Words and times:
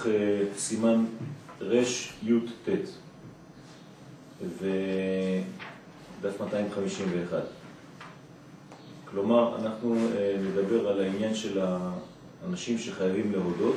סימן 0.00 0.14
אה, 0.14 0.40
אה, 0.40 0.44
סימן 0.56 1.04
רש 1.60 2.12
י' 2.22 2.32
ט' 2.64 2.68
ודף 4.42 6.40
251. 6.40 7.42
כלומר, 9.04 9.56
אנחנו 9.56 9.96
אה, 9.96 10.36
נדבר 10.40 10.88
על 10.88 11.00
העניין 11.00 11.34
של 11.34 11.60
האנשים 11.60 12.78
שחייבים 12.78 13.32
להודות. 13.32 13.76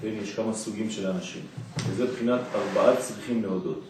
כן, 0.00 0.12
יש 0.22 0.34
כמה 0.34 0.54
סוגים 0.54 0.90
של 0.90 1.06
אנשים. 1.06 1.42
וזה 1.88 2.04
מבחינת 2.04 2.40
ארבעה 2.54 2.96
צריכים 2.96 3.42
להודות. 3.42 3.80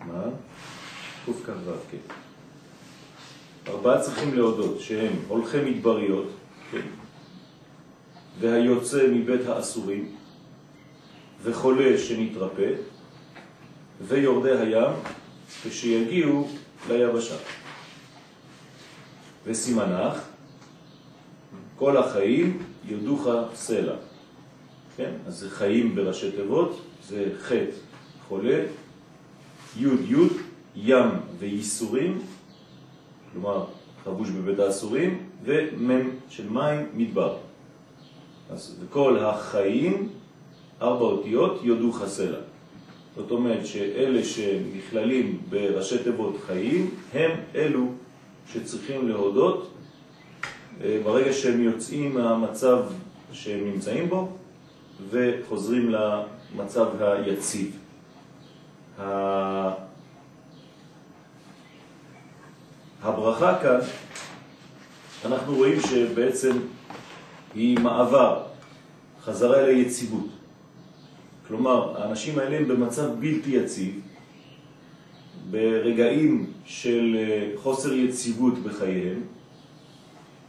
מה? 0.00 0.22
קכ"ו, 1.26 1.72
כן. 1.90 1.98
ארבעה 3.68 4.00
צריכים 4.00 4.34
להודות 4.34 4.80
שהם 4.80 5.12
הולכי 5.28 5.58
מדבריות, 5.60 6.28
כן, 6.70 6.80
והיוצא 8.40 9.08
מבית 9.12 9.46
האסורים, 9.46 10.16
וחולה 11.42 11.98
שנתרפא, 11.98 12.72
ויורדי 14.08 14.58
הים 14.58 14.92
כשיגיעו 15.64 16.48
ליבשה. 16.88 17.36
וסימנך, 19.46 20.18
כל 21.76 21.96
החיים 21.96 22.62
יודוך 22.88 23.26
סלע. 23.54 23.94
כן? 24.96 25.10
אז 25.26 25.38
זה 25.38 25.50
חיים 25.50 25.94
בראשי 25.94 26.30
תיבות, 26.30 26.80
זה 27.08 27.32
חטא 27.40 27.76
חולה, 28.28 28.64
י' 29.76 29.86
י', 29.86 30.16
ים 30.76 31.08
וייסורים, 31.38 32.22
כלומר 33.32 33.64
חבוש 34.04 34.30
בבית 34.30 34.58
האסורים, 34.58 35.26
ומם 35.44 36.10
של 36.28 36.48
מים 36.48 36.86
מדבר. 36.94 37.36
אז 38.52 38.76
וכל 38.80 39.18
החיים, 39.18 40.08
ארבע 40.82 41.04
אותיות, 41.04 41.60
יודו 41.62 41.92
חסלה. 41.92 42.38
זאת 43.16 43.30
אומרת 43.30 43.66
שאלה 43.66 44.24
שנכללים 44.24 45.38
בראשי 45.48 45.98
תיבות 45.98 46.36
חיים, 46.46 46.90
הם 47.14 47.30
אלו 47.54 47.86
שצריכים 48.52 49.08
להודות 49.08 49.70
אה, 50.84 51.00
ברגע 51.04 51.32
שהם 51.32 51.60
יוצאים 51.60 52.14
מהמצב 52.14 52.78
שהם 53.32 53.64
נמצאים 53.64 54.08
בו 54.08 54.28
וחוזרים 55.10 55.94
למצב 56.54 56.86
היציב. 57.02 57.76
הברכה 63.02 63.58
כאן, 63.62 63.78
אנחנו 65.24 65.54
רואים 65.54 65.80
שבעצם 65.80 66.58
היא 67.54 67.78
מעבר, 67.78 68.42
חזרה 69.22 69.60
אל 69.60 69.68
היציבות. 69.68 70.28
כלומר, 71.48 72.02
האנשים 72.02 72.38
האלה 72.38 72.56
הם 72.56 72.68
במצב 72.68 73.08
בלתי 73.20 73.50
יציב, 73.50 74.00
ברגעים 75.50 76.46
של 76.64 77.16
אה, 77.18 77.50
חוסר 77.56 77.92
יציבות 77.92 78.58
בחייהם. 78.58 79.20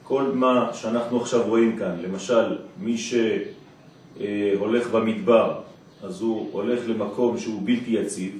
כל 0.03 0.23
מה 0.23 0.69
שאנחנו 0.73 1.21
עכשיו 1.21 1.47
רואים 1.47 1.77
כאן, 1.77 1.95
למשל, 2.03 2.57
מי 2.79 2.95
שהולך 2.97 4.87
במדבר, 4.91 5.61
אז 6.03 6.21
הוא 6.21 6.49
הולך 6.51 6.79
למקום 6.87 7.37
שהוא 7.37 7.61
בלתי 7.65 7.91
יציב, 7.91 8.39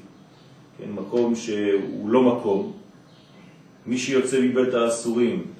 כן, 0.78 0.92
מקום 0.92 1.36
שהוא 1.36 2.10
לא 2.10 2.24
מקום, 2.24 2.72
מי 3.86 3.98
שיוצא 3.98 4.42
מבית 4.42 4.74
האסורים, 4.74 5.51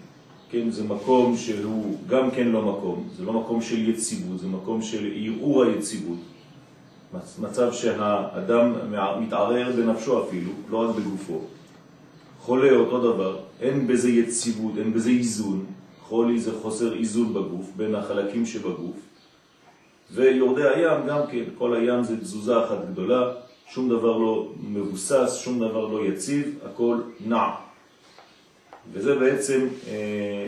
כן, 0.52 0.70
זה 0.70 0.84
מקום 0.84 1.38
שהוא 1.38 1.98
גם 2.08 2.32
כן 2.32 2.48
לא 2.48 2.62
מקום, 2.62 3.10
זה 3.18 3.26
לא 3.26 3.34
מקום 3.34 3.62
של 3.62 3.90
יציבות, 3.90 4.40
זה 4.40 4.48
מקום 4.48 4.82
של 4.82 5.12
ערעור 5.16 5.64
היציבות. 5.64 6.18
מצב 7.42 7.74
שהאדם 7.74 8.74
מתערער 9.22 9.72
בנפשו 9.76 10.24
אפילו, 10.24 10.52
לא 10.70 10.78
רק 10.78 10.96
בגופו. 10.96 11.40
חולה 12.40 12.72
אותו 12.72 13.14
דבר, 13.14 13.40
אין 13.62 13.88
בזה 13.88 14.10
יציבות, 14.10 14.72
אין 14.78 14.94
בזה 14.94 15.10
איזון. 15.10 15.66
חולי 16.02 16.40
זה 16.40 16.52
חוסר 16.62 16.98
איזון 16.98 17.34
בגוף, 17.34 17.72
בין 17.78 17.96
החלקים 17.96 18.46
שבגוף. 18.46 18.96
ויורדי 20.12 20.64
הים 20.64 21.08
גם 21.08 21.20
כן, 21.32 21.44
כל 21.58 21.76
הים 21.76 22.04
זה 22.04 22.18
תזוזה 22.18 22.66
אחת 22.66 22.78
גדולה, 22.92 23.32
שום 23.70 23.90
דבר 23.90 24.18
לא 24.18 24.52
מבוסס, 24.64 25.42
שום 25.44 25.60
דבר 25.60 25.88
לא 25.88 26.06
יציב, 26.06 26.60
הכל 26.66 26.98
נע. 27.26 27.71
וזה 28.94 29.16
בעצם 29.16 29.68
אה, 29.88 30.48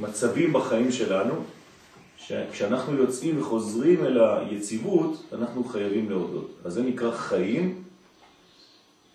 מצבים 0.00 0.52
בחיים 0.52 0.92
שלנו, 0.92 1.34
שכשאנחנו 2.18 2.96
יוצאים 2.96 3.40
וחוזרים 3.40 4.04
אל 4.04 4.20
היציבות, 4.20 5.22
אנחנו 5.32 5.64
חייבים 5.64 6.10
להודות. 6.10 6.50
אז 6.64 6.72
זה 6.72 6.82
נקרא 6.82 7.10
חיים, 7.10 7.82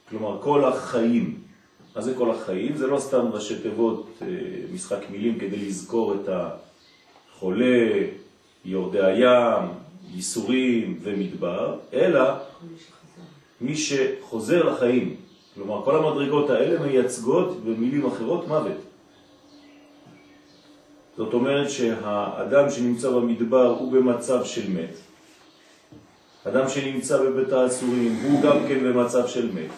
כלומר 0.10 0.42
כל 0.42 0.66
החיים. 0.66 1.40
מה 1.96 2.02
זה 2.02 2.14
כל 2.18 2.32
החיים? 2.32 2.78
זה 2.78 2.88
לא 2.88 3.00
סתם 3.00 3.26
ראשי 3.32 3.60
תיבות, 3.60 4.08
אה, 4.22 4.28
משחק 4.74 5.00
מילים 5.10 5.40
כדי 5.40 5.58
לזכור 5.58 6.16
את 6.16 6.30
החולה, 6.30 8.04
יורדי 8.66 9.02
הים, 9.02 9.70
ייסורים 10.14 11.00
ומדבר, 11.04 11.78
אלא 11.94 12.22
מי 13.62 13.76
שחוזר 13.76 14.64
לחיים. 14.64 15.16
כלומר, 15.56 15.86
כל 15.86 15.96
המדרגות 15.96 16.50
האלה 16.50 16.80
מייצגות 16.80 17.64
במילים 17.64 18.06
אחרות 18.06 18.48
מוות. 18.48 18.78
זאת 21.18 21.34
אומרת 21.34 21.70
שהאדם 21.70 22.70
שנמצא 22.70 23.10
במדבר 23.10 23.76
הוא 23.80 23.92
במצב 23.92 24.44
של 24.44 24.70
מת. 24.70 24.96
אדם 26.48 26.70
שנמצא 26.70 27.24
בבית 27.24 27.52
האסורים 27.52 28.20
הוא 28.24 28.42
גם 28.42 28.58
כן 28.68 28.84
במצב 28.84 29.28
של 29.28 29.52
מת. 29.52 29.72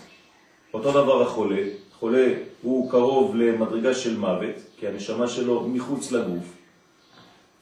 אותו 0.73 0.91
דבר 0.91 1.21
החולה, 1.21 1.61
חולה 1.99 2.33
הוא 2.61 2.91
קרוב 2.91 3.35
למדרגה 3.35 3.93
של 3.93 4.17
מוות, 4.17 4.55
כי 4.77 4.87
הנשמה 4.87 5.27
שלו 5.27 5.67
מחוץ 5.67 6.11
לגוף. 6.11 6.43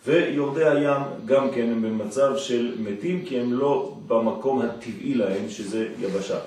ויורדי 0.05 0.65
הים 0.65 1.01
גם 1.25 1.51
כן 1.51 1.71
הם 1.71 1.81
במצב 1.81 2.37
של 2.37 2.75
מתים, 2.79 3.25
כי 3.25 3.39
הם 3.39 3.53
לא 3.53 3.95
במקום 4.07 4.61
הטבעי 4.61 5.13
להם, 5.13 5.49
שזה 5.49 5.87
יבשה. 5.99 6.39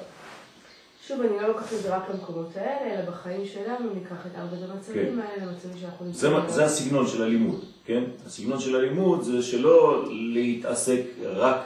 שוב, 1.09 1.21
אני 1.21 1.37
לא 1.43 1.49
לוקחת 1.49 1.73
את 1.73 1.83
זה 1.83 1.97
רק 1.97 2.03
למקומות 2.11 2.57
האלה, 2.57 2.95
אלא 2.95 3.11
בחיים 3.11 3.47
שלנו 3.47 3.95
ניקח 3.95 4.27
את 4.27 4.39
ארבעת 4.39 4.71
המצבים 4.71 5.07
כן. 5.07 5.19
האלה, 5.19 5.47
למצבים 5.47 5.73
שאנחנו 5.81 6.07
נמצאים. 6.07 6.33
זה, 6.47 6.55
זה 6.55 6.65
הסגנון 6.65 7.07
של 7.07 7.23
הלימוד, 7.23 7.65
כן? 7.85 8.05
הסגנון 8.27 8.61
של 8.61 8.77
הלימוד 8.77 9.23
זה 9.23 9.43
שלא 9.43 10.05
להתעסק 10.11 11.03
רק 11.25 11.61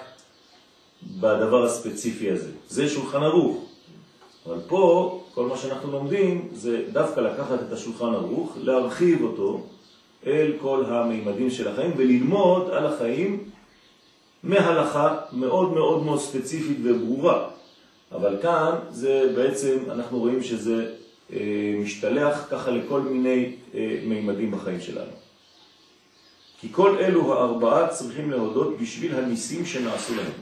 בדבר 1.21 1.65
הספציפי 1.65 2.31
הזה. 2.31 2.51
זה 2.69 2.89
שולחן 2.89 3.23
ערוך. 3.23 3.65
אבל 4.47 4.59
פה, 4.67 5.25
כל 5.35 5.47
מה 5.47 5.57
שאנחנו 5.57 5.93
לומדים 5.93 6.49
זה 6.53 6.83
דווקא 6.93 7.21
לקחת 7.21 7.63
את 7.69 7.73
השולחן 7.73 8.15
ערוך, 8.15 8.57
להרחיב 8.61 9.23
אותו 9.23 9.63
אל 10.27 10.53
כל 10.61 10.85
המימדים 10.85 11.51
של 11.51 11.69
החיים 11.69 11.93
וללמוד 11.97 12.71
על 12.71 12.87
החיים 12.87 13.45
מהלכה 14.43 15.17
מאוד 15.33 15.73
מאוד 15.73 16.05
מאוד 16.05 16.21
ספציפית 16.21 16.79
וברורה. 16.83 17.58
אבל 18.13 18.37
כאן 18.43 18.75
זה 18.91 19.33
בעצם, 19.37 19.79
אנחנו 19.91 20.19
רואים 20.19 20.43
שזה 20.43 20.95
אה, 21.33 21.75
משתלח 21.83 22.47
ככה 22.51 22.71
לכל 22.71 23.01
מיני 23.01 23.53
אה, 23.75 24.01
מימדים 24.05 24.51
בחיים 24.51 24.81
שלנו. 24.81 25.13
כי 26.61 26.69
כל 26.73 26.97
אלו 26.99 27.35
הארבעה 27.35 27.89
צריכים 27.89 28.31
להודות 28.31 28.79
בשביל 28.79 29.15
הניסים 29.15 29.67
שנעשו 29.67 30.15
להם. 30.17 30.33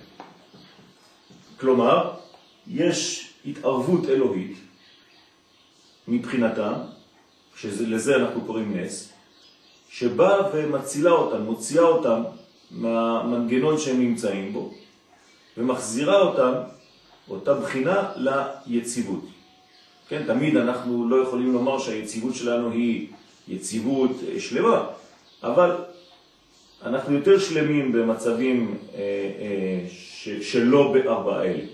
כלומר, 1.60 2.10
יש 2.66 3.30
התערבות 3.46 4.08
אלוהית 4.08 4.56
מבחינתם, 6.08 6.72
שלזה 7.56 8.16
אנחנו 8.16 8.40
קוראים 8.40 8.76
נס, 8.76 9.12
שבאה 9.88 10.50
ומצילה 10.54 11.10
אותם, 11.10 11.42
מוציאה 11.42 11.84
אותם 11.84 12.22
מהמנגנון 12.70 13.78
שהם 13.78 14.00
נמצאים 14.00 14.52
בו, 14.52 14.74
ומחזירה 15.56 16.20
אותם 16.20 16.52
אותה 17.30 17.54
בחינה 17.54 18.12
ליציבות. 18.66 19.24
כן, 20.08 20.22
תמיד 20.26 20.56
אנחנו 20.56 21.08
לא 21.08 21.16
יכולים 21.16 21.52
לומר 21.52 21.78
שהיציבות 21.78 22.34
שלנו 22.34 22.70
היא 22.70 23.08
יציבות 23.48 24.10
שלמה, 24.38 24.86
אבל 25.42 25.76
אנחנו 26.82 27.14
יותר 27.14 27.38
שלמים 27.38 27.92
במצבים 27.92 28.74
אה, 28.94 28.98
אה, 28.98 29.86
שלא 30.40 30.92
בארבע 30.92 31.42
אלה. 31.42 31.64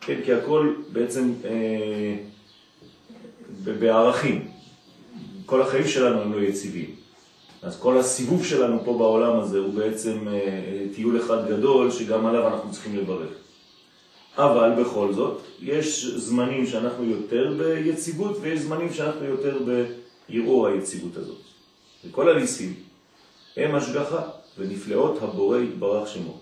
כן, 0.00 0.20
כי 0.24 0.32
הכל 0.32 0.74
בעצם 0.92 1.32
אה, 1.44 2.14
בערכים. 3.64 4.48
כל 5.46 5.62
החיים 5.62 5.88
שלנו 5.88 6.20
הם 6.20 6.32
לא 6.32 6.40
יציבים. 6.40 6.90
אז 7.62 7.80
כל 7.80 7.98
הסיבוב 7.98 8.44
שלנו 8.44 8.84
פה 8.84 8.98
בעולם 8.98 9.40
הזה 9.40 9.58
הוא 9.58 9.74
בעצם 9.74 10.28
אה, 10.28 10.84
טיול 10.94 11.20
אחד 11.20 11.48
גדול 11.48 11.90
שגם 11.90 12.26
עליו 12.26 12.48
אנחנו 12.48 12.72
צריכים 12.72 12.96
לברך. 12.96 13.30
אבל 14.38 14.82
בכל 14.82 15.12
זאת, 15.12 15.40
יש 15.60 16.06
זמנים 16.06 16.66
שאנחנו 16.66 17.04
יותר 17.04 17.54
ביציבות 17.58 18.38
ויש 18.40 18.60
זמנים 18.60 18.92
שאנחנו 18.92 19.24
יותר 19.24 19.58
בערעור 20.28 20.66
היציבות 20.66 21.16
הזאת. 21.16 21.38
וכל 22.04 22.28
הניסים 22.28 22.74
הם 23.56 23.74
השגחה 23.74 24.22
ונפלאות 24.58 25.22
הבורא 25.22 25.58
יתברך 25.58 26.08
שמו. 26.08 26.38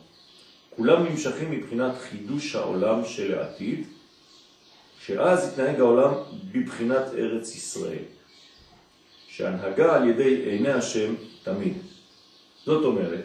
כולם 0.77 1.05
נמשכים 1.05 1.51
מבחינת 1.51 1.95
חידוש 1.99 2.55
העולם 2.55 3.05
של 3.05 3.39
העתיד, 3.39 3.87
שאז 5.07 5.53
יתנהג 5.53 5.81
העולם 5.81 6.13
בבחינת 6.53 7.05
ארץ 7.19 7.55
ישראל, 7.55 8.05
שהנהגה 9.29 9.97
על 9.97 10.09
ידי 10.09 10.35
עיני 10.35 10.73
השם 10.73 11.15
תמיד. 11.43 11.75
זאת 12.65 12.85
אומרת, 12.85 13.25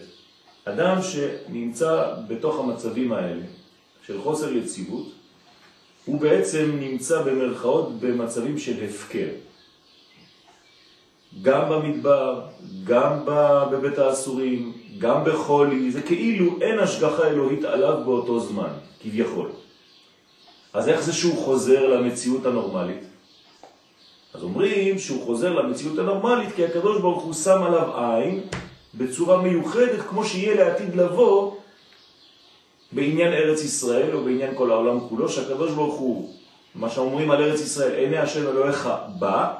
אדם 0.65 0.97
שנמצא 1.01 2.13
בתוך 2.27 2.59
המצבים 2.59 3.13
האלה 3.13 3.44
של 4.07 4.21
חוסר 4.21 4.53
יציבות, 4.53 5.07
הוא 6.06 6.19
בעצם 6.19 6.71
נמצא 6.80 7.21
במרכאות 7.21 8.00
במצבים 8.00 8.57
של 8.57 8.83
הפקר. 8.83 9.27
גם 11.42 11.69
במדבר, 11.69 12.42
גם 12.83 13.25
בבית 13.71 13.98
האסורים, 13.98 14.74
גם 14.98 15.24
בחולי, 15.25 15.92
זה 15.92 16.01
כאילו 16.01 16.62
אין 16.62 16.80
השגחה 16.80 17.27
אלוהית 17.27 17.63
עליו 17.63 17.98
באותו 18.06 18.39
זמן, 18.39 18.69
כביכול. 19.01 19.50
אז 20.74 20.89
איך 20.89 21.01
זה 21.01 21.13
שהוא 21.13 21.38
חוזר 21.38 21.88
למציאות 21.88 22.45
הנורמלית? 22.45 23.04
אז 24.33 24.44
אומרים 24.44 25.00
שהוא 25.00 25.24
חוזר 25.25 25.54
למציאות 25.54 26.00
הנורמלית 26.00 26.56
כי 26.56 26.65
הקדוש 26.65 27.01
ברוך 27.01 27.24
הוא 27.24 27.33
שם 27.33 27.63
עליו 27.63 27.97
עין 27.97 28.42
בצורה 28.94 29.42
מיוחדת 29.42 30.00
כמו 30.09 30.25
שיהיה 30.25 30.56
לעתיד 30.56 30.95
לבוא 30.95 31.56
בעניין 32.91 33.33
ארץ 33.33 33.63
ישראל 33.63 34.15
או 34.15 34.23
בעניין 34.23 34.55
כל 34.55 34.71
העולם 34.71 34.99
כולו, 34.99 35.29
שהקדוש 35.29 35.71
ברוך 35.71 35.95
הוא, 35.95 36.29
מה 36.75 36.89
שאומרים 36.89 37.31
על 37.31 37.43
ארץ 37.43 37.61
ישראל, 37.61 37.93
עיני 37.95 38.17
השם 38.17 38.47
אלוהיך 38.47 38.89
בא, 39.19 39.53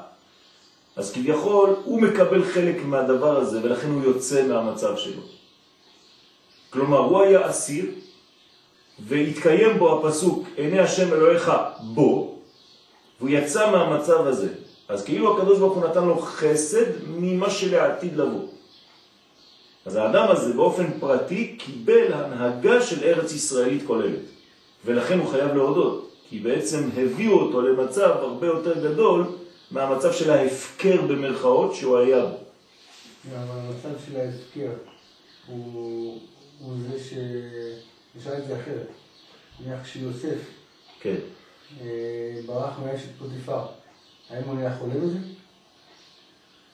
אז 0.96 1.12
כביכול 1.12 1.76
הוא 1.84 2.02
מקבל 2.02 2.44
חלק 2.44 2.76
מהדבר 2.84 3.36
הזה 3.36 3.60
ולכן 3.62 3.90
הוא 3.90 4.02
יוצא 4.04 4.46
מהמצב 4.48 4.96
שלו. 4.96 5.22
כלומר, 6.70 6.98
הוא 6.98 7.22
היה 7.22 7.50
אסיר 7.50 7.84
והתקיים 8.98 9.78
בו 9.78 9.98
הפסוק 9.98 10.48
עיני 10.56 10.78
השם 10.78 11.12
אלוהיך 11.12 11.52
בו 11.80 12.38
והוא 13.18 13.30
יצא 13.30 13.70
מהמצב 13.70 14.26
הזה. 14.26 14.48
אז 14.88 15.04
כאילו 15.04 15.36
הקדוש 15.36 15.58
ברוך 15.58 15.74
הוא 15.74 15.84
נתן 15.84 16.04
לו 16.04 16.18
חסד 16.18 16.86
ממה 17.06 17.50
שלעתיד 17.50 18.16
לבוא. 18.16 18.46
אז 19.86 19.96
האדם 19.96 20.30
הזה 20.30 20.52
באופן 20.52 21.00
פרטי 21.00 21.56
קיבל 21.58 22.12
הנהגה 22.12 22.82
של 22.82 23.04
ארץ 23.04 23.32
ישראלית 23.32 23.82
כוללת. 23.86 24.20
ולכן 24.84 25.18
הוא 25.18 25.30
חייב 25.30 25.54
להודות, 25.54 26.10
כי 26.28 26.38
בעצם 26.38 26.88
הביאו 26.96 27.40
אותו 27.40 27.62
למצב 27.62 28.10
הרבה 28.10 28.46
יותר 28.46 28.88
גדול 28.88 29.24
מהמצב 29.70 30.12
של 30.12 30.30
ההפקר 30.30 31.02
במרכאות 31.02 31.74
שהוא 31.74 31.98
היה 31.98 32.26
בו. 32.26 32.36
אבל 33.30 33.58
המצב 33.58 34.04
של 34.06 34.16
ההפקר 34.16 34.70
הוא, 35.46 36.20
הוא 36.60 36.74
זה 36.90 37.04
ש... 37.04 37.12
נשאל 38.16 38.38
את 38.38 38.46
זה 38.46 38.60
אחרת. 38.60 38.86
נניח 39.60 39.86
שיוסף 39.86 40.38
כן. 41.00 41.16
אה, 41.80 42.40
ברח 42.46 42.78
מאשת 42.78 43.08
פוטיפר, 43.18 43.66
האם 44.30 44.44
הוא 44.44 44.54
נהיה 44.54 44.78
חולה 44.78 44.94
בזה? 44.94 45.18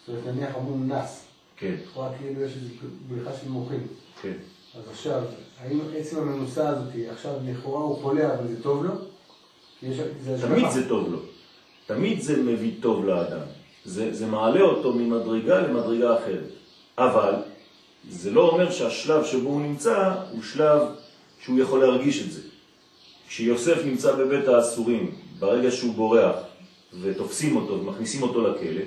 זאת 0.07 0.09
אומרת, 0.09 0.35
נניח 0.35 0.55
אומרים 0.55 0.93
נס. 0.93 1.28
כן. 1.59 1.75
לכאורה 1.85 2.11
כאילו 2.19 2.43
יש 2.43 2.53
איזו 2.53 2.75
בריחה 3.09 3.31
של 3.43 3.49
מוחים. 3.49 3.87
כן. 4.23 4.33
אז 4.75 4.83
עכשיו, 4.91 5.23
האם 5.61 5.81
עצם 5.97 6.19
המנוסה 6.19 6.69
הזאת, 6.69 6.93
עכשיו 7.13 7.33
לכאורה 7.45 7.81
הוא 7.81 7.97
חולה, 7.97 8.35
אבל 8.35 8.49
זה 8.49 8.63
טוב 8.63 8.85
לו? 8.85 8.93
תמיד 10.41 10.71
זה 10.71 10.89
טוב 10.89 11.13
לו. 11.13 11.19
תמיד 11.87 12.21
זה 12.21 12.43
מביא 12.43 12.73
טוב 12.81 13.05
לאדם. 13.05 13.47
זה, 13.85 14.15
זה 14.15 14.27
מעלה 14.27 14.61
אותו 14.61 14.93
ממדרגה 14.93 15.61
למדרגה 15.61 16.19
אחרת. 16.19 16.49
אבל 16.99 17.35
זה 18.11 18.31
לא 18.31 18.49
אומר 18.49 18.71
שהשלב 18.71 19.25
שבו 19.25 19.49
הוא 19.49 19.61
נמצא 19.61 20.15
הוא 20.33 20.43
שלב 20.43 20.83
שהוא 21.41 21.59
יכול 21.59 21.81
להרגיש 21.81 22.23
את 22.23 22.33
זה. 22.33 22.41
כשיוסף 23.29 23.79
נמצא 23.85 24.17
בבית 24.17 24.49
האסורים, 24.49 25.11
ברגע 25.39 25.71
שהוא 25.71 25.95
בורח 25.95 26.37
ותופסים 27.01 27.57
אותו 27.57 27.73
ומכניסים 27.81 28.23
אותו 28.23 28.49
לכלא, 28.49 28.83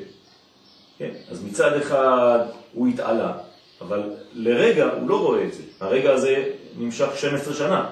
כן, 1.01 1.11
אז 1.31 1.43
מצד 1.43 1.73
אחד 1.73 2.39
הוא 2.73 2.87
התעלה, 2.87 3.33
אבל 3.81 4.03
לרגע 4.33 4.89
הוא 4.99 5.09
לא 5.09 5.19
רואה 5.19 5.43
את 5.43 5.53
זה. 5.53 5.63
הרגע 5.79 6.13
הזה 6.13 6.43
נמשך 6.77 7.07
12 7.15 7.53
שנה, 7.53 7.85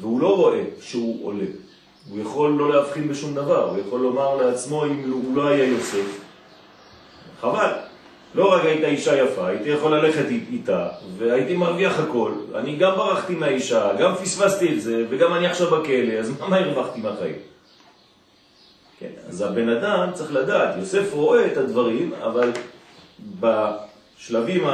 והוא 0.00 0.20
לא 0.20 0.36
רואה 0.36 0.62
שהוא 0.80 1.26
עולה. 1.26 1.44
הוא 2.10 2.20
יכול 2.20 2.50
לא 2.50 2.70
להבחין 2.70 3.08
בשום 3.08 3.34
דבר, 3.34 3.70
הוא 3.70 3.78
יכול 3.78 4.00
לומר 4.00 4.36
לעצמו 4.36 4.84
אם 4.84 5.10
הוא 5.12 5.36
לא 5.36 5.48
היה 5.48 5.64
יוסף. 5.64 6.20
חבל. 7.40 7.72
לא 8.34 8.52
רק 8.52 8.64
הייתה 8.64 8.86
אישה 8.86 9.16
יפה, 9.16 9.46
הייתי 9.46 9.68
יכול 9.68 9.94
ללכת 9.94 10.24
איתה, 10.52 10.88
והייתי 11.18 11.56
מרוויח 11.56 11.98
הכל. 11.98 12.32
אני 12.54 12.76
גם 12.76 12.96
ברחתי 12.96 13.34
מהאישה, 13.34 13.90
גם 13.98 14.14
פספסתי 14.14 14.74
את 14.74 14.80
זה, 14.80 15.04
וגם 15.10 15.34
אני 15.34 15.46
עכשיו 15.46 15.70
בכלא, 15.70 16.12
אז 16.12 16.40
מה 16.40 16.56
הרווחתי 16.56 17.00
מהחיים? 17.00 17.49
כן, 19.00 19.10
אז 19.28 19.40
הבן 19.40 19.68
אדם 19.68 20.10
צריך 20.14 20.32
לדעת, 20.32 20.76
יוסף 20.78 21.12
רואה 21.12 21.52
את 21.52 21.56
הדברים, 21.56 22.12
אבל 22.14 22.52
בשלבים 23.40 24.64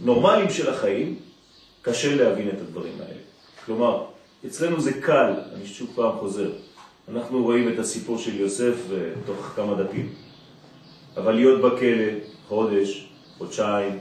הנורמליים 0.00 0.50
של 0.50 0.70
החיים 0.70 1.16
קשה 1.82 2.16
להבין 2.16 2.48
את 2.48 2.60
הדברים 2.60 2.92
האלה. 3.00 3.20
כלומר, 3.66 4.04
אצלנו 4.46 4.80
זה 4.80 5.00
קל, 5.00 5.32
אני 5.54 5.66
שוב 5.66 5.90
פעם 5.94 6.18
חוזר, 6.18 6.50
אנחנו 7.08 7.42
רואים 7.42 7.72
את 7.72 7.78
הסיפור 7.78 8.18
של 8.18 8.40
יוסף 8.40 8.74
תוך 9.26 9.52
כמה 9.56 9.82
דפים. 9.82 10.14
אבל 11.16 11.32
להיות 11.32 11.60
בכלא 11.60 12.04
חודש, 12.48 13.08
חודשיים, 13.38 13.98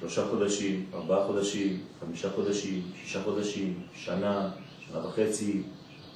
שלושה 0.00 0.24
חודשים, 0.30 0.86
ארבעה 0.94 1.26
חודשים, 1.26 1.80
חמישה 2.00 2.30
חודשים, 2.30 2.82
שישה 3.02 3.22
חודשים, 3.22 3.80
שנה, 3.94 4.50
שנה 4.80 5.06
וחצי, 5.06 5.62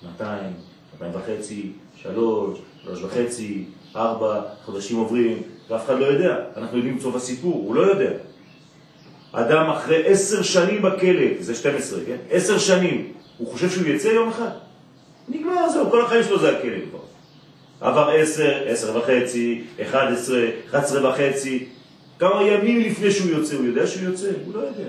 שנתיים, 0.00 0.52
שנתיים 0.92 1.12
וחצי, 1.14 1.72
שלוש, 2.02 2.58
שלוש 2.84 3.02
וחצי, 3.02 3.64
ארבע, 3.96 4.40
חודשים 4.64 4.96
עוברים, 4.98 5.42
ואף 5.68 5.84
אחד 5.84 5.98
לא 5.98 6.04
יודע. 6.04 6.36
אנחנו 6.56 6.76
יודעים 6.76 6.98
בסוף 6.98 7.16
הסיפור, 7.16 7.54
הוא 7.54 7.74
לא 7.74 7.80
יודע. 7.80 8.10
אדם 9.32 9.70
אחרי 9.70 10.06
עשר 10.06 10.42
שנים 10.42 10.82
בכלא, 10.82 11.26
זה 11.40 11.54
12, 11.54 12.00
כן? 12.06 12.16
עשר 12.30 12.58
שנים, 12.58 13.12
הוא 13.38 13.52
חושב 13.52 13.70
שהוא 13.70 13.86
יצא 13.86 14.08
יום 14.08 14.28
אחד? 14.28 14.50
נגמר 15.28 15.68
זהו, 15.68 15.90
כל 15.90 16.04
החיים 16.04 16.24
שלו 16.24 16.38
זה 16.38 16.58
הכלא 16.58 16.76
כבר. 16.90 16.98
עבר 17.80 18.10
עשר, 18.10 18.62
עשר 18.66 18.96
וחצי, 18.96 19.62
אחד 19.82 20.12
עשרה, 20.12 20.44
אחד 20.70 20.78
עשרה 20.78 21.10
וחצי, 21.10 21.64
כמה 22.18 22.42
ימים 22.42 22.80
לפני 22.80 23.10
שהוא 23.10 23.30
יוצא, 23.30 23.56
הוא 23.56 23.64
יודע 23.64 23.86
שהוא 23.86 24.04
יוצא? 24.04 24.30
הוא 24.44 24.54
לא 24.54 24.60
יודע. 24.60 24.88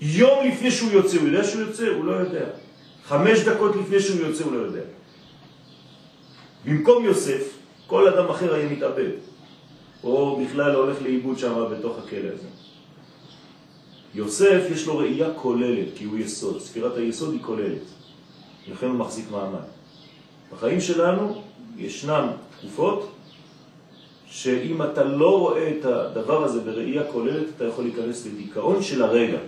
יום 0.00 0.46
לפני 0.48 0.70
שהוא 0.70 0.92
יוצא, 0.92 1.16
הוא 1.16 1.28
יודע 1.28 1.44
שהוא 1.44 1.60
יוצא? 1.60 1.88
הוא 1.88 2.04
לא 2.04 2.12
יודע. 2.12 2.44
חמש 3.08 3.40
דקות 3.40 3.76
לפני 3.76 4.00
שהוא 4.00 4.26
יוצא, 4.26 4.44
הוא 4.44 4.52
לא 4.52 4.58
יודע. 4.58 4.80
במקום 6.66 7.04
יוסף, 7.04 7.58
כל 7.86 8.08
אדם 8.08 8.30
אחר 8.30 8.54
היה 8.54 8.68
מתאבד, 8.68 9.10
או 10.04 10.40
בכלל 10.44 10.74
הולך 10.74 11.02
לאיבוד 11.02 11.38
שם 11.38 11.64
בתוך 11.72 11.98
הכלא 11.98 12.28
הזה. 12.28 12.48
יוסף 14.14 14.62
יש 14.70 14.86
לו 14.86 14.98
ראייה 14.98 15.28
כוללת, 15.36 15.86
כי 15.94 16.04
הוא 16.04 16.18
יסוד. 16.18 16.60
ספירת 16.60 16.96
היסוד 16.96 17.32
היא 17.32 17.42
כוללת. 17.42 17.82
לכן 18.68 18.86
הוא 18.86 18.94
מחזיק 18.94 19.30
מעמד. 19.30 19.58
בחיים 20.52 20.80
שלנו 20.80 21.42
ישנם 21.76 22.28
תקופות 22.58 23.12
שאם 24.26 24.82
אתה 24.82 25.04
לא 25.04 25.38
רואה 25.38 25.72
את 25.78 25.84
הדבר 25.84 26.44
הזה 26.44 26.60
בראייה 26.60 27.04
כוללת, 27.12 27.46
אתה 27.56 27.64
יכול 27.64 27.84
להיכנס 27.84 28.26
לדיכאון 28.26 28.82
של 28.82 29.02
הרגע. 29.02 29.38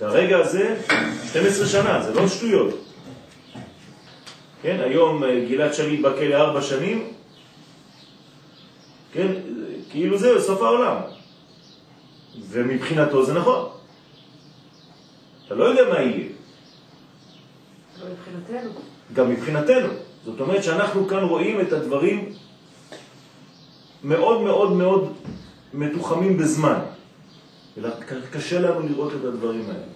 והרגע 0.00 0.38
הזה, 0.38 0.76
12 1.30 1.66
שנה, 1.66 2.02
זה 2.02 2.14
לא 2.14 2.28
שטויות. 2.28 2.83
כן, 4.64 4.80
היום 4.80 5.24
אה, 5.24 5.44
גלעד 5.48 5.74
שליט 5.74 6.00
בכלא 6.00 6.34
ארבע 6.34 6.62
שנים, 6.62 7.12
כן, 9.12 9.26
כאילו 9.90 10.18
זהו, 10.18 10.40
סוף 10.40 10.62
העולם. 10.62 10.96
ומבחינתו 12.48 13.24
זה 13.24 13.34
נכון. 13.34 13.68
אתה 15.46 15.54
לא 15.54 15.64
יודע 15.64 15.88
מה 15.88 16.00
יהיה. 16.00 16.28
גם 18.00 18.10
מבחינתנו. 18.10 18.70
גם 19.12 19.30
מבחינתנו. 19.30 19.88
זאת 20.24 20.40
אומרת 20.40 20.64
שאנחנו 20.64 21.08
כאן 21.08 21.24
רואים 21.24 21.60
את 21.60 21.72
הדברים 21.72 22.32
מאוד 24.04 24.40
מאוד 24.40 24.72
מאוד 24.72 25.12
מתוחמים 25.74 26.36
בזמן. 26.36 26.78
קשה 28.30 28.60
לנו 28.60 28.88
לראות 28.88 29.12
את 29.12 29.24
הדברים 29.24 29.64
האלה. 29.70 29.86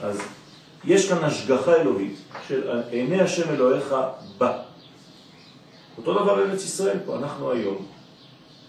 אז 0.00 0.20
יש 0.86 1.08
כאן 1.08 1.24
השגחה 1.24 1.74
אלוהית 1.76 2.16
של 2.48 2.70
עיני 2.90 3.20
השם 3.20 3.54
אלוהיך 3.54 3.94
בא. 4.38 4.58
אותו 5.98 6.14
דבר 6.14 6.40
ארץ 6.40 6.64
ישראל 6.64 6.98
פה, 7.06 7.16
אנחנו 7.16 7.50
היום. 7.50 7.86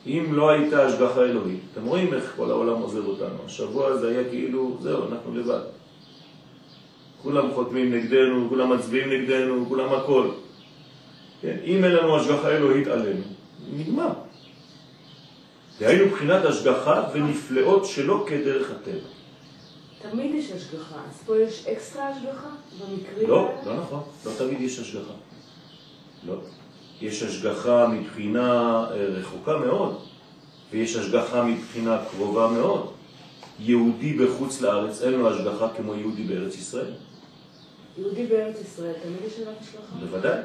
אם 0.07 0.25
לא 0.31 0.49
הייתה 0.49 0.85
השגחה 0.85 1.21
אלוהית, 1.21 1.59
אתם 1.73 1.85
רואים 1.85 2.13
איך 2.13 2.33
כל 2.35 2.51
העולם 2.51 2.81
עוזב 2.81 3.05
אותנו. 3.05 3.35
השבוע 3.45 3.87
הזה 3.87 4.09
היה 4.09 4.29
כאילו, 4.29 4.77
זהו, 4.81 5.07
אנחנו 5.11 5.35
לבד. 5.35 5.61
כולם 7.21 7.51
חותמים 7.53 7.93
נגדנו, 7.93 8.49
כולם 8.49 8.73
מצביעים 8.73 9.09
נגדנו, 9.09 9.65
כולם 9.67 9.93
הכל. 9.93 10.29
כן? 11.41 11.57
אם 11.63 11.83
אין 11.83 11.91
לנו 11.91 12.17
השגחה 12.17 12.49
אלוהית 12.49 12.87
עלינו, 12.87 13.23
נגמר. 13.73 14.09
דהיינו 15.79 16.09
בחינת 16.09 16.45
השגחה 16.45 17.03
ונפלאות 17.13 17.85
שלא 17.85 18.25
כדרך 18.27 18.71
הטבע. 18.71 19.14
תמיד 20.11 20.35
יש 20.35 20.51
השגחה, 20.51 20.95
אז 20.95 21.23
פה 21.25 21.39
יש 21.39 21.67
אקסטרה 21.67 22.09
השגחה 22.09 22.49
במקרים 22.79 23.29
לא, 23.29 23.49
האלה? 23.49 23.61
לא 23.65 23.81
נכון, 23.81 24.03
לא 24.25 24.31
תמיד 24.37 24.61
יש 24.61 24.79
השגחה. 24.79 25.13
לא. 26.27 26.35
יש 27.01 27.23
השגחה 27.23 27.87
מבחינה 27.87 28.83
אה, 28.91 29.05
רחוקה 29.05 29.57
מאוד, 29.57 29.97
ויש 30.71 30.95
השגחה 30.95 31.43
מבחינה 31.43 32.01
קרובה 32.11 32.47
מאוד. 32.47 32.91
יהודי 33.59 34.13
בחוץ 34.13 34.61
לארץ 34.61 35.01
אין 35.01 35.13
לו 35.13 35.29
השגחה 35.29 35.67
כמו 35.77 35.95
יהודי 35.95 36.23
בארץ 36.23 36.55
ישראל. 36.55 36.91
יהודי 37.97 38.25
בארץ 38.25 38.61
ישראל, 38.61 38.93
תמיד 39.03 39.17
יש 39.27 39.39
עליו 39.39 39.53
השגחה? 39.61 39.95
בוודאי. 39.99 40.39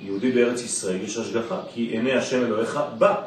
יהודי 0.00 0.32
בארץ 0.32 0.62
ישראל 0.62 1.00
יש 1.00 1.16
השגחה, 1.16 1.60
כי 1.74 1.80
עיני 1.80 2.12
השם 2.12 2.44
אלוהיך 2.44 2.80
בא. 2.98 3.22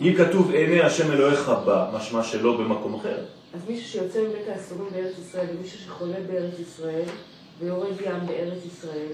אם 0.00 0.14
כתוב 0.18 0.50
עיני 0.50 0.80
השם 0.80 1.12
אלוהיך 1.12 1.48
בא, 1.48 1.90
משמע 1.94 2.22
שלא 2.22 2.56
במקום 2.56 2.94
אחר. 2.94 3.24
אז 3.54 3.60
מישהו 3.68 3.88
שיוצא 3.88 4.22
מבית 4.22 4.48
האסורים 4.48 4.92
בארץ 4.92 5.14
ישראל, 5.28 5.46
ומישהו 5.56 5.78
שחולה 5.78 6.16
בארץ 6.26 6.54
ישראל, 6.58 7.08
ויורד 7.60 8.00
ים 8.00 8.26
בארץ 8.26 8.58
ישראל, 8.66 9.12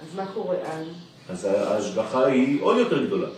אז 0.00 0.16
מה 0.16 0.26
קורה 0.34 0.56
אז? 0.56 0.86
אז 1.28 1.44
ההשגחה 1.44 2.26
היא 2.26 2.62
עוד 2.62 2.76
יותר 2.78 3.06
גדולה, 3.06 3.28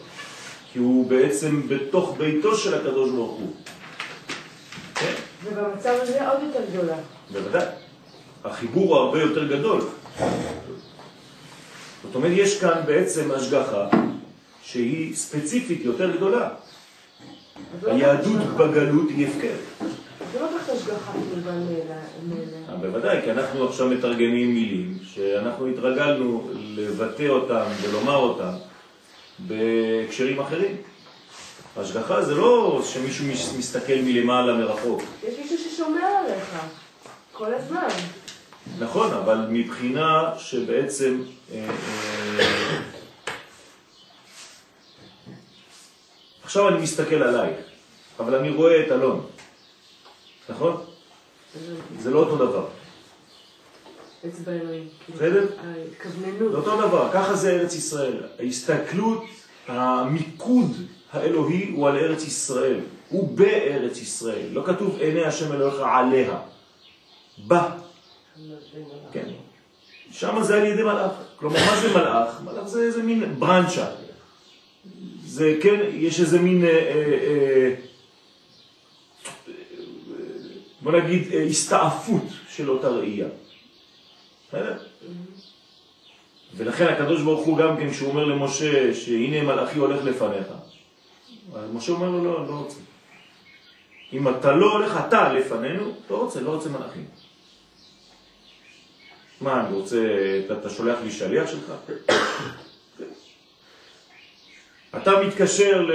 כי 0.73 0.79
הוא 0.79 1.07
בעצם 1.11 1.69
בתוך 1.69 2.15
ביתו 2.19 2.57
של 2.57 2.75
הקדוש 2.75 3.11
ברוך 3.11 3.41
הוא. 3.41 3.51
כן, 4.95 5.15
ובמצב 5.45 5.95
הזה 6.03 6.29
עוד 6.29 6.43
יותר 6.43 6.65
גדולה. 6.73 6.97
בוודאי. 7.33 7.67
החיבור 8.45 8.85
הוא 8.85 8.97
הרבה 8.97 9.21
יותר 9.21 9.49
גדול. 9.49 9.81
זאת 12.03 12.15
אומרת, 12.15 12.33
יש 12.35 12.61
כאן 12.61 12.81
בעצם 12.87 13.31
השגחה 13.31 13.89
שהיא 14.63 15.17
ספציפית 15.17 15.85
יותר 15.85 16.17
גדולה. 16.17 16.49
לא 17.83 17.93
היהדות. 17.93 18.43
בגלות 18.57 19.09
היא 19.09 19.27
הפקר. 19.27 19.55
מאליה- 20.89 21.85
מאליה. 22.29 22.69
אה, 22.71 22.77
בוודאי, 22.77 23.23
כי 23.25 23.31
אנחנו 23.31 23.69
עכשיו 23.69 23.89
מתרגמים 23.89 24.55
מילים 24.55 24.99
שאנחנו 25.15 25.67
התרגלנו 25.67 26.51
לבטא 26.55 27.29
אותם 27.29 27.65
ולומר 27.83 28.17
אותם 28.17 28.53
בהקשרים 29.39 30.41
אחרים. 30.41 30.77
השגחה 31.77 32.23
זה 32.23 32.35
לא 32.35 32.83
שמישהו 32.85 33.25
מסתכל 33.59 33.95
מלמעלה 34.05 34.53
מרחוק. 34.55 35.03
יש 35.29 35.35
מישהו 35.39 35.59
ששומר 35.59 36.05
עליך 36.25 36.57
כל 37.33 37.55
הזמן. 37.55 37.89
נכון, 38.79 39.13
אבל 39.13 39.47
מבחינה 39.51 40.33
שבעצם... 40.39 41.23
אה, 41.55 41.69
אה, 42.39 42.81
עכשיו 46.45 46.69
אני 46.69 46.79
מסתכל 46.83 47.23
עלייך, 47.23 47.57
אבל 48.21 48.35
אני 48.35 48.51
רואה 48.51 48.87
את 48.87 48.93
אלון, 48.93 49.27
נכון? 50.49 50.77
זה 51.99 52.11
לא 52.11 52.19
אותו 52.19 52.37
דבר. 52.37 52.67
אצבע 54.29 54.53
אלוהים. 54.53 54.89
בסדר? 55.15 55.47
ההתכווננות. 55.65 56.53
זה 56.53 56.57
אותו 56.57 56.89
דבר, 56.89 57.11
ככה 57.13 57.35
זה 57.35 57.51
ארץ 57.51 57.75
ישראל. 57.75 58.23
ההסתכלות, 58.39 59.25
המיקוד 59.69 60.73
האלוהי 61.13 61.71
הוא 61.75 61.89
על 61.89 61.97
ארץ 61.97 62.27
ישראל, 62.27 62.81
הוא 63.09 63.37
בארץ 63.37 64.01
ישראל. 64.01 64.47
לא 64.53 64.63
כתוב 64.67 64.97
עיני 65.01 65.25
השם 65.25 65.53
אלוהיך 65.53 65.75
עליה, 65.81 66.39
בה, 67.39 67.71
כן. 69.13 69.29
שם 70.11 70.43
זה 70.43 70.57
על 70.57 70.67
ידי 70.67 70.83
מלאך. 70.83 71.13
כלומר, 71.37 71.59
מה 71.67 71.77
זה 71.81 71.89
מלאך? 71.95 72.41
מלאך 72.45 72.67
זה 72.67 72.83
איזה 72.83 73.03
מין 73.03 73.35
ברנצ'ה. 73.39 73.87
זה 75.27 75.59
כן, 75.63 75.81
יש 75.93 76.21
איזה 76.21 76.39
מין, 76.39 76.65
אה, 76.65 76.71
אה, 76.71 77.75
בוא 80.85 80.93
נגיד, 80.93 81.33
אה, 81.33 81.43
הסתעפות 81.43 82.23
של 82.49 82.71
אותה 82.71 82.89
ראייה. 82.89 83.27
ולכן 86.57 86.87
הקדוש 86.87 87.23
ברוך 87.23 87.47
הוא 87.47 87.59
גם 87.59 87.77
כן, 87.77 87.91
כשהוא 87.91 88.09
אומר 88.09 88.25
למשה 88.25 88.95
שהנה 88.95 89.43
מלאכי 89.43 89.79
הולך 89.79 90.05
לפניך, 90.05 90.47
משה 91.73 91.93
אומר 91.93 92.11
לו 92.11 92.25
לא, 92.25 92.47
לא 92.47 92.53
רוצה. 92.53 92.79
אם 94.13 94.29
אתה 94.29 94.53
לא 94.53 94.73
הולך 94.73 95.01
אתה 95.09 95.33
לפנינו, 95.33 95.95
לא 96.11 96.17
רוצה, 96.17 96.41
לא 96.41 96.51
רוצה 96.51 96.69
מלאכים. 96.69 97.05
מה, 99.41 99.67
אני 99.67 99.75
רוצה, 99.75 99.99
אתה, 100.47 100.55
אתה 100.55 100.71
שולח 100.71 100.99
לי 101.05 101.11
שליח 101.11 101.51
שלך? 101.51 101.73
אתה 104.97 105.13
מתקשר 105.27 105.87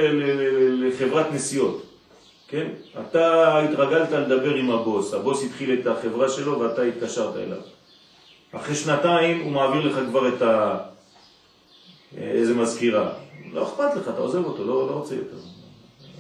לחברת 0.72 1.26
נסיעות, 1.34 1.89
כן? 2.50 2.68
אתה 3.00 3.58
התרגלת 3.60 4.12
לדבר 4.12 4.56
עם 4.56 4.72
הבוס, 4.72 5.14
הבוס 5.14 5.44
התחיל 5.44 5.80
את 5.80 5.88
החברה 5.88 6.30
שלו 6.30 6.60
ואתה 6.60 6.82
התקשרת 6.82 7.36
אליו. 7.36 7.62
אחרי 8.52 8.76
שנתיים 8.76 9.42
הוא 9.42 9.52
מעביר 9.52 9.88
לך 9.88 10.00
כבר 10.10 10.36
את 10.36 10.42
ה... 10.42 10.78
איזה 12.18 12.56
מזכירה. 12.56 13.14
לא 13.54 13.64
אכפת 13.64 13.96
לך, 13.96 14.08
אתה 14.10 14.18
עוזב 14.18 14.46
אותו, 14.46 14.66
לא, 14.66 14.88
לא 14.88 14.92
רוצה 14.92 15.16
יותר. 15.16 15.38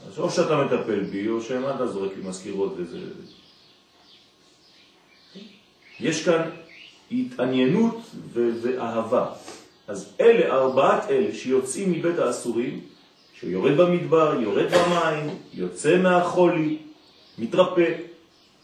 אז 0.07 0.19
או 0.19 0.29
שאתה 0.29 0.57
מטפל 0.57 0.99
בי, 0.99 1.29
או 1.29 1.41
שמה 1.41 1.75
אתה 1.75 1.87
זורק 1.87 2.11
לי 2.17 2.23
מזכירות 2.29 2.73
וזה... 2.77 2.97
יש 5.99 6.25
כאן 6.25 6.49
התעניינות 7.11 7.97
ואהבה. 8.33 9.31
אז 9.87 10.13
אלה, 10.21 10.55
ארבעת 10.55 11.09
אלה 11.09 11.33
שיוצאים 11.33 11.91
מבית 11.91 12.19
האסורים, 12.19 12.79
שיורד 13.39 13.77
במדבר, 13.77 14.37
יורד 14.41 14.65
במים, 14.71 15.29
יוצא 15.53 15.97
מהחולי, 15.97 16.77
מתרפא, 17.37 17.93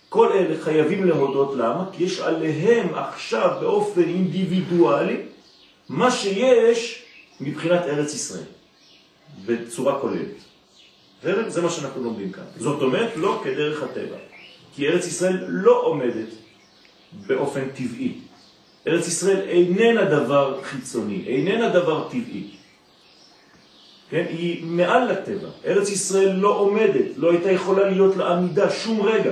כל 0.10 0.32
אלה 0.32 0.62
חייבים 0.62 1.06
להודות 1.06 1.56
למה? 1.56 1.86
כי 1.92 2.04
יש 2.04 2.20
עליהם 2.20 2.94
עכשיו 2.94 3.58
באופן 3.62 4.02
אינדיבידואלי 4.02 5.18
מה 5.90 6.12
שיש 6.12 7.04
מבחינת 7.42 7.82
ארץ 7.82 8.14
ישראל, 8.14 8.44
בצורה 9.46 10.00
כוללת. 10.00 10.36
זה 11.48 11.62
מה 11.62 11.70
שאנחנו 11.70 12.04
לומדים 12.04 12.32
כאן. 12.32 12.44
זאת 12.58 12.82
אומרת, 12.82 13.18
לא 13.18 13.42
כדרך 13.44 13.84
הטבע. 13.84 14.18
כי 14.76 14.88
ארץ 14.88 15.08
ישראל 15.08 15.46
לא 15.48 15.82
עומדת 15.84 16.28
באופן 17.28 17.70
טבעי. 17.70 18.14
ארץ 18.88 19.08
ישראל 19.08 19.42
איננה 19.48 20.06
דבר 20.06 20.60
חיצוני, 20.64 21.24
איננה 21.28 21.70
דבר 21.70 22.08
טבעי. 22.10 22.55
כן? 24.10 24.26
היא 24.30 24.66
מעל 24.66 25.12
לטבע. 25.12 25.48
ארץ 25.66 25.90
ישראל 25.90 26.32
לא 26.32 26.50
עומדת, 26.50 27.18
לא 27.18 27.32
הייתה 27.32 27.52
יכולה 27.52 27.90
להיות 27.90 28.16
לעמידה 28.16 28.70
שום 28.70 29.02
רגע. 29.02 29.32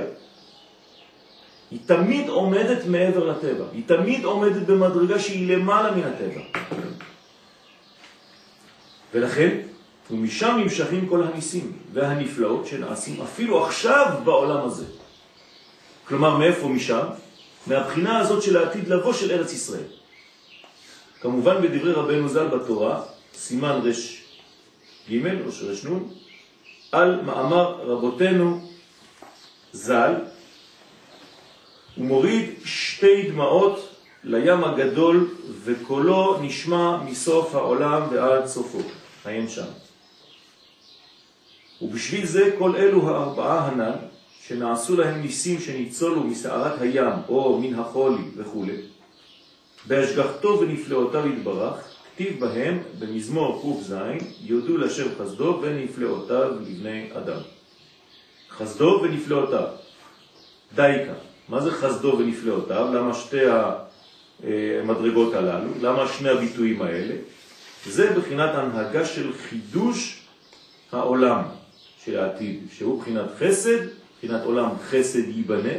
היא 1.70 1.80
תמיד 1.86 2.28
עומדת 2.28 2.86
מעבר 2.86 3.24
לטבע, 3.24 3.64
היא 3.72 3.82
תמיד 3.86 4.24
עומדת 4.24 4.62
במדרגה 4.66 5.18
שהיא 5.18 5.56
למעלה 5.56 5.90
מן 5.96 6.02
הטבע. 6.02 6.40
ולכן, 9.14 9.58
ומשם 10.10 10.56
נמשכים 10.62 11.08
כל 11.08 11.22
הניסים 11.22 11.72
והנפלאות 11.92 12.66
שנעשים 12.66 13.22
אפילו 13.22 13.64
עכשיו 13.64 14.20
בעולם 14.24 14.66
הזה. 14.66 14.84
כלומר, 16.08 16.36
מאיפה 16.38 16.68
משם? 16.68 17.06
מהבחינה 17.66 18.18
הזאת 18.18 18.42
של 18.42 18.56
העתיד 18.56 18.88
לבוא 18.88 19.12
של 19.12 19.30
ארץ 19.30 19.52
ישראל. 19.52 19.88
כמובן 21.20 21.62
בדברי 21.62 21.92
רבנו 21.92 22.28
ז"ל 22.28 22.46
בתורה, 22.46 23.02
סימן 23.34 23.80
רש 23.84 24.23
ג' 25.10 25.26
או 25.46 25.52
שרש 25.52 25.84
נ', 25.84 25.98
על 26.92 27.20
מאמר 27.22 27.80
רבותינו 27.82 28.60
ז"ל, 29.72 30.14
הוא 31.96 32.06
מוריד 32.06 32.50
שתי 32.64 33.30
דמעות 33.30 33.88
לים 34.24 34.64
הגדול 34.64 35.28
וקולו 35.64 36.38
נשמע 36.42 37.02
מסוף 37.02 37.54
העולם 37.54 38.02
ועד 38.10 38.46
סופו. 38.46 38.78
עיין 39.24 39.48
שם. 39.48 39.66
ובשביל 41.82 42.26
זה 42.26 42.54
כל 42.58 42.76
אלו 42.76 43.08
הארבעה 43.08 43.66
הנ"ל 43.68 43.94
שנעשו 44.46 44.96
להם 44.96 45.20
ניסים 45.20 45.60
שניצולו 45.60 46.24
מסערת 46.24 46.80
הים 46.80 47.12
או 47.28 47.58
מן 47.60 47.78
החולי 47.78 48.22
וכו', 48.36 48.64
בהשגחתו 49.86 50.60
ונפלאותיו 50.60 51.28
יתברך, 51.28 51.93
כתיב 52.14 52.40
בהם 52.40 52.78
במזמור 52.98 53.62
ק"ז, 53.80 53.94
יודו 54.40 54.76
לשם 54.78 55.08
חסדו 55.18 55.58
ונפלאותיו 55.62 56.50
לבני 56.60 57.08
אדם. 57.12 57.40
חסדו 58.50 59.00
ונפלאותיו. 59.02 59.68
דייקה. 60.74 61.12
מה 61.48 61.60
זה 61.60 61.70
חסדו 61.70 62.16
ונפלאותיו? 62.18 62.88
למה 62.94 63.14
שתי 63.14 63.40
המדרגות 64.82 65.34
הללו? 65.34 65.70
למה 65.80 66.08
שני 66.08 66.28
הביטויים 66.28 66.82
האלה? 66.82 67.14
זה 67.86 68.12
בחינת 68.16 68.54
הנהגה 68.54 69.06
של 69.06 69.32
חידוש 69.32 70.22
העולם 70.92 71.42
של 72.04 72.20
העתיד, 72.20 72.60
שהוא 72.72 73.00
בחינת 73.00 73.26
חסד, 73.38 73.78
בחינת 74.18 74.44
עולם 74.44 74.70
חסד 74.90 75.28
ייבנה, 75.28 75.78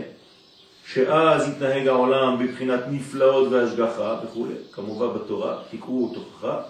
שאז 0.94 1.50
יתנהג 1.50 1.88
העולם 1.88 2.46
בבחינת 2.46 2.80
נפלאות 2.92 3.52
והשגחה 3.52 4.20
וכו', 4.24 4.48
כמובן 4.72 5.08
בתורה, 5.16 5.58
תקראו 5.72 6.12
תוכחה, 6.14 6.62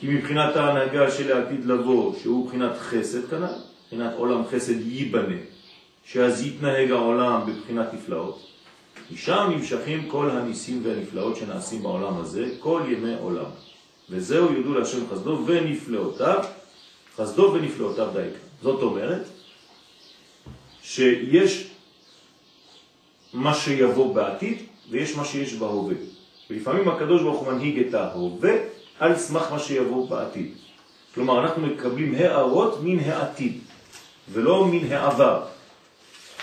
כי 0.00 0.06
מבחינת 0.08 0.56
ההנהגה 0.56 1.10
של 1.10 1.36
העתיד 1.36 1.64
לבוא, 1.64 2.14
שהוא 2.22 2.46
בחינת 2.46 2.78
חסד 2.78 3.30
כנ"ל, 3.30 3.54
מבחינת 3.84 4.12
עולם 4.16 4.42
חסד 4.50 4.86
ייבנה, 4.86 5.36
שאז 6.04 6.46
יתנהג 6.46 6.90
העולם 6.90 7.40
בבחינת 7.46 7.94
נפלאות, 7.94 8.46
משם 9.12 9.50
נמשכים 9.50 10.08
כל 10.08 10.30
הניסים 10.30 10.80
והנפלאות 10.84 11.36
שנעשים 11.36 11.82
בעולם 11.82 12.16
הזה, 12.20 12.48
כל 12.60 12.82
ימי 12.88 13.14
עולם. 13.20 13.50
וזהו 14.10 14.52
יודו 14.52 14.74
להשם 14.74 14.98
חסדו 15.12 15.42
ונפלאותיו, 15.46 16.44
חסדו 17.16 17.52
ונפלאותיו 17.54 18.08
דייקה. 18.14 18.38
זאת 18.62 18.82
אומרת 18.82 19.22
שיש 20.82 21.71
מה 23.32 23.54
שיבוא 23.54 24.14
בעתיד 24.14 24.58
ויש 24.90 25.16
מה 25.16 25.24
שיש 25.24 25.54
בהווה. 25.54 25.94
ולפעמים 26.50 26.88
הקדוש 26.88 27.22
ברוך 27.22 27.40
הוא 27.40 27.52
מנהיג 27.52 27.86
את 27.86 27.94
ההווה 27.94 28.52
על 28.98 29.16
סמך 29.16 29.52
מה 29.52 29.58
שיבוא 29.58 30.08
בעתיד. 30.08 30.52
כלומר, 31.14 31.44
אנחנו 31.44 31.66
מקבלים 31.66 32.14
הערות 32.14 32.78
מן 32.82 32.98
העתיד, 32.98 33.58
ולא 34.32 34.66
מן 34.66 34.92
העבר. 34.92 35.42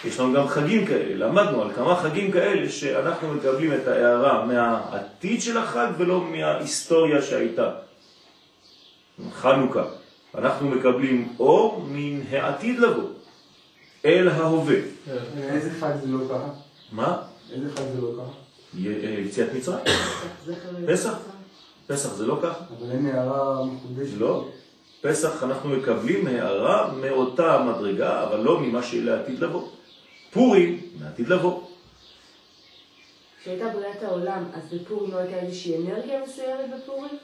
יש 0.06 0.20
לנו 0.20 0.34
גם 0.34 0.48
חגים 0.48 0.86
כאלה, 0.86 1.28
למדנו 1.28 1.62
על 1.62 1.74
כמה 1.74 1.96
חגים 1.96 2.32
כאלה 2.32 2.70
שאנחנו 2.70 3.34
מקבלים 3.34 3.74
את 3.74 3.88
ההערה 3.88 4.46
מהעתיד 4.46 5.42
של 5.42 5.58
החג 5.58 5.88
ולא 5.98 6.24
מההיסטוריה 6.24 7.22
שהייתה. 7.22 7.72
חנוכה. 9.34 9.84
אנחנו 10.36 10.70
מקבלים 10.70 11.34
אור 11.40 11.86
מן 11.90 12.22
העתיד 12.32 12.80
לבוא, 12.80 13.10
אל 14.06 14.28
ההווה. 14.28 14.76
איזה 15.38 15.72
חג 15.80 15.92
זה 16.02 16.08
לא 16.08 16.20
ככה? 16.30 16.69
מה? 16.92 17.18
איזה 17.54 17.70
חג 17.76 17.84
זה 17.96 18.02
לא 18.02 18.12
ככה? 18.18 18.80
יציאת 19.26 19.54
מצרים. 19.54 19.80
פסח? 20.94 21.14
פסח 21.88 22.14
זה 22.14 22.26
לא 22.26 22.40
ככה? 22.44 22.64
אבל 22.78 22.92
אין 22.92 23.06
הערה 23.06 23.66
מחודשת. 23.66 24.18
לא. 24.18 24.48
פסח 25.02 25.44
אנחנו 25.44 25.70
מקבלים 25.70 26.28
הערה 26.28 26.94
מאותה 26.94 27.64
מדרגה, 27.64 28.24
אבל 28.24 28.40
לא 28.40 28.60
ממה 28.60 28.84
שלעתיד 28.84 29.40
לבוא. 29.40 29.68
פורים, 30.32 30.82
מעתיד 31.00 31.28
לבוא. 31.28 31.62
כשהייתה 33.42 33.70
בריאת 33.70 34.04
העולם, 34.04 34.44
אז 34.54 34.74
בפורים 34.74 35.12
לא 35.12 35.18
הייתה 35.18 35.40
איזושהי 35.40 35.78
אנרגיה 35.78 36.20
מסוימת 36.24 36.66
בפורים? 36.78 37.18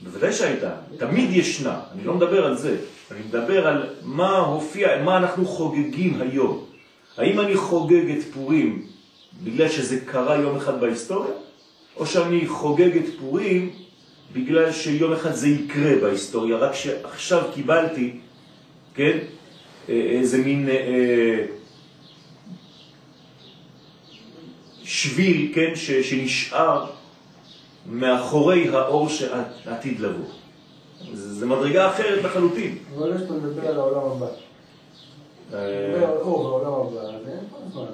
בוודאי 0.00 0.32
שהייתה, 0.32 0.76
תמיד 0.98 1.30
ישנה, 1.30 1.80
אני 1.92 2.04
לא 2.04 2.14
מדבר 2.14 2.46
על 2.46 2.56
זה, 2.56 2.76
אני 3.10 3.20
מדבר 3.20 3.66
על 3.66 3.94
מה 4.02 4.38
הופיע, 4.38 5.02
מה 5.02 5.16
אנחנו 5.16 5.46
חוגגים 5.46 6.20
היום. 6.20 6.69
האם 7.16 7.40
אני 7.40 7.56
חוגג 7.56 8.10
את 8.10 8.24
פורים 8.34 8.86
בגלל 9.44 9.68
שזה 9.68 10.00
קרה 10.00 10.36
יום 10.36 10.56
אחד 10.56 10.80
בהיסטוריה, 10.80 11.32
או 11.96 12.06
שאני 12.06 12.46
חוגג 12.46 12.96
את 12.96 13.04
פורים 13.20 13.70
בגלל 14.32 14.72
שיום 14.72 15.12
אחד 15.12 15.32
זה 15.32 15.48
יקרה 15.48 15.96
בהיסטוריה, 16.00 16.56
רק 16.56 16.74
שעכשיו 16.74 17.42
קיבלתי, 17.54 18.18
כן, 18.94 19.18
איזה 19.88 20.38
מין 20.38 20.68
אה, 20.68 20.74
אה, 20.74 21.46
שביל, 24.84 25.52
כן, 25.54 25.72
ש, 25.74 25.90
שנשאר 25.90 26.86
מאחורי 27.86 28.68
האור 28.68 29.08
שעתיד 29.08 30.00
לבוא. 30.00 30.24
זה 31.12 31.46
מדרגה 31.46 31.90
אחרת 31.90 32.24
לחלוטין. 32.24 32.78
אבל 32.98 33.16
יש 33.16 33.22
פה 33.28 33.34
לדבר 33.34 33.68
על 33.68 33.76
העולם 33.76 34.12
הבא. 34.12 34.26
לדבר 35.52 36.06
על 36.06 36.16
אור 36.16 36.42
בעולם 36.42 36.72
הבא, 36.72 37.00
אז 37.00 37.28
אין 37.28 37.44
פה 37.50 37.56
זמן. 37.72 37.84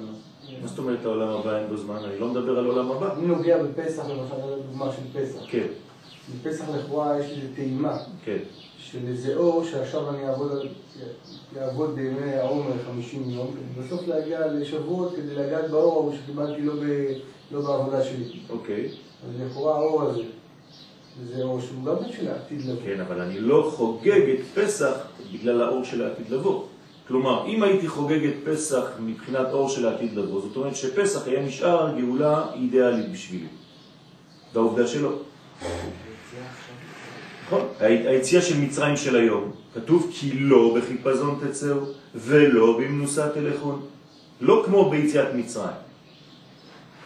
מה 0.61 0.67
זאת 0.67 0.77
אומרת 0.77 1.05
העולם 1.05 1.29
הבא 1.29 1.57
אין 1.57 1.67
בו 1.69 1.77
זמן? 1.77 1.95
אני 1.95 2.19
לא 2.19 2.27
מדבר 2.27 2.59
על 2.59 2.65
עולם 2.65 2.91
הבא. 2.91 3.13
אני 3.13 3.27
נוגע 3.27 3.63
בפסח, 3.63 4.03
למשל, 4.03 4.35
דוגמה 4.67 4.91
של 4.91 5.19
פסח. 5.19 5.39
כן, 5.49 5.67
בפסח 6.35 6.65
לכאורה 6.69 7.19
יש 7.19 7.31
איזו 7.31 7.47
טעימה 7.55 7.97
כן, 8.25 8.37
של 8.77 9.07
איזה 9.07 9.35
אור 9.35 9.63
שעכשיו 9.63 10.09
אני 10.09 10.27
אעבוד, 11.59 11.95
בימי 11.95 12.33
העומר 12.33 12.73
50 12.87 13.29
יום, 13.29 13.55
ובסוף 13.75 14.07
להגיע 14.07 14.47
לשבועות 14.47 15.15
כדי 15.15 15.35
לגעת 15.35 15.69
באור 15.69 15.93
ההוא 15.93 16.13
שקיבלתי 16.15 16.61
לא, 16.61 16.73
ב, 16.73 16.85
לא 17.51 17.61
בעבודה 17.61 18.03
שלי. 18.03 18.39
אוקיי. 18.49 18.89
אז 19.25 19.41
לכאורה 19.41 19.77
האור 19.77 20.01
הזה, 20.01 20.23
זה 21.25 21.43
אור 21.43 21.61
שהוא 21.61 21.85
גם 21.85 21.95
של 22.17 22.27
העתיד 22.27 22.61
לבוא. 22.61 22.81
כן, 22.85 22.99
אבל 22.99 23.21
אני 23.21 23.39
לא 23.39 23.71
חוגג 23.75 24.29
את 24.29 24.59
פסח 24.59 24.95
בגלל 25.33 25.61
האור 25.61 25.83
של 25.83 26.03
העתיד 26.03 26.29
לבוא. 26.29 26.63
כלומר, 27.07 27.47
אם 27.47 27.63
הייתי 27.63 27.87
חוגג 27.87 28.25
את 28.25 28.33
פסח 28.43 28.83
מבחינת 28.99 29.47
אור 29.51 29.69
של 29.69 29.87
העתיד 29.87 30.13
לבוא, 30.17 30.41
זאת 30.41 30.55
אומרת 30.55 30.75
שפסח 30.75 31.27
היה 31.27 31.41
נשאר 31.41 31.99
גאולה 31.99 32.45
אידיאלית 32.55 33.11
בשבילי. 33.11 33.47
והעובדה 34.53 34.87
שלא. 34.87 35.11
נכון? 37.45 37.67
היציאה 37.79 38.41
של 38.41 38.59
מצרים 38.59 38.97
של 38.97 39.15
היום, 39.15 39.51
כתוב 39.75 40.11
כי 40.13 40.39
לא 40.39 40.77
בחיפזון 40.77 41.39
תצאו 41.47 41.77
ולא 42.15 42.77
במנוסה 42.79 43.29
תלכון. 43.29 43.85
לא 44.41 44.63
כמו 44.65 44.89
ביציאת 44.89 45.27
מצרים. 45.35 45.77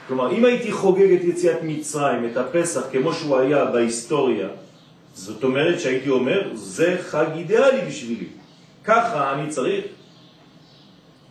כלומר, 0.08 0.32
אם 0.32 0.46
הייתי 0.46 0.72
חוגג 0.72 1.14
את 1.14 1.24
יציאת 1.24 1.58
מצרים, 1.64 2.26
את 2.26 2.38
הפסח, 2.38 2.82
כמו 2.92 3.14
שהוא 3.14 3.38
היה 3.38 3.66
בהיסטוריה, 3.66 4.48
זאת 5.14 5.44
אומרת 5.44 5.80
שהייתי 5.80 6.10
אומר, 6.10 6.50
זה 6.54 6.98
חג 7.02 7.26
אידיאלי 7.36 7.82
בשבילי. 7.88 8.28
ככה 8.84 9.34
אני 9.34 9.50
צריך. 9.50 9.86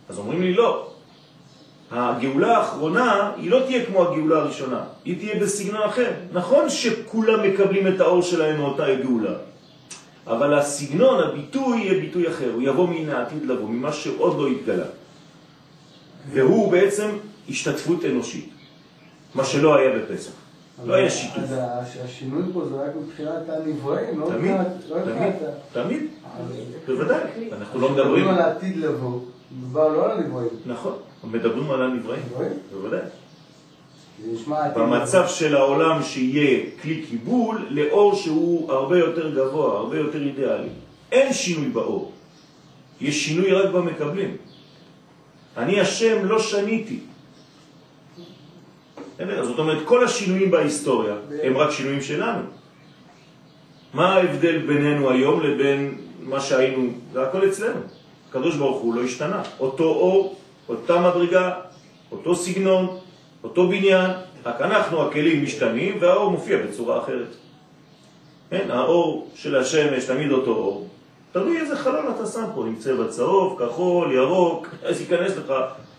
אז 0.09 0.17
אומרים 0.17 0.41
לי, 0.41 0.53
לא. 0.53 0.91
הגאולה 1.91 2.57
האחרונה 2.57 3.31
היא 3.37 3.51
לא 3.51 3.59
תהיה 3.65 3.85
כמו 3.85 4.03
הגאולה 4.03 4.37
הראשונה, 4.39 4.83
היא 5.05 5.17
תהיה 5.17 5.39
בסגנון 5.39 5.83
אחר. 5.83 6.11
נכון 6.33 6.69
שכולם 6.69 7.43
מקבלים 7.43 7.87
את 7.87 7.99
האור 8.01 8.21
שלהם 8.21 8.57
מאותה 8.57 8.95
גאולה, 9.03 9.33
אבל 10.27 10.53
הסגנון, 10.53 11.23
הביטוי 11.23 11.79
יהיה 11.79 12.01
ביטוי 12.01 12.27
אחר, 12.27 12.51
הוא 12.53 12.61
יבוא 12.61 12.87
מן 12.87 13.09
העתיד 13.09 13.45
לבוא, 13.45 13.69
ממה 13.69 13.93
שעוד 13.93 14.37
לא 14.39 14.47
התגלה. 14.47 14.85
והוא 16.31 16.71
בעצם 16.71 17.09
השתתפות 17.49 18.05
אנושית, 18.05 18.49
מה 19.35 19.45
שלא 19.45 19.75
היה 19.75 19.89
בפסח. 19.97 20.40
לא 20.85 20.93
היה 20.93 21.09
שיתוף. 21.09 21.37
אז 21.37 21.55
הש- 21.57 21.97
השינוי 21.97 22.43
פה 22.53 22.65
זה 22.69 22.75
רק 22.75 22.91
מבחינת 23.05 23.49
הנבראים, 23.49 24.19
לא 24.19 24.25
תמיד, 24.25 24.37
מבחינת... 24.39 24.67
לא 24.89 24.95
תמיד, 25.03 25.33
תמיד, 25.73 26.07
בוודאי. 26.87 27.19
אנחנו 27.57 27.79
לא 27.81 27.89
מדברים 27.89 28.27
על 28.27 28.39
העתיד 28.39 28.77
לבוא, 28.77 29.19
מדובר 29.57 29.87
לא 29.87 30.05
על 30.05 30.17
הנבראים. 30.17 30.49
נכון, 30.65 30.93
מדברים 31.23 31.71
על 31.71 31.81
הנבראים, 31.81 32.21
נבראים? 32.31 32.51
בוודאי. 32.73 32.99
במצב 34.75 35.27
של 35.27 35.55
העולם 35.55 36.03
שיהיה 36.03 36.59
כלי 36.81 37.03
קיבול 37.09 37.67
לאור 37.69 38.15
שהוא 38.15 38.71
הרבה 38.71 38.97
יותר 38.99 39.35
גבוה, 39.35 39.77
הרבה 39.77 39.97
יותר 39.97 40.21
אידיאלי. 40.23 40.69
אין 41.11 41.33
שינוי 41.33 41.69
באור. 41.69 42.11
יש 43.01 43.25
שינוי 43.25 43.51
רק 43.53 43.69
במקבלים. 43.73 44.37
אני 45.57 45.79
השם 45.79 46.25
לא 46.25 46.39
שניתי. 46.39 46.99
בסדר? 49.21 49.45
זאת 49.45 49.59
אומרת, 49.59 49.77
כל 49.85 50.03
השינויים 50.03 50.51
בהיסטוריה 50.51 51.15
הם 51.43 51.57
רק 51.57 51.71
שינויים 51.71 52.01
שלנו. 52.01 52.41
מה 53.93 54.13
ההבדל 54.13 54.57
בינינו 54.57 55.09
היום 55.09 55.41
לבין 55.41 55.97
מה 56.21 56.39
שהיינו? 56.39 56.89
זה 57.13 57.23
הכל 57.23 57.47
אצלנו. 57.47 57.79
הקדוש 58.29 58.55
ברוך 58.55 58.81
הוא 58.81 58.95
לא 58.95 59.03
השתנה. 59.03 59.43
אותו 59.59 59.83
אור, 59.83 60.35
אותה 60.69 61.01
מדרגה, 61.01 61.51
אותו 62.11 62.35
סגנון, 62.35 62.97
אותו 63.43 63.67
בניין, 63.67 64.11
רק 64.45 64.61
אנחנו, 64.61 65.07
הכלים, 65.07 65.43
משתנים 65.43 65.97
והאור 65.99 66.31
מופיע 66.31 66.57
בצורה 66.57 67.03
אחרת. 67.03 67.35
כן, 68.49 68.71
האור 68.71 69.29
של 69.35 69.55
השמש 69.55 70.05
תמיד 70.05 70.31
אותו 70.31 70.51
אור. 70.51 70.87
תלוי 71.31 71.57
איזה 71.59 71.75
חלון 71.75 72.05
אתה 72.15 72.25
שם 72.25 72.45
פה, 72.55 72.65
עם 72.67 72.75
צבע 72.75 73.07
צהוב, 73.07 73.59
כחול, 73.59 74.11
ירוק, 74.11 74.67
אז 74.87 75.01
ייכנס 75.01 75.37
לך 75.37 75.53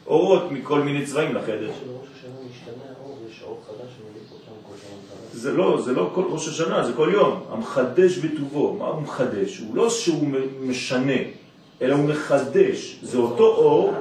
אורות 0.06 0.52
מכל 0.52 0.80
מיני 0.80 1.06
צבעים 1.06 1.34
לחדר. 1.34 1.70
שבראש 1.80 2.08
השנה 2.18 2.34
משתנה 2.50 2.84
האור, 2.98 3.18
יש 3.30 3.42
אור 3.42 3.62
חדש 3.66 3.90
שמדליק 3.96 4.32
אותם 4.32 4.52
כל 4.62 4.74
פעם 4.74 4.98
מחדש. 5.04 5.31
זה 5.42 5.52
לא, 5.52 5.80
זה 5.84 5.92
לא 5.92 6.10
כל 6.14 6.24
ראש 6.28 6.48
השנה, 6.48 6.86
זה 6.86 6.92
כל 6.92 7.10
יום. 7.12 7.40
המחדש 7.50 8.18
בטובו, 8.18 8.76
מה 8.78 8.86
הוא 8.86 9.02
מחדש? 9.02 9.58
הוא 9.58 9.76
לא 9.76 9.90
שהוא 9.90 10.28
משנה, 10.60 11.20
אלא 11.82 11.94
הוא 11.94 12.04
מחדש. 12.04 12.98
זה 13.02 13.18
אותו 13.18 13.44
אור. 13.44 13.92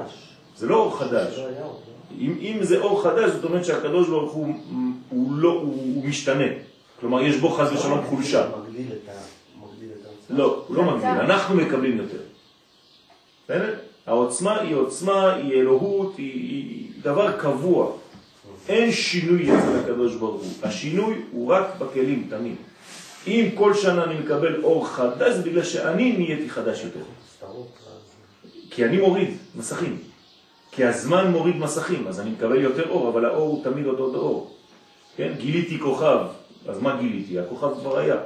זה 0.56 0.66
לא 0.66 0.76
אור 0.76 0.98
חדש. 0.98 1.38
לא 1.38 1.44
לא? 1.44 1.76
אם, 2.18 2.34
אם 2.40 2.58
זה 2.62 2.80
אור 2.80 3.02
חדש, 3.02 3.30
זאת 3.30 3.44
אומרת 3.44 3.64
שהקדוש 3.64 4.08
ברוך 4.08 4.32
הוא, 4.32 4.54
הוא 5.08 5.32
לא, 5.32 5.50
הוא, 5.52 5.94
הוא 5.94 6.04
משתנה. 6.04 6.44
כלומר, 7.00 7.22
יש 7.22 7.36
בו 7.36 7.48
חז 7.50 7.72
ושלום 7.72 8.04
חולשה. 8.04 8.46
מגדיל 8.48 8.86
את 8.92 9.08
ה... 9.08 9.12
מגדיל 9.66 9.88
את 10.00 10.06
העוצמה. 10.06 10.38
לא, 10.38 10.64
הוא 10.68 10.76
לא 10.76 10.82
מגדיל, 10.82 11.08
אנחנו 11.08 11.54
מקבלים 11.54 11.98
יותר. 11.98 12.22
בסדר? 13.44 13.74
העוצמה 14.06 14.60
היא 14.60 14.74
עוצמה, 14.74 15.34
היא 15.34 15.52
אלוהות, 15.52 16.16
היא, 16.16 16.32
היא 16.32 16.88
דבר 17.02 17.32
קבוע. 17.38 17.92
אין 18.68 18.92
שינוי 18.92 19.58
אצל 19.58 19.78
הקדוש 19.80 20.14
ברוך 20.14 20.42
הוא. 20.42 20.52
השינוי 20.62 21.22
הוא 21.32 21.52
רק 21.52 21.66
בכלים, 21.78 22.26
תמיד. 22.30 22.54
אם 23.26 23.48
כל 23.54 23.74
שנה 23.74 24.04
אני 24.04 24.18
מקבל 24.18 24.62
אור 24.62 24.88
חדש, 24.88 25.34
זה 25.34 25.42
בגלל 25.42 25.64
שאני 25.64 26.12
נהייתי 26.12 26.50
חדש 26.50 26.84
יותר. 26.84 27.04
כי 28.70 28.84
אני 28.84 28.96
מוריד 28.96 29.28
מסכים. 29.54 29.98
כי 30.70 30.84
הזמן 30.84 31.30
מוריד 31.30 31.56
מסכים, 31.56 32.08
אז 32.08 32.20
אני 32.20 32.30
מקבל 32.30 32.60
יותר 32.60 32.90
אור, 32.90 33.08
אבל 33.08 33.24
האור 33.24 33.48
הוא 33.48 33.64
תמיד 33.64 33.86
אותו 33.86 34.14
אור. 34.14 34.56
כן? 35.16 35.32
גיליתי 35.38 35.78
כוכב, 35.78 36.18
אז 36.68 36.82
מה 36.82 36.96
גיליתי? 37.00 37.38
הכוכב 37.38 37.74
כבר 37.80 37.98
היה. 37.98 38.16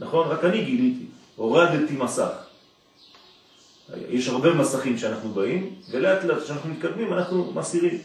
נכון? 0.00 0.28
רק 0.28 0.44
אני 0.44 0.64
גיליתי. 0.64 1.04
הורדתי 1.36 1.94
מסך. 1.98 2.30
יש 4.08 4.28
הרבה 4.28 4.54
מסכים 4.54 4.98
שאנחנו 4.98 5.28
באים, 5.30 5.74
ולאט 5.90 6.24
לאט 6.24 6.42
כשאנחנו 6.42 6.70
מתקדמים 6.70 7.12
אנחנו 7.12 7.52
מסירים. 7.54 7.98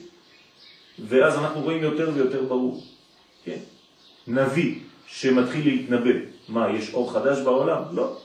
ואז 0.99 1.37
אנחנו 1.37 1.61
רואים 1.61 1.83
יותר 1.83 2.09
ויותר 2.13 2.43
ברור. 2.43 2.83
כן. 3.45 3.59
נביא 4.27 4.75
שמתחיל 5.07 5.65
להתנבא, 5.65 6.11
מה, 6.49 6.69
יש 6.69 6.93
אור 6.93 7.13
חדש 7.13 7.37
בעולם? 7.39 7.81
לא. 7.91 8.17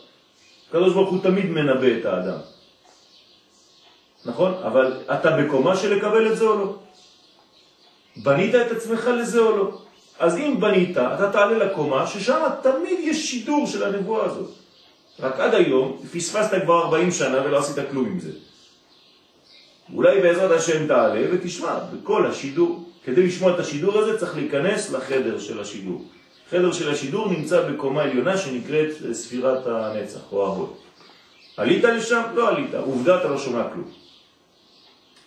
הקדוש 0.68 0.94
ברוך 0.94 1.10
הוא 1.10 1.22
תמיד 1.22 1.46
מנבא 1.46 1.98
את 2.00 2.04
האדם. 2.04 2.38
נכון? 4.24 4.54
אבל 4.54 5.00
אתה 5.12 5.36
בקומה 5.36 5.76
של 5.76 5.94
לקבל 5.94 6.32
את 6.32 6.36
זה 6.36 6.44
או 6.44 6.58
לא? 6.58 6.74
בנית 8.16 8.54
את 8.54 8.72
עצמך 8.72 9.10
לזה 9.14 9.40
או 9.40 9.56
לא? 9.56 9.78
אז 10.18 10.36
אם 10.36 10.60
בנית, 10.60 10.90
אתה 10.90 11.30
תעלה 11.32 11.58
לקומה 11.58 12.06
ששם 12.06 12.48
תמיד 12.62 12.98
יש 13.02 13.30
שידור 13.30 13.66
של 13.66 13.84
הנבואה 13.84 14.24
הזאת. 14.24 14.50
רק 15.20 15.40
עד 15.40 15.54
היום 15.54 16.02
פספסת 16.12 16.62
כבר 16.62 16.78
40 16.82 17.10
שנה 17.10 17.44
ולא 17.44 17.58
עשית 17.58 17.76
כלום 17.90 18.06
עם 18.06 18.20
זה. 18.20 18.30
אולי 19.94 20.20
בעזרת 20.20 20.50
השם 20.50 20.86
תעלה 20.86 21.26
ותשמע 21.32 21.78
בכל 21.78 22.26
השידור. 22.26 22.84
כדי 23.04 23.26
לשמוע 23.26 23.54
את 23.54 23.58
השידור 23.58 23.98
הזה 23.98 24.18
צריך 24.18 24.36
להיכנס 24.36 24.92
לחדר 24.92 25.38
של 25.38 25.60
השידור. 25.60 26.04
חדר 26.50 26.72
של 26.72 26.90
השידור 26.90 27.28
נמצא 27.28 27.68
בקומה 27.68 28.02
עליונה 28.02 28.38
שנקראת 28.38 28.90
ספירת 29.12 29.66
הנצח 29.66 30.20
או 30.32 30.46
ההוד. 30.46 30.72
עלית 31.56 31.84
לשם? 31.84 32.22
לא 32.34 32.48
עלית. 32.48 32.74
עובדה 32.74 33.20
אתה 33.20 33.28
לא 33.28 33.38
שומע 33.38 33.62
כלום. 33.74 33.90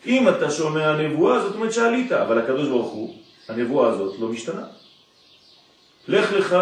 אם 0.05 0.29
אתה 0.29 0.51
שומע 0.51 0.97
נבואה, 0.97 1.39
זאת 1.39 1.55
אומרת 1.55 1.73
שעלית, 1.73 2.11
אבל 2.11 2.39
הקדוש 2.39 2.67
ברוך 2.67 2.91
הוא, 2.91 3.15
הנבואה 3.49 3.89
הזאת 3.89 4.19
לא 4.19 4.27
משתנה. 4.27 4.63
לך 6.07 6.31
לך 6.31 6.53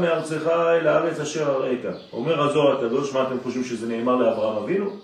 מארצך 0.00 0.46
אל 0.46 0.86
הארץ 0.86 1.20
אשר 1.20 1.50
אראך. 1.50 1.96
אומר 2.12 2.42
הזוהר 2.42 2.76
הקדוש, 2.76 3.12
מה 3.12 3.22
אתם 3.22 3.40
חושבים 3.42 3.64
שזה 3.64 3.86
נאמר 3.86 4.16
לאברהם 4.16 4.62
אבינו? 4.62 4.96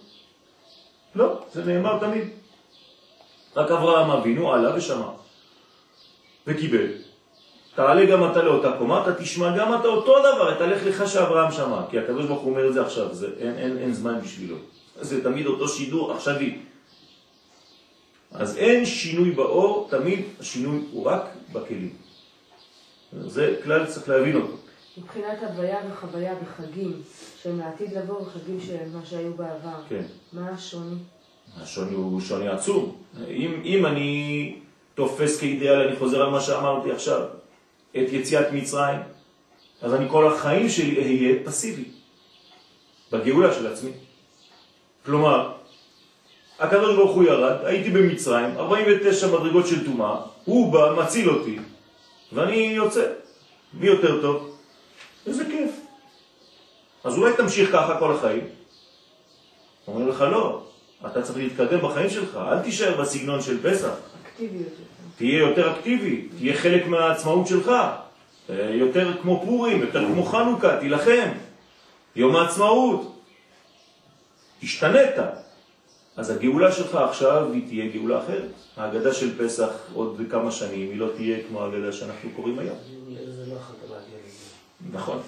לא, 1.14 1.38
זה 1.52 1.64
נאמר 1.64 1.98
תמיד. 1.98 2.28
רק 3.56 3.70
אברהם 3.70 4.10
אבינו 4.10 4.52
עלה 4.52 4.76
ושמע 4.76 5.08
וקיבל. 6.46 6.86
תעלה 7.74 8.06
גם 8.06 8.30
אתה 8.30 8.42
לאותה 8.42 8.72
קומה, 8.78 9.02
אתה 9.02 9.14
תשמע 9.14 9.58
גם 9.58 9.74
אתה 9.74 9.88
אותו 9.88 10.18
דבר, 10.18 10.56
אתה 10.56 10.66
לך 10.66 10.82
לך 10.86 11.08
שאברהם 11.08 11.52
שמע, 11.52 11.80
כי 11.90 11.98
הקדוש 11.98 12.26
ברוך 12.26 12.42
הוא 12.42 12.50
אומר 12.50 12.68
את 12.68 12.74
זה 12.74 12.82
עכשיו, 12.82 13.14
זה, 13.14 13.28
אין, 13.38 13.58
אין, 13.58 13.78
אין 13.78 13.92
זמן 13.92 14.20
בשבילו. 14.20 14.56
זה 15.00 15.24
תמיד 15.24 15.46
אותו 15.46 15.68
שידור 15.68 16.12
עכשווי. 16.12 16.58
אז 18.32 18.56
אין 18.56 18.86
שינוי 18.86 19.30
באור, 19.30 19.88
תמיד 19.90 20.24
השינוי 20.40 20.80
הוא 20.90 21.06
רק 21.06 21.22
בכלים. 21.52 21.92
זה 23.12 23.56
כלל 23.64 23.86
צריך 23.86 24.08
להבין 24.08 24.36
אותו. 24.36 24.56
מבחינת 24.98 25.38
הוויה 25.42 25.78
וחוויה 25.90 26.34
בחגים, 26.34 27.02
שהם 27.42 27.58
לעתיד 27.58 27.92
לבוא, 27.92 28.20
וחגים 28.20 28.60
שהם 28.60 28.92
מה 28.92 29.00
שהיו 29.06 29.34
בעבר, 29.34 29.76
כן. 29.88 30.02
מה 30.32 30.50
השוני? 30.50 30.96
השוני 31.62 31.94
הוא 31.94 32.20
שוני 32.20 32.48
עצום. 32.48 32.96
אם, 33.28 33.60
אם 33.64 33.86
אני 33.86 34.54
תופס 34.94 35.40
כאידאל, 35.40 35.88
אני 35.88 35.96
חוזר 35.96 36.22
על 36.22 36.30
מה 36.30 36.40
שאמרתי 36.40 36.90
עכשיו, 36.90 37.22
את 37.90 38.12
יציאת 38.12 38.52
מצרים, 38.52 38.98
אז 39.82 39.94
אני 39.94 40.08
כל 40.10 40.26
החיים 40.26 40.68
שלי 40.68 40.96
אהיה 40.96 41.44
פסיבי, 41.44 41.84
בגאולה 43.12 43.54
של 43.54 43.66
עצמי. 43.66 43.90
כלומר, 45.04 45.52
הקדוש 46.58 46.96
ברוך 46.96 47.16
הוא 47.16 47.24
ירד, 47.24 47.56
הייתי 47.64 47.90
במצרים, 47.90 48.58
49 48.58 49.26
מדרגות 49.26 49.66
של 49.66 49.84
טומאה, 49.86 50.16
הוא 50.44 50.72
בא, 50.72 50.94
מציל 50.98 51.30
אותי, 51.30 51.58
ואני 52.32 52.56
יוצא. 52.56 53.12
מי 53.74 53.86
יותר 53.86 54.22
טוב? 54.22 54.56
איזה 55.26 55.44
כיף. 55.44 55.70
אז 57.04 57.18
אולי 57.18 57.32
תמשיך 57.36 57.72
ככה 57.72 57.98
כל 57.98 58.12
החיים? 58.12 58.44
אומר 59.86 60.08
לך 60.08 60.20
לא, 60.20 60.62
אתה 61.06 61.22
צריך 61.22 61.38
להתקדם 61.38 61.80
בחיים 61.82 62.10
שלך, 62.10 62.36
אל 62.36 62.58
תישאר 62.58 63.00
בסגנון 63.00 63.42
של 63.42 63.70
פסח. 63.70 63.90
אקטיביות. 64.26 64.68
תהיה 65.16 65.38
יותר 65.38 65.72
אקטיבי, 65.72 66.28
תהיה 66.38 66.54
חלק 66.54 66.86
מהעצמאות 66.86 67.46
שלך, 67.46 67.70
אה, 68.50 68.70
יותר 68.70 69.22
כמו 69.22 69.42
פורים, 69.44 69.80
יותר 69.80 70.06
כמו 70.06 70.24
חנוכה, 70.24 70.80
תילחם. 70.80 71.28
יום 72.16 72.36
העצמאות. 72.36 73.14
השתנית. 74.62 75.14
אז 76.16 76.30
הגאולה 76.30 76.72
שלך 76.72 76.94
עכשיו 76.94 77.52
היא 77.52 77.66
תהיה 77.66 77.86
גאולה 77.92 78.24
אחרת. 78.24 78.50
ההגדה 78.76 79.14
של 79.14 79.44
פסח 79.44 79.70
עוד 79.94 80.20
כמה 80.30 80.50
שנים 80.50 80.90
היא 80.90 80.98
לא 80.98 81.08
תהיה 81.16 81.38
כמו 81.48 81.62
ההגדה 81.62 81.92
שאנחנו 81.92 82.30
קוראים 82.36 82.58
היום. 82.58 82.76
זה 83.26 83.46
לא. 83.46 83.56
נכון. 84.92 85.20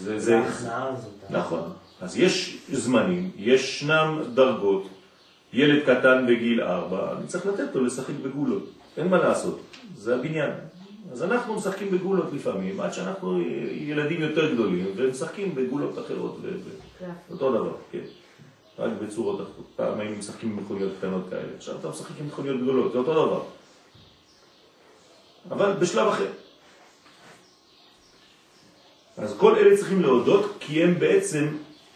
זה, 0.00 0.18
זה 0.18 0.40
הזאת. 0.44 1.10
נכון. 1.30 1.72
אז 2.00 2.16
יש 2.16 2.56
זמנים, 2.72 3.30
ישנם 3.36 4.22
דרגות. 4.34 4.88
ילד 5.52 5.82
קטן 5.82 6.26
בגיל 6.28 6.60
ארבע, 6.60 7.12
אני 7.18 7.26
צריך 7.26 7.46
לתת 7.46 7.74
לו 7.74 7.84
לשחק 7.84 8.14
בגולות. 8.22 8.62
אין 8.96 9.08
מה 9.08 9.18
לעשות, 9.18 9.60
זה 9.96 10.14
הבניין. 10.14 10.50
אז 11.12 11.22
אנחנו 11.22 11.54
משחקים 11.54 11.90
בגולות 11.90 12.32
לפעמים, 12.32 12.80
עד 12.80 12.92
שאנחנו 12.92 13.40
ילדים 13.72 14.20
יותר 14.20 14.54
גדולים, 14.54 14.86
ומשחקים 14.96 15.54
בגולות 15.54 15.98
אחרות, 15.98 16.38
ו- 16.42 16.48
ו- 16.64 17.32
אותו 17.32 17.52
דבר, 17.52 17.72
כן. 17.92 17.98
רק 18.78 18.90
בצורות 19.02 19.40
אחרות. 19.40 19.66
פעם 19.76 20.00
היינו 20.00 20.16
משחקים 20.16 20.50
עם 20.50 20.56
מכוניות 20.56 20.92
קטנות 20.98 21.24
כאלה, 21.30 21.48
עכשיו 21.56 21.74
אתה 21.80 21.88
משחק 21.88 22.20
עם 22.20 22.26
מכוניות 22.26 22.60
גדולות, 22.60 22.92
זה 22.92 22.98
אותו 22.98 23.12
דבר. 23.12 23.42
אבל 25.50 25.72
בשלב 25.72 26.08
אחר. 26.08 26.26
אז 29.16 29.34
כל 29.38 29.54
אלה 29.54 29.76
צריכים 29.76 30.02
להודות, 30.02 30.56
כי 30.60 30.82
הם 30.84 30.98
בעצם 30.98 31.48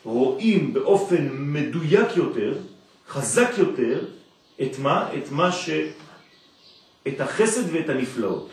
רואים 0.05 0.73
באופן 0.73 1.29
מדויק 1.33 2.17
יותר, 2.17 2.55
חזק 3.09 3.51
יותר, 3.59 4.05
את 4.63 4.79
מה? 4.79 5.09
את 5.19 5.31
מה 5.31 5.53
ש... 5.53 5.71
את 7.09 7.21
החסד 7.21 7.75
ואת 7.75 7.89
הנפלאות. 7.89 8.49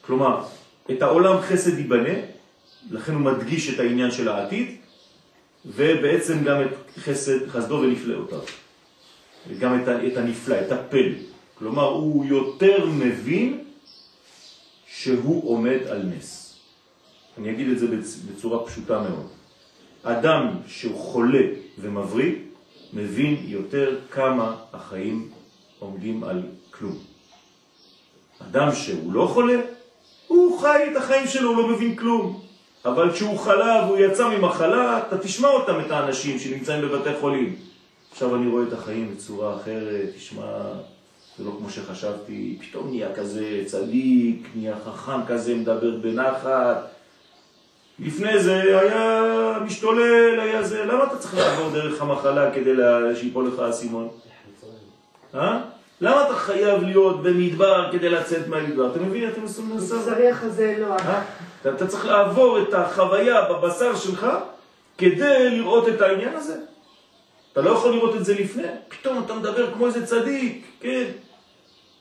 כלומר, 0.00 0.44
את 0.90 1.02
העולם 1.02 1.40
חסד 1.40 1.78
ייבנה, 1.78 2.14
לכן 2.90 3.12
הוא 3.14 3.20
מדגיש 3.20 3.74
את 3.74 3.80
העניין 3.80 4.10
של 4.10 4.28
העתיד, 4.28 4.76
ובעצם 5.66 6.44
גם 6.44 6.62
את 6.62 6.98
חסד, 6.98 7.48
חסדו 7.48 7.74
ונפלאותיו. 7.74 8.40
וגם 9.48 9.82
את, 9.82 9.88
את 9.88 10.16
הנפלא, 10.16 10.56
את 10.60 10.72
הפל. 10.72 11.12
כלומר, 11.54 11.84
הוא 11.88 12.24
יותר 12.24 12.86
מבין 12.86 13.64
שהוא 14.86 15.50
עומד 15.50 15.78
על 15.90 16.02
נס. 16.02 16.56
אני 17.38 17.50
אגיד 17.50 17.68
את 17.68 17.78
זה 17.78 17.86
בצ- 17.86 18.32
בצורה 18.32 18.66
פשוטה 18.66 19.00
מאוד. 19.00 19.28
אדם 20.02 20.48
שהוא 20.68 20.98
חולה 20.98 21.42
ומבריא, 21.78 22.32
מבין 22.94 23.36
יותר 23.44 23.96
כמה 24.10 24.56
החיים 24.72 25.28
עומדים 25.78 26.24
על 26.24 26.42
כלום. 26.70 26.98
אדם 28.50 28.72
שהוא 28.72 29.12
לא 29.12 29.26
חולה, 29.26 29.60
הוא 30.26 30.60
חי 30.60 30.82
את 30.92 30.96
החיים 30.96 31.26
שלו, 31.26 31.50
הוא 31.50 31.56
לא 31.56 31.68
מבין 31.68 31.96
כלום. 31.96 32.40
אבל 32.84 33.12
כשהוא 33.12 33.38
חלה 33.38 33.84
והוא 33.86 33.98
יצא 33.98 34.28
ממחלה, 34.28 34.98
אתה 34.98 35.18
תשמע 35.18 35.48
אותם, 35.48 35.80
את 35.86 35.90
האנשים 35.90 36.38
שנמצאים 36.38 36.82
בבתי 36.82 37.10
חולים. 37.20 37.56
עכשיו 38.12 38.36
אני 38.36 38.50
רואה 38.50 38.64
את 38.68 38.72
החיים 38.72 39.14
בצורה 39.14 39.56
אחרת, 39.56 40.08
תשמע, 40.16 40.44
זה 41.38 41.44
לא 41.44 41.50
כמו 41.58 41.70
שחשבתי, 41.70 42.58
פתאום 42.60 42.90
נהיה 42.90 43.14
כזה 43.14 43.62
צדיק, 43.66 44.48
נהיה 44.54 44.74
חכם 44.84 45.26
כזה, 45.26 45.54
מדבר 45.54 45.96
בנחת. 45.96 46.93
לפני 47.98 48.38
זה 48.42 48.80
היה 48.80 49.22
משתולל, 49.64 50.40
היה 50.40 50.62
זה, 50.62 50.84
למה 50.84 51.04
אתה 51.04 51.16
צריך 51.18 51.34
לעבור 51.36 51.70
דרך 51.70 52.02
המחלה 52.02 52.50
כדי 52.54 52.74
לה- 52.74 53.16
שיפול 53.16 53.46
לך 53.54 53.58
האסימון? 53.58 54.08
אה? 55.34 55.60
למה 56.00 56.26
אתה 56.26 56.34
חייב 56.34 56.82
להיות 56.82 57.22
במדבר 57.22 57.88
כדי 57.92 58.08
לצאת 58.08 58.48
מהמדבר? 58.48 58.90
אתה 58.90 58.98
מבין? 59.00 59.28
אתם 59.28 59.42
עושים 59.42 59.70
לזה? 59.76 59.96
בשרי 59.98 60.30
החזה 60.30 60.76
לא. 60.80 60.86
אה? 60.94 61.22
אתה 61.62 61.86
צריך 61.86 62.06
לעבור 62.06 62.58
את 62.62 62.74
החוויה 62.74 63.42
בבשר 63.42 63.96
שלך 63.96 64.26
כדי 64.98 65.50
לראות 65.50 65.88
את 65.88 66.00
העניין 66.00 66.36
הזה. 66.36 66.56
אתה 67.52 67.60
לא 67.62 67.70
יכול 67.70 67.94
לראות 67.94 68.16
את 68.16 68.24
זה 68.24 68.34
לפני. 68.34 68.62
פתאום 68.88 69.22
אתה 69.26 69.34
מדבר 69.34 69.72
כמו 69.74 69.86
איזה 69.86 70.06
צדיק, 70.06 70.66
כן? 70.80 71.04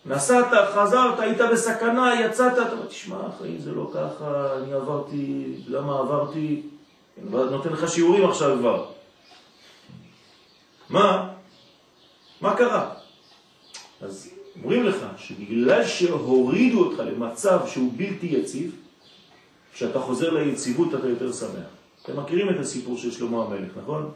נסעת, 0.06 0.48
חזרת, 0.76 1.20
היית 1.20 1.38
בסכנה, 1.52 2.22
יצאת, 2.22 2.54
אתה 2.54 2.72
אומר, 2.72 2.86
תשמע, 2.86 3.16
החיים 3.28 3.58
זה 3.60 3.72
לא 3.72 3.92
ככה, 3.94 4.54
אני 4.58 4.74
עברתי, 4.74 5.46
למה 5.68 6.00
עברתי? 6.00 6.62
אני 7.22 7.30
נותן 7.32 7.70
לך 7.70 7.92
שיעורים 7.92 8.26
עכשיו 8.30 8.58
כבר. 8.60 8.86
מה? 10.90 11.30
מה 12.42 12.56
קרה? 12.56 12.94
אז 14.02 14.30
אומרים 14.64 14.84
לך 14.84 14.98
שבגלל 15.18 15.86
שהורידו 15.86 16.80
אותך 16.84 17.00
למצב 17.00 17.60
שהוא 17.68 17.94
בלתי 17.98 18.26
יציב, 18.28 18.76
כשאתה 19.74 20.00
חוזר 20.00 20.30
ליציבות 20.34 20.96
אתה 20.96 21.08
יותר 21.10 21.32
שמח. 21.34 21.50
אתם 22.04 22.20
מכירים 22.20 22.50
את 22.50 22.60
הסיפור 22.60 22.98
של 22.98 23.12
שלמה 23.12 23.44
המלך, 23.44 23.72
נכון? 23.84 24.12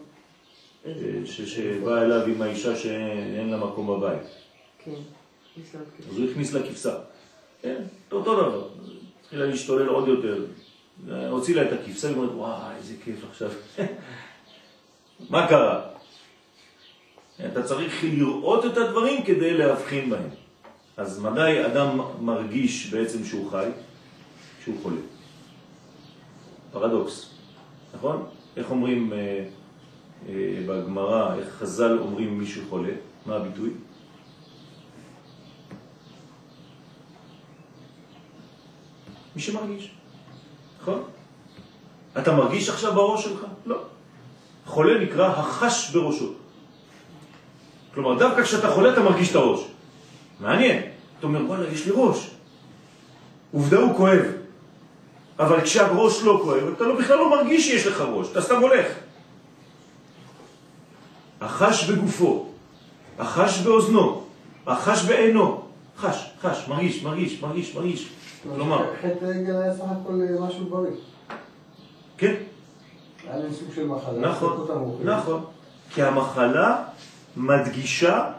אה, 0.85 0.91
ש- 1.25 1.41
שבא 1.41 2.01
אליו 2.01 2.25
עם 2.25 2.41
האישה 2.41 2.75
שאין 2.75 3.49
לה 3.49 3.57
מקום 3.57 3.87
בבית. 3.87 4.21
כן. 4.85 4.91
אז 6.09 6.17
הוא 6.17 6.29
הכניס 6.31 6.53
לה 6.53 6.63
כבשה. 6.63 6.95
כן, 7.61 7.83
אותו 8.11 8.33
דבר. 8.33 8.67
התחילה 9.21 9.45
להשתולל 9.45 9.87
עוד 9.87 10.07
יותר. 10.07 10.45
הוציא 11.29 11.55
לה 11.55 11.61
את 11.61 11.73
הכבשה, 11.73 12.07
היא 12.07 12.17
אומרת, 12.17 12.31
וואי, 12.35 12.75
איזה 12.77 12.93
כיף 13.03 13.15
עכשיו. 13.29 13.51
מה 15.29 15.47
קרה? 15.47 15.81
אתה 17.45 17.63
צריך 17.63 18.03
לראות 18.03 18.65
את 18.65 18.77
הדברים 18.77 19.23
כדי 19.23 19.57
להבחין 19.57 20.09
בהם. 20.09 20.29
אז 20.97 21.19
מדי 21.19 21.65
אדם 21.65 21.99
מרגיש 22.21 22.93
בעצם 22.93 23.25
שהוא 23.25 23.51
חי, 23.51 23.69
שהוא 24.63 24.75
חולה. 24.83 25.01
פרדוקס, 26.71 27.29
נכון? 27.95 28.25
איך 28.57 28.71
אומרים 28.71 29.13
אה, 29.13 29.45
אה, 30.29 30.33
בגמרא, 30.67 31.35
איך 31.35 31.49
חז"ל 31.49 31.97
אומרים 31.99 32.39
מישהו 32.39 32.61
חולה? 32.69 32.93
מה 33.25 33.35
הביטוי? 33.35 33.69
מי 39.37 39.43
שמרגיש, 39.43 39.91
נכון? 40.81 41.03
אתה 42.17 42.35
מרגיש 42.35 42.69
עכשיו 42.69 42.93
בראש 42.93 43.23
שלך? 43.23 43.45
לא. 43.65 43.77
חולה 44.65 45.03
נקרא 45.03 45.27
החש 45.27 45.91
בראשו. 45.91 46.33
כלומר, 47.93 48.19
דווקא 48.19 48.43
כשאתה 48.43 48.71
חולה 48.71 48.93
אתה 48.93 49.01
מרגיש 49.01 49.31
את 49.31 49.35
הראש. 49.35 49.59
מעניין. 50.39 50.81
אתה 51.19 51.27
אומר, 51.27 51.45
וואלה, 51.45 51.69
יש 51.69 51.85
לי 51.85 51.91
ראש. 51.95 52.29
עובדה 53.51 53.77
הוא 53.77 53.97
כואב. 53.97 54.25
אבל 55.39 55.61
כשהראש 55.61 56.23
לא 56.23 56.39
כואב, 56.43 56.73
אתה 56.75 56.83
לא, 56.83 56.99
בכלל 56.99 57.17
לא 57.17 57.29
מרגיש 57.29 57.67
שיש 57.67 57.87
לך 57.87 58.01
ראש, 58.01 58.27
אתה 58.31 58.41
סתם 58.41 58.61
הולך. 58.61 58.87
החש 61.41 61.89
בגופו, 61.89 62.47
החש 63.19 63.59
באוזנו, 63.59 64.25
החש 64.67 65.05
בעינו. 65.05 65.63
חש, 65.97 66.29
חש, 66.41 66.67
מרגיש, 66.67 67.03
מרגיש, 67.03 67.41
מרגיש, 67.41 67.75
מרגיש. 67.75 68.09
כלומר, 68.43 68.93
חטא 69.01 69.25
העגל 69.25 69.55
היה 69.55 69.73
סך 69.73 69.83
הכל 69.83 70.21
אה, 70.21 70.47
משהו 70.47 70.65
בריא. 70.65 70.91
כן, 72.17 72.35
היה 73.27 73.37
להם 73.37 73.53
סוג 73.53 73.67
של 73.75 73.87
מחלה. 73.87 74.19
נכון. 74.19 74.67
נכון. 75.03 75.45
כי 75.89 76.03
המחלה 76.03 76.83
מדגישה 77.37 78.31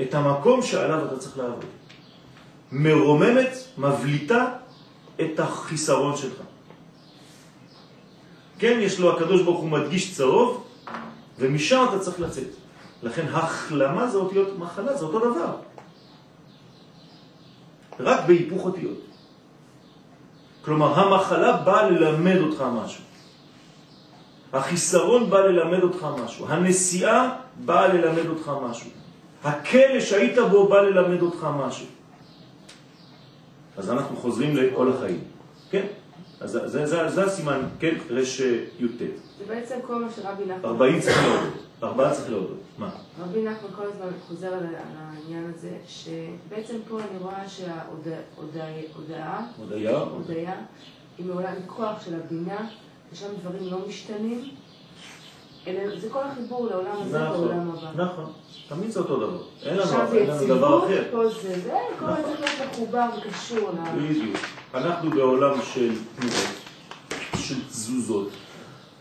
את 0.00 0.14
המקום 0.14 0.62
שעליו 0.62 1.06
אתה 1.06 1.18
צריך 1.18 1.38
לעבוד. 1.38 1.64
מרוממת, 2.72 3.52
מבליטה 3.78 4.46
את 5.20 5.40
החיסרון 5.40 6.16
שלך. 6.16 6.38
כן, 8.58 8.78
יש 8.82 9.00
לו, 9.00 9.16
הקדוש 9.16 9.42
ברוך 9.42 9.60
הוא 9.60 9.68
מדגיש 9.68 10.16
צהוב, 10.16 10.66
ומשם 11.38 11.86
אתה 11.88 11.98
צריך 11.98 12.20
לצאת. 12.20 12.48
לכן 13.02 13.26
החלמה 13.32 14.08
זה 14.08 14.18
אותיות 14.18 14.58
מחלה, 14.58 14.96
זה 14.96 15.04
אותו 15.04 15.18
דבר. 15.18 15.56
רק 18.00 18.26
בהיפוך 18.26 18.64
אותיות. 18.64 19.13
כלומר, 20.64 21.00
המחלה 21.00 21.56
באה 21.56 21.90
ללמד 21.90 22.38
אותך 22.40 22.64
משהו. 22.84 23.04
החיסרון 24.52 25.30
בא 25.30 25.38
ללמד 25.38 25.82
אותך 25.82 26.06
משהו. 26.24 26.46
הנסיעה 26.48 27.36
באה 27.64 27.88
ללמד 27.88 28.26
אותך 28.26 28.52
משהו. 28.68 28.90
הכלא 29.44 30.00
שהיית 30.00 30.38
בו 30.38 30.68
בא 30.68 30.80
ללמד 30.80 31.22
אותך 31.22 31.46
משהו. 31.66 31.86
אז 33.76 33.90
אנחנו 33.90 34.16
חוזרים 34.16 34.56
לכל 34.56 34.92
החיים. 34.92 35.20
כן? 35.70 35.86
אז 36.40 36.50
זה, 36.50 36.68
זה, 36.68 36.86
זה, 36.86 37.08
זה 37.08 37.24
הסימן, 37.24 37.60
כן? 37.78 37.94
רש 38.10 38.40
י"ט. 38.78 38.98
זה 39.38 39.44
בעצם 39.48 39.74
כל 39.86 40.04
מה 40.04 40.08
שרבי 40.16 40.44
נחמן... 40.44 40.64
40 40.64 41.00
צריך 41.00 41.22
להודות. 41.22 41.52
ארבעה 41.84 42.14
צריך 42.14 42.30
להודות. 42.30 42.58
מה? 42.78 42.90
רבי 43.22 43.42
נחמן 43.42 43.68
כל 43.76 43.82
הזמן 43.82 44.06
חוזר 44.28 44.54
על 44.54 44.66
העניין 44.96 45.52
הזה, 45.54 45.76
שבעצם 45.86 46.76
פה 46.88 46.98
אני 46.98 47.18
רואה 47.20 47.48
שההודעה, 47.48 49.46
הודיה? 50.16 50.54
היא 51.18 51.26
מעולם 51.26 51.54
כוח 51.66 52.04
של 52.04 52.14
הבינה, 52.14 52.68
ושם 53.12 53.26
דברים 53.42 53.72
לא 53.72 53.78
משתנים, 53.88 54.50
אלא 55.66 56.00
זה 56.00 56.10
כל 56.10 56.22
החיבור 56.22 56.66
לעולם 56.66 56.96
הזה 57.00 57.30
ולעולם 57.30 57.68
נכון, 57.68 57.88
הבא. 57.88 58.04
נכון. 58.04 58.32
תמיד 58.68 58.90
זה 58.90 59.00
אותו 59.00 59.16
דבר. 59.16 59.42
אין 59.62 59.74
לנו, 59.74 59.82
עכשיו 59.82 60.14
אין 60.14 60.30
לנו 60.30 60.44
דבר 60.44 60.44
יציבות, 60.44 60.84
אחר. 60.84 61.04
פה 61.10 61.28
זה 61.28 61.60
זה, 61.60 61.78
כל 61.98 62.04
נכון. 62.06 62.16
זה 62.16 62.22
צריך 62.22 62.60
להיות 62.60 62.72
מחובר 62.72 63.08
וקשור 63.18 63.70
ל... 63.70 63.98
בדיוק. 63.98 64.36
אנחנו 64.74 65.10
בעולם 65.10 65.62
של 65.62 65.92
תנועות, 66.16 66.54
של 67.36 67.64
תזוזות. 67.68 68.28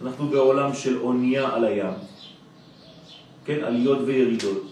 אנחנו 0.01 0.27
בעולם 0.27 0.73
של 0.73 0.99
אונייה 1.01 1.55
על 1.55 1.65
הים. 1.65 1.93
כן, 3.45 3.63
עליות 3.63 3.99
וירידות. 4.05 4.63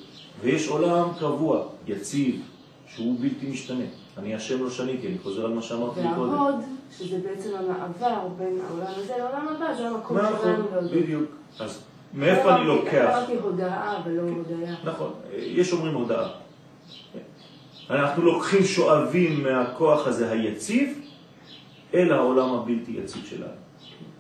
ויש 0.42 0.68
עולם 0.68 1.08
קבוע, 1.20 1.64
יציב, 1.88 2.42
שהוא 2.88 3.16
בלתי 3.20 3.48
משתנה. 3.48 3.84
אני 4.18 4.36
השם 4.36 4.64
לא 4.64 4.70
שניתי, 4.70 5.08
אני 5.08 5.18
חוזר 5.24 5.46
על 5.46 5.54
מה 5.54 5.62
שאמרתי 5.62 6.02
קודם. 6.16 6.34
וההוד, 6.34 6.56
שזה 6.98 7.18
בעצם 7.18 7.50
המעבר 7.56 8.28
בין 8.38 8.60
העולם 8.68 8.92
הזה 8.98 9.14
לעולם 9.18 9.48
הבא, 9.48 9.74
זה 9.78 9.88
המקום 9.88 10.18
נכון, 10.18 10.40
שלנו 10.42 10.64
להודות. 10.72 10.92
בדיוק. 10.92 11.30
אז 11.60 11.84
מאיפה 12.14 12.56
אני 12.56 12.68
לוקח? 12.68 13.10
אמרתי 13.10 13.36
הודעה 13.42 14.02
ולא 14.06 14.22
הודיה. 14.22 14.76
נכון, 14.84 15.12
יש 15.38 15.74
אומרים 15.74 15.96
הודעה. 15.96 16.30
אנחנו 17.90 18.24
לוקחים 18.24 18.64
שואבים 18.64 19.44
מהכוח 19.44 20.08
הזה 20.08 20.32
היציב 20.32 21.00
אל 21.94 22.12
העולם 22.14 22.54
הבלתי 22.54 22.92
יציב 22.92 23.26
שלנו. 23.26 23.52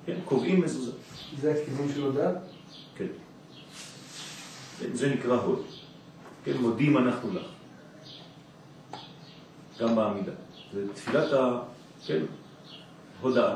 כן, 0.06 0.16
קובעים 0.26 0.62
מזוזה. 0.62 0.92
זה 1.42 1.52
הכיוון 1.52 1.88
של 1.96 2.02
הודעה? 2.02 2.32
זה 4.94 5.10
נקרא 5.10 5.36
הוד. 5.36 5.62
כן, 6.44 6.58
מודים 6.58 6.98
אנחנו 6.98 7.34
לך. 7.34 7.46
גם 9.80 9.96
בעמידה. 9.96 10.32
זה 10.74 10.94
תפילת 10.94 11.34
ה... 11.34 11.60
כן, 12.06 12.20
הודעה. 13.22 13.56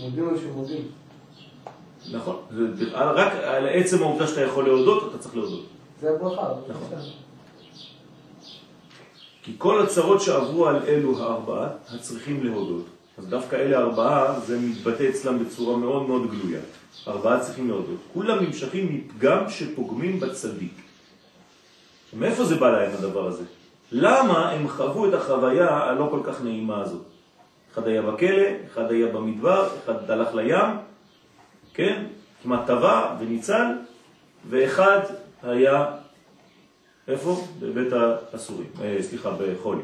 מודים 0.00 0.28
על 0.28 0.38
שמודים. 0.38 0.82
נכון. 2.12 2.36
זה, 2.50 2.84
רק 2.92 3.32
על 3.32 3.68
עצם 3.68 4.02
העובדה 4.02 4.26
שאתה 4.26 4.40
יכול 4.40 4.64
להודות, 4.64 5.10
אתה 5.10 5.18
צריך 5.18 5.36
להודות. 5.36 5.66
זה 6.00 6.10
הברכה. 6.10 6.48
נכון. 6.68 6.98
כי 9.42 9.52
כל 9.58 9.82
הצרות 9.82 10.20
שעברו 10.20 10.66
על 10.66 10.76
אלו 10.86 11.22
הארבעה, 11.22 11.68
הצריכים 11.94 12.44
להודות. 12.44 12.84
אז 13.18 13.26
דווקא 13.26 13.56
אלה 13.56 13.78
ארבעה, 13.78 14.40
זה 14.40 14.58
מתבטא 14.60 15.08
אצלם 15.08 15.44
בצורה 15.44 15.76
מאוד 15.76 16.08
מאוד 16.08 16.30
גלויה. 16.30 16.60
ארבעה 17.08 17.40
צריכים 17.40 17.68
להודות. 17.68 17.98
כולם 18.12 18.44
נמשכים 18.44 18.94
מפגם 18.94 19.50
שפוגמים 19.50 20.20
בצדיק. 20.20 20.72
מאיפה 22.12 22.44
זה 22.44 22.56
בא 22.56 22.70
להם 22.70 22.92
הדבר 22.98 23.26
הזה? 23.26 23.44
למה 23.92 24.50
הם 24.50 24.68
חוו 24.68 25.08
את 25.08 25.14
החוויה 25.14 25.68
הלא 25.68 26.08
כל 26.10 26.20
כך 26.24 26.42
נעימה 26.42 26.82
הזאת? 26.82 27.02
אחד 27.72 27.86
היה 27.86 28.02
בכלא, 28.02 28.46
אחד 28.72 28.90
היה 28.90 29.06
במדבר, 29.06 29.68
אחד 29.84 30.10
הלך 30.10 30.34
לים, 30.34 30.76
כן? 31.74 32.04
כמעט 32.42 32.66
טבע 32.66 33.16
וניצל, 33.20 33.66
ואחד 34.48 35.00
היה, 35.42 35.86
איפה? 37.08 37.46
בבית 37.60 37.92
האסורים, 38.32 38.66
אה, 38.82 38.96
סליחה, 39.00 39.30
בחולי. 39.30 39.82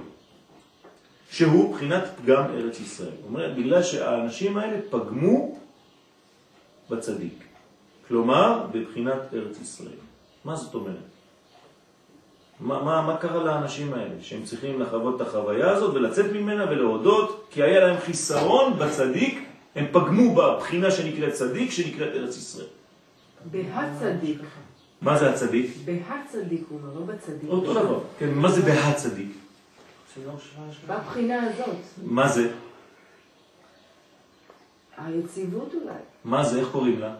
שהוא 1.30 1.74
בחינת 1.74 2.04
פגם 2.16 2.42
ארץ 2.42 2.80
ישראל. 2.80 3.10
זאת 3.10 3.28
אומרת, 3.28 3.56
בגלל 3.56 3.82
שהאנשים 3.82 4.58
האלה 4.58 4.76
פגמו 4.90 5.58
בצדיק. 6.90 7.44
כלומר, 8.08 8.66
בבחינת 8.72 9.34
ארץ 9.34 9.60
ישראל. 9.60 9.98
מה 10.44 10.56
זאת 10.56 10.74
אומרת? 10.74 10.96
מה, 12.60 12.82
מה, 12.82 13.02
מה 13.02 13.16
קרה 13.16 13.44
לאנשים 13.44 13.94
האלה? 13.94 14.14
שהם 14.22 14.44
צריכים 14.44 14.80
לחוות 14.80 15.16
את 15.16 15.26
החוויה 15.26 15.70
הזאת 15.70 15.94
ולצאת 15.94 16.32
ממנה 16.32 16.70
ולהודות, 16.70 17.46
כי 17.50 17.62
היה 17.62 17.80
להם 17.80 18.00
חיסרון 18.00 18.78
בצדיק, 18.78 19.44
הם 19.74 19.86
פגמו 19.92 20.34
בבחינה 20.34 20.90
שנקראת 20.90 21.32
צדיק, 21.32 21.70
שנקראת 21.70 22.08
ארץ 22.14 22.36
ישראל. 22.36 22.66
בהצדיק. 23.50 24.38
מה 25.02 25.18
זה 25.18 25.30
הצדיק? 25.30 25.70
בהצדיק 25.84 26.64
הוא 26.68 26.78
אומר, 26.82 27.00
לא 27.00 27.14
בצדיק. 27.14 27.50
אותו 27.50 27.74
דבר. 27.74 28.00
כן, 28.18 28.34
מה 28.34 28.50
זה 28.50 28.62
בהצדיק? 28.62 29.28
בבחינה 30.88 31.42
הזאת. 31.42 31.76
מה 32.02 32.28
זה? 32.28 32.50
היציבות 34.96 35.74
אולי. 35.74 35.94
מה 36.24 36.44
זה? 36.44 36.60
איך 36.60 36.68
קוראים 36.72 37.00
לה? 37.00 37.14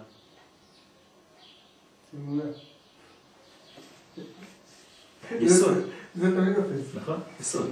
יסוד. 5.41 5.75
זה 6.15 6.37
תמיד 6.37 6.55
תופס. 6.55 6.95
נכון? 6.95 7.21
יסוד. 7.41 7.71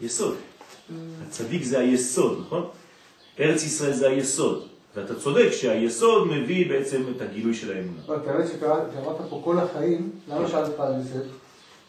יסוד. 0.00 0.36
הצדיק 1.26 1.62
זה 1.62 1.78
היסוד, 1.78 2.40
נכון? 2.46 2.68
ארץ 3.40 3.62
ישראל 3.62 3.92
זה 3.92 4.08
היסוד. 4.08 4.66
ואתה 4.96 5.14
צודק 5.14 5.48
שהיסוד 5.52 6.28
מביא 6.28 6.68
בעצם 6.68 7.02
את 7.16 7.20
הגילוי 7.20 7.54
של 7.54 7.76
האמונה. 7.76 8.00
אבל 8.06 8.28
האמת 8.28 8.48
שקראת 8.48 9.16
פה 9.30 9.40
כל 9.44 9.58
החיים, 9.58 10.10
למה 10.28 10.48
שאלת 10.48 10.68
אותך 10.68 10.80
על 10.80 10.94
יוסף? 10.98 11.26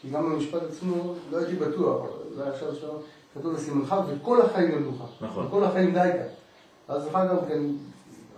כי 0.02 0.10
גם 0.10 0.32
במשפט 0.32 0.62
עצמו 0.62 1.14
לא 1.30 1.38
הייתי 1.38 1.56
בטוח, 1.56 2.00
אבל 2.02 2.34
זה 2.34 2.42
היה 2.42 2.52
עכשיו 2.52 2.74
שם, 2.74 2.88
כתוב 3.34 3.54
בסימנך, 3.54 3.94
וכל 4.08 4.42
החיים 4.42 4.70
ילדוך. 4.70 5.08
נכון. 5.20 5.46
וכל 5.46 5.64
החיים 5.64 5.94
די 5.94 6.08
כאן. 6.12 6.28
אז 6.88 7.08
אחר 7.08 7.28
כך 7.28 7.48
כן, 7.48 7.62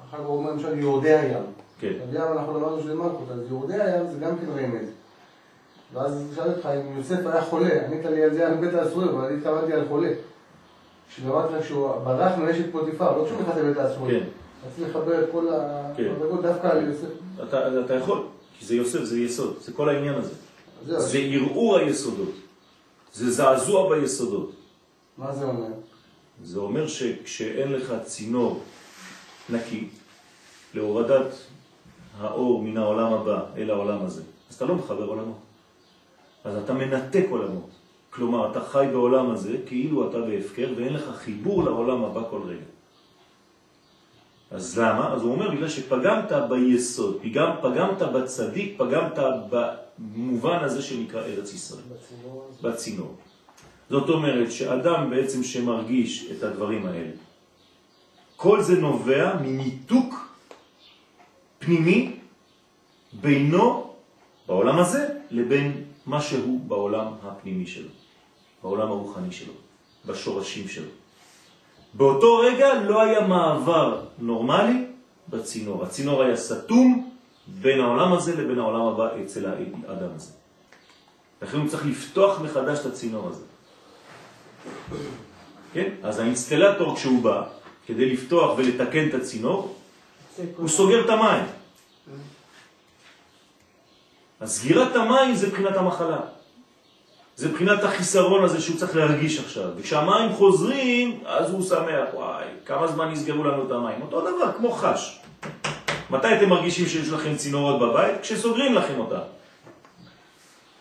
אחר 0.09 0.19
כך 0.19 0.25
הוא 0.25 0.37
אומר 0.37 0.51
למשל 0.51 0.79
יורדי 0.79 1.15
הים. 1.15 1.43
כן. 1.81 1.93
אז 2.03 2.15
ים 2.15 2.23
אנחנו 2.33 2.61
למדנו 2.61 2.81
שזה 2.83 2.95
מלכות, 2.95 3.31
אז 3.31 3.41
יורדי 3.51 3.75
הים 3.75 4.07
זה 4.13 4.19
גם 4.19 4.39
כן 4.39 4.47
רמז. 4.47 4.89
ואז 5.93 6.25
שאלתי 6.35 6.51
אותך 6.51 6.67
אם 6.67 6.97
יוסף 6.97 7.27
היה 7.27 7.43
חולה, 7.43 7.87
ענית 7.87 8.05
לי 8.05 8.25
על 8.25 8.35
זה 8.35 8.47
על 8.47 8.55
בית 8.55 8.75
האסורים, 8.75 9.09
אבל 9.09 9.25
אני 9.25 9.37
התכוונתי 9.37 9.73
על 9.73 9.85
חולה. 9.89 10.11
כשאמרתי 11.09 11.55
לך 11.55 11.65
שהוא 11.65 11.93
ברח 12.05 12.39
מאשת 12.39 12.73
פוטיפר, 12.73 13.19
לא 13.19 13.25
כשהוא 13.25 13.41
נכנס 13.41 13.57
לבית 13.57 13.77
האסורים. 13.77 14.21
כן. 14.21 14.27
רציתי 14.67 14.91
לחבר 14.91 15.25
את 15.25 15.29
כל 15.33 15.47
כן. 15.97 16.05
המדרגות 16.05 16.43
דווקא 16.43 16.67
על 16.67 16.87
יוסף. 16.87 17.09
אתה, 17.49 17.81
אתה 17.85 17.95
יכול, 17.95 18.23
כי 18.59 18.67
זה 18.67 18.75
יוסף, 18.75 19.05
זה 19.05 19.19
יסוד, 19.19 19.57
זה 19.61 19.73
כל 19.73 19.89
העניין 19.89 20.15
הזה. 20.15 20.35
זה 20.87 21.19
ערעור 21.19 21.77
היסודות. 21.77 22.33
זה 23.13 23.31
זעזוע 23.31 23.95
ביסודות. 23.95 24.51
מה 25.19 25.33
זה 25.35 25.45
אומר? 25.45 25.67
זה 26.45 26.59
אומר 26.59 26.87
שכשאין 26.87 27.73
לך 27.73 27.93
צינור 28.05 28.63
נקי 29.51 29.89
להורדת 30.75 31.35
האור 32.19 32.63
מן 32.63 32.77
העולם 32.77 33.13
הבא 33.13 33.45
אל 33.57 33.71
העולם 33.71 34.05
הזה, 34.05 34.23
אז 34.51 34.55
אתה 34.55 34.65
לא 34.65 34.75
מחבר 34.75 35.05
עולמות. 35.05 35.39
אז 36.45 36.57
אתה 36.57 36.73
מנתק 36.73 37.27
עולמות. 37.31 37.71
כלומר, 38.11 38.51
אתה 38.51 38.61
חי 38.61 38.87
בעולם 38.93 39.31
הזה 39.31 39.57
כאילו 39.67 40.11
אתה 40.11 40.21
בהפקר 40.21 40.73
ואין 40.77 40.93
לך 40.93 41.17
חיבור 41.17 41.65
לעולם 41.65 42.05
הבא 42.05 42.23
כל 42.31 42.41
רגע. 42.47 42.65
אז 44.51 44.79
למה? 44.79 45.13
אז 45.15 45.23
הוא 45.23 45.33
אומר, 45.33 45.51
בגלל 45.51 45.69
שפגמת 45.69 46.33
ביסוד, 46.49 47.19
פגם, 47.23 47.51
פגמת 47.63 48.03
בצדיק, 48.03 48.75
פגמת 48.79 49.19
במובן 49.99 50.59
הזה 50.61 50.83
שנקרא 50.83 51.23
ארץ 51.23 51.53
ישראל, 51.53 51.83
בצינור. 51.91 52.51
בצינור. 52.63 53.17
זאת 53.91 54.09
אומרת 54.09 54.53
שאדם 54.53 55.11
בעצם 55.11 55.43
שמרגיש 55.43 56.31
את 56.31 56.43
הדברים 56.43 56.87
האלה, 56.87 57.11
כל 58.37 58.63
זה 58.63 58.81
נובע 58.81 59.37
מניתוק 59.43 60.35
פנימי 61.59 62.17
בינו, 63.13 63.95
בעולם 64.47 64.79
הזה, 64.79 65.09
לבין 65.31 65.85
מה 66.07 66.21
שהוא 66.21 66.61
בעולם 66.61 67.07
הפנימי 67.23 67.67
שלו, 67.67 67.89
בעולם 68.63 68.89
הרוחני 68.89 69.33
שלו, 69.33 69.53
בשורשים 70.07 70.69
שלו. 70.69 70.91
באותו 71.95 72.37
רגע 72.37 72.83
לא 72.83 73.03
היה 73.03 73.27
מעבר 73.27 74.07
נורמלי 74.19 74.85
בצינור. 75.29 75.85
הצינור 75.85 76.23
היה 76.23 76.37
סתום 76.37 77.11
בין 77.47 77.81
העולם 77.81 78.13
הזה 78.13 78.43
לבין 78.43 78.59
העולם 78.59 78.83
הבא 78.83 79.09
אצל 79.25 79.47
האדם 79.47 80.11
הזה. 80.17 80.33
לכן 81.43 81.57
הוא 81.57 81.69
צריך 81.69 81.87
לפתוח 81.87 82.41
מחדש 82.41 82.79
את 82.79 82.87
הצינור 82.87 83.29
הזה. 83.29 83.45
כן? 85.73 85.89
אז 86.03 86.19
האינסטלטור 86.19 86.97
כשהוא 86.97 87.23
בא, 87.23 87.43
כדי 87.87 88.13
לפתוח 88.13 88.59
ולתקן 88.59 89.09
את 89.09 89.15
הצינור, 89.15 89.77
הוא 90.57 90.69
סוגר 90.69 91.05
את 91.05 91.11
המים. 91.11 91.45
אז 94.41 94.59
סגירת 94.59 94.97
המים 94.97 95.35
זה 95.35 95.51
בחינת 95.51 95.77
המחלה. 95.77 96.21
זה 97.37 97.49
בחינת 97.49 97.85
החיסרון 97.85 98.45
הזה 98.45 98.61
שהוא 98.61 98.77
צריך 98.77 98.97
להרגיש 98.97 99.39
עכשיו. 99.39 99.71
וכשהמים 99.77 100.33
חוזרים, 100.33 101.21
אז 101.27 101.51
הוא 101.51 101.63
שמח, 101.63 102.15
וואי, 102.15 102.45
כמה 102.67 102.87
זמן 102.87 103.11
נסגרו 103.11 103.45
לנו 103.45 103.67
את 103.67 103.71
המים. 103.71 104.03
אותו 104.03 104.21
דבר, 104.21 104.53
כמו 104.57 104.73
חש. 104.73 105.21
מתי 106.11 106.37
אתם 106.37 106.49
מרגישים 106.49 106.87
שיש 106.87 107.09
לכם 107.09 107.37
צינורות 107.37 107.81
בבית? 107.81 108.21
כשסוגרים 108.23 108.75
לכם 108.75 108.99
אותה. 108.99 109.21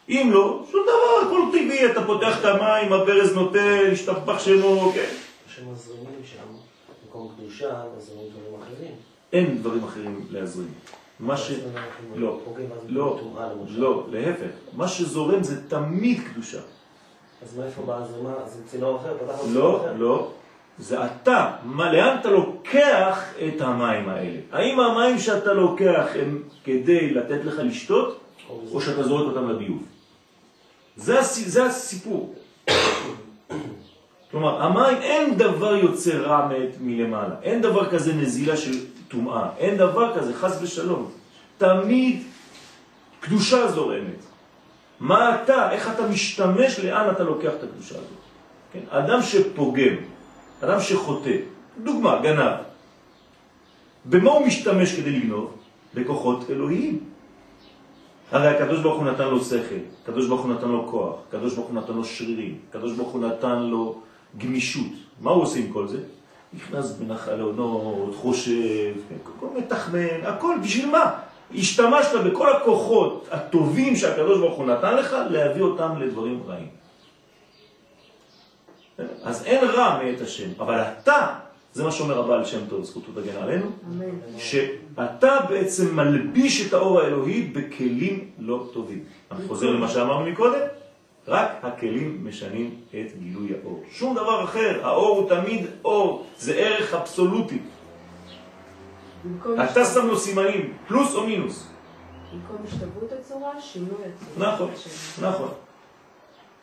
אם 0.09 0.29
לא, 0.33 0.63
שום 0.71 0.81
דבר, 0.83 1.27
הכל 1.27 1.41
טבעי, 1.51 1.91
אתה 1.91 2.03
פותח 2.05 2.39
את 2.39 2.45
המים, 2.45 2.93
הברז 2.93 3.35
נותן, 3.35 3.89
השתפך 3.91 4.39
שמו, 4.39 4.91
כן. 4.95 5.09
כשמזרימים 5.47 6.21
שם, 6.23 6.53
במקום 7.05 7.31
קדושה, 7.37 7.83
מזרימים 7.97 8.27
דברים 8.29 8.61
אחרים. 8.61 8.91
אין 9.33 9.57
דברים 9.57 9.83
אחרים 9.83 10.25
להזרים. 10.29 10.73
מה 11.19 11.37
ש... 11.37 11.51
לא, 12.15 12.39
לא. 12.87 13.19
לא, 13.69 14.05
להפך. 14.11 14.49
מה 14.73 14.87
שזורם 14.87 15.43
זה 15.43 15.69
תמיד 15.69 16.21
קדושה. 16.33 16.59
אז 17.43 17.57
מאיפה 17.57 17.81
באה 17.81 17.97
הזרימה? 17.97 18.33
זה 18.45 18.67
צינור 18.67 18.97
אחר? 18.97 19.15
לא? 19.53 19.85
לא. 19.97 20.31
זה 20.79 21.05
אתה. 21.05 21.51
מה, 21.63 21.93
לאן 21.93 22.17
אתה 22.21 22.29
לוקח 22.29 23.33
את 23.47 23.61
המים 23.61 24.09
האלה? 24.09 24.39
האם 24.51 24.79
המים 24.79 25.19
שאתה 25.19 25.53
לוקח 25.53 26.05
הם 26.15 26.43
כדי 26.63 27.13
לתת 27.13 27.45
לך 27.45 27.55
לשתות, 27.63 28.19
או 28.71 28.81
שאתה 28.81 29.03
זורק 29.03 29.35
אותם 29.35 29.49
לביוב? 29.49 29.83
זה. 30.99 31.21
זה 31.23 31.65
הסיפור. 31.65 32.35
כלומר, 34.31 34.61
המים, 34.61 34.97
אין 35.01 35.37
דבר 35.37 35.75
יוצא 35.75 36.11
רע 36.11 36.47
מאת 36.47 36.75
מלמעלה. 36.81 37.35
אין 37.43 37.61
דבר 37.61 37.89
כזה 37.89 38.13
נזילה 38.13 38.57
של 38.57 38.85
טומאה. 39.07 39.49
אין 39.57 39.77
דבר 39.77 40.19
כזה, 40.19 40.33
חס 40.33 40.59
ושלום. 40.61 41.11
תמיד 41.57 42.23
קדושה 43.19 43.67
זורמת. 43.67 44.21
מה 44.99 45.43
אתה, 45.43 45.71
איך 45.71 45.89
אתה 45.95 46.07
משתמש, 46.07 46.79
לאן 46.79 47.09
אתה 47.11 47.23
לוקח 47.23 47.51
את 47.57 47.63
הקדושה 47.63 47.95
הזאת. 47.95 48.19
כן? 48.73 48.79
אדם 48.89 49.21
שפוגם, 49.21 49.95
אדם 50.61 50.79
שחוטא, 50.79 51.35
דוגמה, 51.83 52.19
גנב, 52.23 52.55
במה 54.05 54.31
הוא 54.31 54.47
משתמש 54.47 54.95
כדי 54.95 55.11
לגנוב? 55.11 55.53
בכוחות 55.93 56.49
אלוהיים. 56.49 57.08
הרי 58.31 58.47
הקדוש 58.47 58.79
ברוך 58.79 58.97
הוא 58.97 59.05
נתן 59.05 59.27
לו 59.27 59.43
שכל, 59.43 59.75
הקדוש 60.03 60.27
ברוך 60.27 60.41
הוא 60.41 60.53
נתן 60.53 60.67
לו 60.67 60.87
כוח, 60.87 61.15
הקדוש 61.27 61.53
ברוך 61.53 61.67
הוא 61.67 61.75
נתן 61.75 61.93
לו 61.93 62.05
שרירים, 62.05 62.57
הקדוש 62.69 62.93
ברוך 62.93 63.09
הוא 63.09 63.21
נתן 63.21 63.59
לו 63.59 64.01
גמישות. 64.37 64.91
מה 65.21 65.31
הוא 65.31 65.43
עושה 65.43 65.59
עם 65.59 65.73
כל 65.73 65.87
זה? 65.87 65.99
נכנס 66.53 66.91
בין 66.91 67.11
החלונות, 67.11 68.15
חושב, 68.15 68.93
מתחמן, 69.55 70.25
הכל, 70.25 70.55
בשביל 70.63 70.91
מה? 70.91 71.11
השתמשת 71.55 72.09
בכל 72.25 72.55
הכוחות 72.55 73.27
הטובים 73.31 73.95
שהקדוש 73.95 74.39
ברוך 74.39 74.57
הוא 74.57 74.65
נתן 74.65 74.95
לך, 74.95 75.15
להביא 75.29 75.61
אותם 75.61 76.01
לדברים 76.01 76.43
רעים. 76.47 76.67
אז 79.23 79.45
אין 79.45 79.65
רע 79.65 79.99
מאת 80.03 80.21
השם, 80.21 80.49
אבל 80.59 80.81
אתה, 80.81 81.27
זה 81.79 81.85
מה 81.85 81.91
שאומר 81.91 82.19
הבעל 82.19 82.45
שם 82.45 82.59
טוב, 82.69 82.83
זכותו 82.83 83.11
תגן 83.11 83.35
עלינו, 83.41 83.65
אמן. 83.87 84.05
שאתה 84.37 85.39
בעצם 85.49 85.95
מלביש 85.95 86.67
את 86.67 86.73
האור 86.73 86.99
האלוהי 86.99 87.41
בכלים 87.41 88.29
לא 88.39 88.69
טובים. 88.73 89.03
אני 89.31 89.47
חוזר 89.47 89.69
למה 89.69 89.87
שאמרנו 89.87 90.31
מקודם, 90.31 90.59
רק 91.27 91.51
הכלים 91.63 92.27
משנים 92.27 92.75
את 92.89 93.17
גילוי 93.19 93.49
האור. 93.61 93.83
שום 93.91 94.15
דבר 94.15 94.43
אחר, 94.43 94.79
האור 94.83 95.17
הוא 95.17 95.29
תמיד 95.29 95.65
אור, 95.85 96.25
זה 96.37 96.53
ערך 96.53 96.93
אבסולוטי. 96.93 97.59
אתה 99.63 99.85
שם 99.85 100.07
לו 100.07 100.17
סימנים, 100.17 100.73
פלוס 100.87 101.15
או 101.15 101.27
מינוס. 101.27 101.67
במקום 102.33 102.57
השתוות 102.67 103.11
הצורה, 103.19 103.61
שינוי 103.61 103.91
הצורה. 103.91 104.53
נכון, 104.53 104.69
נכון. 105.21 105.49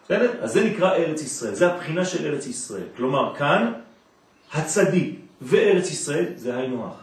בסדר? 0.05 0.33
אז 0.43 0.53
זה 0.53 0.65
נקרא 0.65 0.95
ארץ 0.95 1.23
ישראל, 1.23 1.55
זה 1.55 1.73
הבחינה 1.73 2.05
של 2.05 2.27
ארץ 2.27 2.47
ישראל. 2.47 2.87
כלומר, 2.97 3.35
כאן 3.35 3.73
הצדיק 4.57 5.15
וארץ 5.43 5.91
ישראל 5.91 6.25
זה 6.37 6.57
היינו 6.57 6.87
הך. 6.87 6.95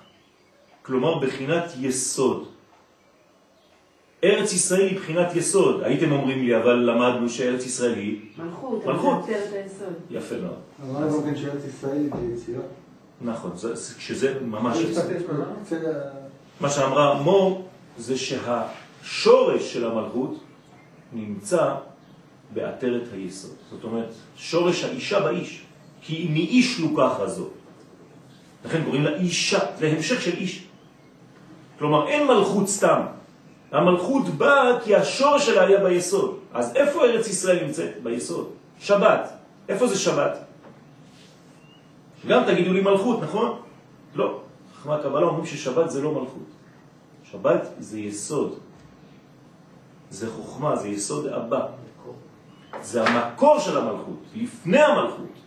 כלומר, 0.82 1.20
בחינת 1.20 1.64
יסוד. 1.80 2.48
ארץ 4.24 4.54
ישראל 4.54 4.88
היא 4.88 4.98
בחינת 5.00 5.36
יסוד. 5.36 5.84
הייתם 5.84 6.12
אומרים 6.12 6.46
לי, 6.46 6.58
אבל 6.58 6.74
למדנו 6.76 7.30
שארץ 7.30 7.66
ישראל 7.66 7.94
היא... 7.94 8.20
מלכות, 8.38 8.86
מלכות. 8.86 9.26
יפה 10.10 10.36
מאוד. 10.38 10.56
אבל 10.84 11.04
אני 11.04 11.18
מבין 11.18 11.36
שארץ 11.38 11.62
ישראל 11.66 11.98
היא 11.98 12.12
ביצירה. 12.14 12.62
נכון, 13.22 13.52
זה, 13.56 13.76
זה- 13.76 13.96
כשזה 13.98 14.40
ממש 14.42 14.78
מה 16.62 16.70
שאמרה 16.70 17.22
מור 17.22 17.68
זה 17.98 18.16
שהשורש 18.18 19.74
של 19.74 19.86
המלכות 19.86 20.40
נמצא 21.14 21.76
בעטרת 22.54 23.02
היסוד. 23.14 23.52
זאת 23.72 23.84
אומרת, 23.84 24.10
שורש 24.36 24.84
האישה 24.84 25.20
באיש, 25.20 25.63
כי 26.06 26.28
מאיש 26.34 26.80
לוקחה 26.80 27.28
זו. 27.28 27.48
לכן 28.66 28.84
קוראים 28.84 29.04
לה 29.04 29.16
אישה, 29.16 29.60
זה 29.78 29.88
המשך 29.88 30.22
של 30.22 30.38
איש. 30.38 30.68
כלומר, 31.80 32.08
אין 32.08 32.28
מלכות 32.28 32.68
סתם. 32.68 33.02
המלכות 33.72 34.30
באה 34.30 34.80
כי 34.80 34.96
השורש 34.96 35.46
שלה 35.46 35.64
היה 35.64 35.84
ביסוד. 35.84 36.40
אז 36.54 36.76
איפה 36.76 37.06
ארץ 37.06 37.28
ישראל 37.28 37.66
נמצאת? 37.66 38.04
ביסוד. 38.04 38.50
שבת. 38.80 39.34
איפה 39.70 39.88
זה 39.88 40.00
שבת? 40.00 40.38
גם 42.28 42.44
תגידו 42.48 42.74
לי 42.74 42.82
מלכות, 42.82 43.22
נכון? 43.22 43.60
לא. 44.16 44.40
חכמי 44.80 44.94
הקבלה 44.94 45.26
אומרים 45.26 45.46
ששבת 45.46 45.90
זה 45.90 46.02
לא 46.02 46.12
מלכות. 46.12 46.48
שבת 47.32 47.62
זה 47.80 48.00
יסוד. 48.00 48.60
זה 50.10 50.32
חוכמה, 50.32 50.76
זה 50.76 50.88
יסוד 50.88 51.28
הבא. 51.28 51.68
זה 52.82 53.04
המקור 53.04 53.60
של 53.60 53.78
המלכות, 53.78 54.20
לפני 54.36 54.82
המלכות. 54.82 55.43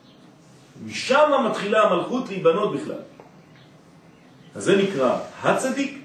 משם 0.85 1.31
מתחילה 1.51 1.83
המלכות 1.83 2.29
להיבנות 2.29 2.75
בכלל. 2.75 3.03
אז 4.55 4.65
זה 4.65 4.77
נקרא 4.77 5.19
הצדיק, 5.43 5.99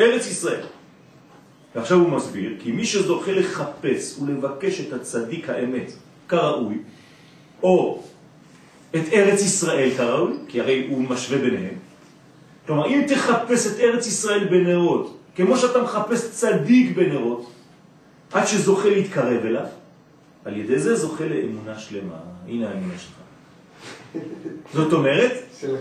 ארץ 0.00 0.26
ישראל. 0.26 0.64
ועכשיו 1.74 1.98
הוא 1.98 2.10
מסביר, 2.10 2.52
כי 2.60 2.72
מי 2.72 2.86
שזוכה 2.86 3.32
לחפש 3.32 4.18
ולבקש 4.18 4.80
את 4.80 4.92
הצדיק 4.92 5.50
האמת 5.50 5.92
כראוי, 6.28 6.78
או 7.62 8.02
את 8.90 9.12
ארץ 9.12 9.40
ישראל 9.42 9.90
כראוי, 9.96 10.32
כי 10.48 10.60
הרי 10.60 10.86
הוא 10.90 11.02
משווה 11.02 11.38
ביניהם, 11.38 11.74
כלומר, 12.66 12.86
אם 12.86 13.04
תחפש 13.08 13.66
את 13.66 13.80
ארץ 13.80 14.06
ישראל 14.06 14.44
בנרות, 14.48 15.18
כמו 15.34 15.56
שאתה 15.56 15.82
מחפש 15.82 16.30
צדיק 16.30 16.96
בנרות, 16.96 17.50
עד 18.32 18.46
שזוכה 18.46 18.88
להתקרב 18.88 19.44
אליו, 19.44 19.66
על 20.44 20.56
ידי 20.56 20.78
זה 20.78 20.96
זוכה 20.96 21.24
לאמונה 21.24 21.78
שלמה. 21.78 22.16
הנה 22.46 22.68
האמונה 22.68 22.98
שלך. 22.98 23.22
זאת 24.72 24.92
אומרת. 24.92 25.32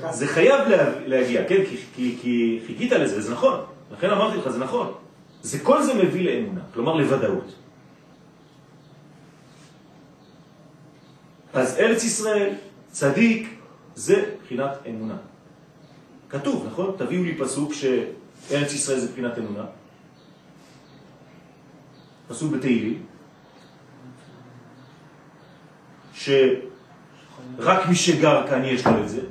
זה 0.09 0.27
חייב 0.27 0.67
לה, 0.67 0.99
להגיע, 1.05 1.47
כן? 1.47 1.65
כי, 1.69 1.77
כי, 1.95 2.17
כי 2.21 2.59
חיכית 2.67 2.91
לזה, 2.91 3.17
וזה 3.17 3.33
נכון. 3.33 3.59
לכן 3.91 4.09
אמרתי 4.09 4.37
לך, 4.37 4.49
זה 4.49 4.59
נכון. 4.59 4.93
זה, 5.41 5.59
כל 5.59 5.83
זה 5.83 5.93
מביא 5.93 6.29
לאמונה, 6.29 6.61
כלומר 6.73 6.95
לוודאות. 6.95 7.55
אז 11.53 11.77
ארץ 11.77 12.03
ישראל, 12.03 12.53
צדיק, 12.91 13.49
זה 13.95 14.25
בחינת 14.43 14.71
אמונה. 14.89 15.17
כתוב, 16.29 16.67
נכון? 16.71 16.95
תביאו 16.97 17.23
לי 17.23 17.35
פסוק 17.37 17.73
שארץ 17.73 18.73
ישראל 18.73 18.99
זה 18.99 19.11
בחינת 19.11 19.37
אמונה. 19.37 19.65
פסוק 22.27 22.51
בתהילים, 22.53 23.03
שרק 27.57 27.87
מי 27.87 27.95
שגר 27.95 28.47
כאן 28.47 28.65
יש 28.65 28.87
לו 28.87 29.03
את 29.03 29.09
זה. 29.09 29.21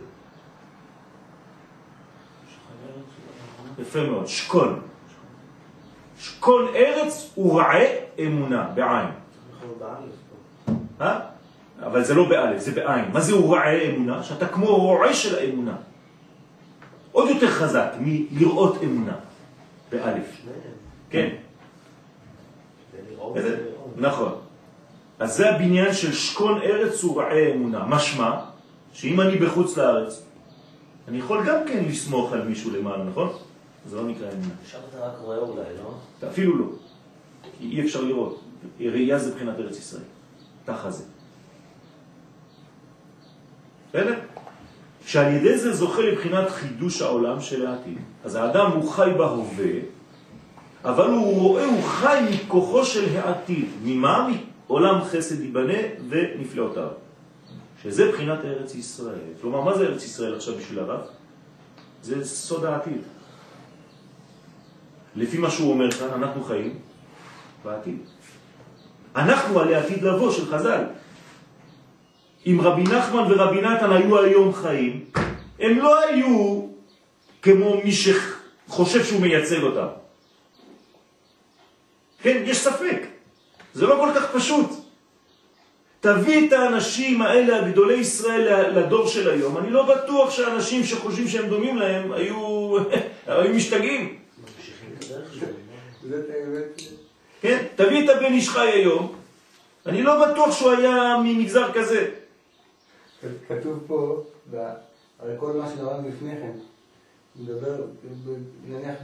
יפה 3.79 4.03
מאוד, 4.03 4.27
שקול. 4.27 4.81
שקול 6.19 6.69
ארץ 6.75 7.39
ורעה 7.39 7.85
אמונה, 8.19 8.69
בעין. 8.75 9.07
אה? 11.01 11.21
אבל 11.83 12.05
זה 12.05 12.15
לא 12.15 12.29
באלף, 12.29 12.61
זה 12.61 12.73
בעין. 12.73 13.05
מה 13.13 13.21
זה 13.21 13.37
ורעה 13.37 13.73
אמונה? 13.73 14.23
שאתה 14.23 14.49
כמו 14.49 14.77
רועה 14.77 15.15
של 15.15 15.39
האמונה. 15.39 15.77
עוד 17.13 17.29
יותר 17.29 17.51
חזק 17.51 17.93
מלראות 18.01 18.83
אמונה, 18.83 19.15
באלף. 19.91 20.41
כן. 21.11 21.29
נכון. 23.97 24.33
אז 25.21 25.37
זה 25.37 25.51
הבניין 25.51 25.93
של 25.93 26.13
שקון 26.13 26.63
ארץ 26.63 27.05
ורעה 27.05 27.55
אמונה. 27.55 27.87
משמע, 27.87 28.41
שאם 28.93 29.21
אני 29.21 29.37
בחוץ 29.37 29.77
לארץ, 29.77 30.23
אני 31.09 31.19
יכול 31.19 31.47
גם 31.47 31.59
כן 31.67 31.85
לסמוך 31.85 32.33
על 32.33 32.49
מישהו 32.49 32.71
למעלה, 32.71 33.05
נכון? 33.05 33.33
זה 33.87 33.97
לא 33.97 34.03
נקרא 34.03 34.29
אמונה. 34.33 34.55
עכשיו 34.63 34.81
אתה 34.91 35.07
רק 35.07 35.13
רואה 35.21 35.39
אולי, 35.39 35.63
לא? 35.83 36.29
אפילו 36.29 36.59
לא. 36.59 36.67
כי 37.59 37.65
אי 37.65 37.81
אפשר 37.81 38.03
לראות. 38.03 38.41
ראייה 38.81 39.19
זה 39.19 39.31
מבחינת 39.31 39.59
ארץ 39.59 39.79
ישראל. 39.79 40.03
ככה 40.67 40.91
זה. 40.91 41.05
בסדר? 43.89 44.19
שעל 45.07 45.33
ידי 45.33 45.59
זה 45.59 45.75
זוכה 45.75 46.03
לבחינת 46.03 46.51
חידוש 46.51 47.03
העולם 47.03 47.41
של 47.41 47.67
העתיד. 47.67 47.99
אז 48.25 48.35
האדם 48.35 48.71
הוא 48.71 48.91
חי 48.91 49.11
בהווה, 49.19 49.73
אבל 50.85 51.11
הוא 51.11 51.41
רואה, 51.41 51.65
הוא 51.65 51.83
חי 51.83 52.21
מכוחו 52.31 52.85
של 52.85 53.17
העתיד. 53.17 53.69
ממה? 53.85 54.29
עולם 54.71 55.05
חסד 55.05 55.41
ייבנה 55.41 55.79
ונפלאותיו. 56.09 56.89
שזה 57.83 58.13
בחינת 58.13 58.39
ארץ 58.45 58.75
ישראל. 58.75 59.35
כלומר, 59.41 59.61
מה 59.61 59.79
זה 59.79 59.87
ארץ 59.87 60.05
ישראל 60.05 60.35
עכשיו 60.35 60.55
בשביל 60.55 60.79
הרב? 60.79 61.01
זה 62.03 62.25
סוד 62.25 62.65
העתיד. 62.65 63.03
לפי 65.17 65.39
מה 65.39 65.51
שהוא 65.51 65.73
אומר 65.73 65.91
כאן, 65.91 66.09
אנחנו 66.09 66.45
חיים 66.45 66.79
בעתיד. 67.65 67.99
אנחנו 69.17 69.61
על 69.61 69.75
העתיד 69.75 70.03
לבוא 70.03 70.33
של 70.33 70.47
חז"ל. 70.47 70.85
אם 72.47 72.59
רבי 72.63 72.83
נחמן 72.83 73.23
ורבי 73.33 73.61
נתן 73.61 73.93
היו 73.93 74.19
היום 74.23 74.55
חיים, 74.55 75.05
הם 75.59 75.79
לא 75.79 76.01
היו 76.05 76.63
כמו 77.43 77.81
מי 77.85 77.93
שחושב 77.93 79.05
שהוא 79.05 79.21
מייצג 79.21 79.63
אותם. 79.63 79.87
כן, 82.23 82.43
יש 82.47 82.59
ספק. 82.59 83.10
זה 83.75 83.87
לא 83.87 83.95
כל 83.95 84.11
כך 84.15 84.35
פשוט. 84.35 84.71
תביא 86.01 86.49
את 86.49 86.53
האנשים 86.53 87.23
האלה, 87.23 87.67
הגדולי 87.67 87.95
ישראל, 87.95 88.79
לדור 88.79 89.07
של 89.07 89.31
היום. 89.31 89.59
אני 89.59 89.71
לא 89.71 89.95
בטוח 89.95 90.31
שאנשים 90.31 90.85
שחושבים 90.85 91.29
שהם 91.29 91.49
דומים 91.49 91.77
להם 91.77 92.13
היו, 92.13 92.77
היו 93.27 93.55
משתגעים. 93.55 94.19
כן, 97.41 97.65
תביא 97.77 98.05
את 98.05 98.17
הבן 98.17 98.33
איש 98.33 98.49
חי 98.49 98.69
היום. 98.69 99.15
אני 99.87 100.03
לא 100.03 100.27
בטוח 100.27 100.59
שהוא 100.59 100.71
היה 100.71 101.17
ממגזר 101.25 101.73
כזה. 101.73 102.09
כתוב 103.49 103.85
פה, 103.87 104.25
הרי 105.19 105.33
כל 105.37 105.53
מה 105.53 105.69
שלמדנו 105.69 106.09
לפני 106.09 106.31
כן, 106.31 106.53
מדבר, 107.43 107.85
נניח, 108.69 108.95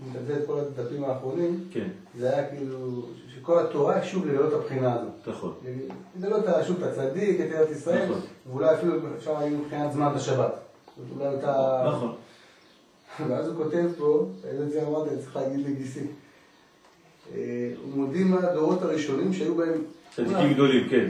מתמצא 0.00 0.40
את 0.40 0.46
כל 0.46 0.58
הדפים 0.58 1.04
האחרונים, 1.04 1.64
כן. 1.70 1.88
זה 2.18 2.32
היה 2.32 2.48
כאילו, 2.48 3.06
שכל 3.34 3.58
התורה 3.58 4.04
שוב 4.04 4.26
לגלות 4.26 4.52
את 4.52 4.58
הבחינה 4.58 4.94
הזאת. 4.94 5.12
נכון. 5.26 5.54
לגלות 6.20 6.44
שוב 6.66 6.82
את 6.82 6.82
הצדיק, 6.82 7.40
את 7.40 7.52
ארץ 7.54 7.70
ישראל, 7.70 8.04
נכון. 8.04 8.20
ואולי 8.46 8.74
אפילו 8.74 8.94
אפשר 9.16 9.32
להגיד 9.32 9.58
מבחינת 9.58 9.92
זמן 9.92 10.12
השבת. 10.14 10.52
אולי 11.14 11.34
אותה... 11.34 11.84
נכון. 11.86 12.14
ואז 13.28 13.48
הוא 13.48 13.64
כותב 13.64 13.84
פה, 13.98 14.26
את 14.64 14.70
זה 14.70 14.86
אמרתי, 14.86 15.10
צריך 15.16 15.36
להגיד 15.36 15.66
לגיסי. 15.66 16.06
אה, 17.34 17.72
הוא 17.82 17.90
מודים 17.94 18.30
מהדורות 18.30 18.82
הראשונים 18.82 19.32
שהיו 19.32 19.54
בהם... 19.54 19.82
צדיקים 20.16 20.54
גדולים, 20.54 20.88
כן. 20.90 21.04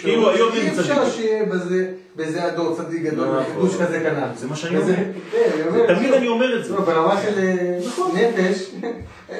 כאילו 0.00 0.30
היום 0.30 0.52
אי 0.52 0.60
הם 0.60 0.66
אפשר 0.68 0.82
צדיקים. 0.82 1.10
שיהיה 1.10 1.44
בזה, 1.44 1.92
בזה 2.16 2.44
הדור 2.44 2.76
צדיק 2.76 3.02
גדול, 3.02 3.28
נכון. 3.28 3.44
חידוש 3.44 3.74
כזה 3.74 4.00
כנ"ל. 4.00 4.36
זה 4.36 4.46
מה 4.46 4.56
שאני 4.56 4.76
אומר. 4.76 4.94
כן, 5.32 5.94
תמיד 5.94 6.12
אני 6.12 6.28
אומר 6.28 6.58
את 6.58 6.64
זה. 6.64 6.74
לא, 6.74 6.80
ברמה 6.80 7.20
של 7.22 7.38
אה, 7.38 7.78
נפש, 8.14 8.70
אה, 9.30 9.38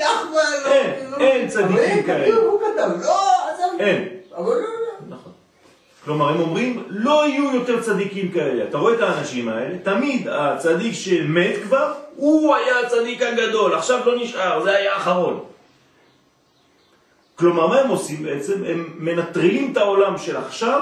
נחמן, 0.00 0.34
לא, 0.64 0.72
אין, 0.72 1.10
לא. 1.10 1.16
אין 1.16 1.48
צדיקים 1.48 1.76
אין, 1.78 2.02
כאלה. 2.02 2.36
הוא 2.36 2.60
כתב, 2.60 2.90
לא, 3.02 3.20
עזוב. 3.54 3.80
אין. 3.80 4.08
אבל 4.36 4.46
לא. 4.46 4.68
נכון. 5.08 5.32
כלומר, 6.04 6.28
הם 6.28 6.40
אומרים, 6.40 6.82
לא 6.88 7.28
יהיו 7.28 7.54
יותר 7.54 7.82
צדיקים 7.82 8.32
כאלה. 8.32 8.64
אתה 8.68 8.78
רואה 8.78 8.94
את 8.94 9.00
האנשים 9.00 9.48
האלה, 9.48 9.78
תמיד 9.82 10.28
הצדיק 10.30 10.92
שמת 10.92 11.54
כבר, 11.62 11.92
הוא 12.16 12.54
היה 12.54 12.80
הצדיק 12.80 13.22
הגדול, 13.22 13.74
עכשיו 13.74 13.98
לא 14.06 14.22
נשאר, 14.22 14.64
זה 14.64 14.70
היה 14.70 14.94
האחרון. 14.94 15.40
כלומר, 17.40 17.66
מה 17.66 17.80
הם 17.80 17.88
עושים 17.88 18.22
בעצם? 18.22 18.64
הם 18.64 18.94
מנטרלים 18.98 19.72
את 19.72 19.76
העולם 19.76 20.18
של 20.18 20.36
עכשיו, 20.36 20.80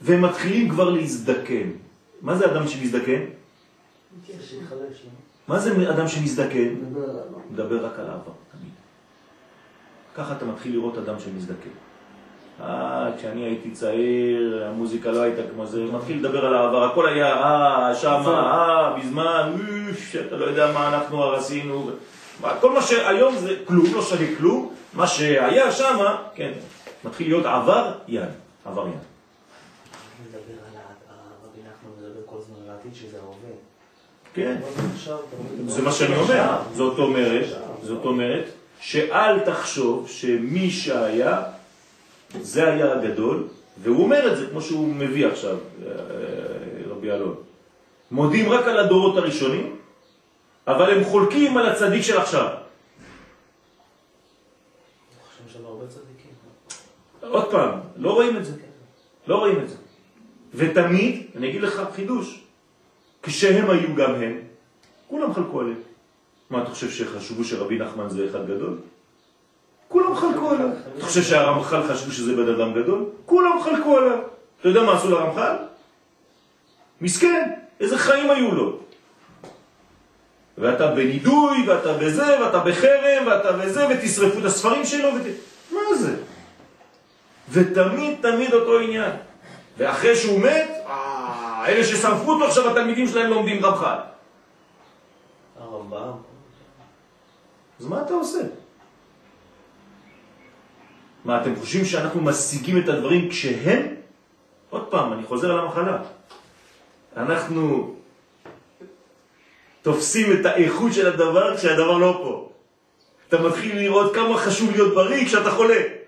והם 0.00 0.22
מתחילים 0.22 0.68
כבר 0.68 0.90
להזדקן. 0.90 1.70
מה 2.22 2.34
זה 2.34 2.46
אדם 2.46 2.68
שמזדקן? 2.68 3.20
מה 5.48 5.58
זה 5.58 5.90
אדם 5.90 6.08
שמזדקן? 6.08 6.74
מדבר 7.50 7.86
רק 7.86 7.98
על 7.98 8.06
העבר, 8.06 8.32
תמיד. 8.52 8.72
ככה 10.14 10.36
אתה 10.36 10.44
מתחיל 10.44 10.72
לראות 10.72 10.98
אדם 10.98 11.14
שמזדקן. 11.18 11.70
אה, 12.62 13.10
כשאני 13.18 13.44
הייתי 13.44 13.70
צעיר, 13.70 14.64
המוזיקה 14.66 15.10
לא 15.10 15.20
הייתה 15.20 15.42
כמו 15.54 15.66
זה, 15.66 15.84
מתחיל 15.84 16.18
לדבר 16.18 16.46
על 16.46 16.54
העבר, 16.54 16.84
הכל 16.84 17.08
היה, 17.08 17.26
אה, 17.26 17.94
שמה, 17.94 18.52
אה, 18.52 18.96
בזמן, 18.98 19.52
אוף, 19.90 20.16
אתה 20.26 20.36
לא 20.36 20.44
יודע 20.44 20.72
מה 20.72 20.88
אנחנו 20.88 21.22
הרסינו. 21.22 21.90
כל 22.60 22.72
מה 22.72 22.82
שהיום 22.82 23.36
זה 23.36 23.54
כלום, 23.64 23.86
לא 23.94 24.02
שווה 24.02 24.26
כלום, 24.38 24.74
מה 24.94 25.06
שהיה 25.06 25.72
שמה, 25.72 26.22
כן, 26.34 26.52
מתחיל 27.04 27.28
להיות 27.28 27.46
עבר 27.46 27.92
יד, 28.08 28.28
עבר 28.64 28.86
יד. 28.86 28.94
כן. 34.34 34.60
זה 35.66 35.82
מה 35.82 35.92
שאני 35.92 36.16
אומר. 36.16 36.58
זאת 36.74 36.98
אומרת. 36.98 37.46
זאת 37.82 38.04
אומרת, 38.04 38.44
שאל 38.80 39.40
תחשוב 39.40 40.08
שמי 40.08 40.70
שהיה, 40.70 41.42
זה 42.40 42.72
היה 42.72 42.92
הגדול, 42.92 43.48
והוא 43.82 44.04
אומר 44.04 44.32
את 44.32 44.36
זה 44.36 44.46
כמו 44.50 44.62
שהוא 44.62 44.88
מביא 44.94 45.26
עכשיו, 45.26 45.56
אה, 45.86 45.92
רבי 46.90 47.12
אלון. 47.12 47.34
מודים 48.10 48.52
רק 48.52 48.66
על 48.66 48.78
הדורות 48.78 49.16
הראשונים, 49.16 49.76
אבל 50.66 50.90
הם 50.90 51.04
חולקים 51.04 51.56
על 51.56 51.68
הצדיק 51.68 52.02
של 52.02 52.18
עכשיו. 52.18 52.48
חושבים 55.28 55.48
שם 55.48 55.66
הרבה 55.66 55.86
צדיקים. 55.86 56.30
עוד 57.28 57.50
פעם, 57.50 57.80
לא 57.96 58.12
רואים 58.12 58.36
את 58.36 58.44
זה, 58.44 58.52
לא 59.26 59.36
רואים 59.36 59.60
את 59.60 59.68
זה. 59.68 59.76
ותמיד, 60.54 61.22
אני 61.36 61.48
אגיד 61.48 61.62
לך 61.62 61.82
חידוש, 61.94 62.44
כשהם 63.22 63.70
היו 63.70 63.94
גם 63.94 64.14
הם, 64.14 64.38
כולם 65.08 65.34
חלקו 65.34 65.60
עליהם. 65.60 65.78
מה, 66.50 66.62
אתה 66.62 66.70
חושב 66.70 66.90
שחשבו 66.90 67.44
שרבי 67.44 67.78
נחמן 67.78 68.08
זה 68.08 68.26
אחד 68.30 68.46
גדול? 68.46 68.76
כולם 69.88 70.16
חלקו 70.16 70.50
עליו. 70.50 70.68
אתה 70.96 71.04
חושב 71.04 71.22
שהרמח"ל 71.22 71.82
חשבו 71.82 72.12
שזה 72.12 72.36
בן 72.36 72.48
אדם 72.54 72.74
גדול? 72.74 73.04
כולם 73.26 73.62
חלקו 73.62 73.96
עליו. 73.96 74.18
אתה 74.60 74.68
יודע 74.68 74.82
מה 74.82 74.96
עשו 74.96 75.10
לרמח"ל? 75.10 75.56
מסכן, 77.00 77.50
איזה 77.80 77.98
חיים 77.98 78.30
היו 78.30 78.54
לו. 78.54 78.78
ואתה 80.58 80.86
בנידוי, 80.86 81.68
ואתה 81.68 81.92
בזה, 81.92 82.40
ואתה 82.40 82.58
בחרם, 82.58 83.26
ואתה 83.26 83.52
בזה, 83.52 83.86
ותשרפו 83.88 84.38
את 84.38 84.44
הספרים 84.44 84.84
שלו, 84.84 85.08
ות... 85.08 85.22
מה 85.72 85.94
זה? 85.94 86.16
ותמיד 87.50 88.18
תמיד 88.22 88.54
אותו 88.54 88.78
עניין. 88.78 89.12
ואחרי 89.78 90.16
שהוא 90.16 90.40
מת, 90.40 90.70
אה, 90.86 91.64
אלה 91.66 91.84
ששרפו 91.84 92.32
אותו 92.32 92.44
עכשיו 92.44 92.70
התלמידים 92.70 93.08
שלהם 93.08 93.30
לומדים 93.30 93.64
רמח"ל. 93.64 93.98
הרמב"ם. 95.60 96.12
אז 97.80 97.86
מה 97.86 98.02
אתה 98.02 98.14
עושה? 98.14 98.40
מה, 101.24 101.42
אתם 101.42 101.56
חושבים 101.56 101.84
שאנחנו 101.84 102.20
משיגים 102.20 102.78
את 102.78 102.88
הדברים 102.88 103.28
כשהם? 103.28 103.94
עוד 104.70 104.86
פעם, 104.90 105.12
אני 105.12 105.22
חוזר 105.22 105.52
על 105.52 105.58
המחלה. 105.58 105.98
אנחנו 107.16 107.94
תופסים 109.82 110.32
את 110.32 110.46
האיכות 110.46 110.92
של 110.92 111.06
הדבר 111.06 111.56
כשהדבר 111.56 111.98
לא 111.98 112.20
פה. 112.22 112.50
אתה 113.28 113.42
מתחיל 113.42 113.76
לראות 113.76 114.14
כמה 114.14 114.38
חשוב 114.38 114.70
להיות 114.70 114.94
בריא 114.94 115.26
כשאתה 115.26 115.50
חולה. 115.50 115.99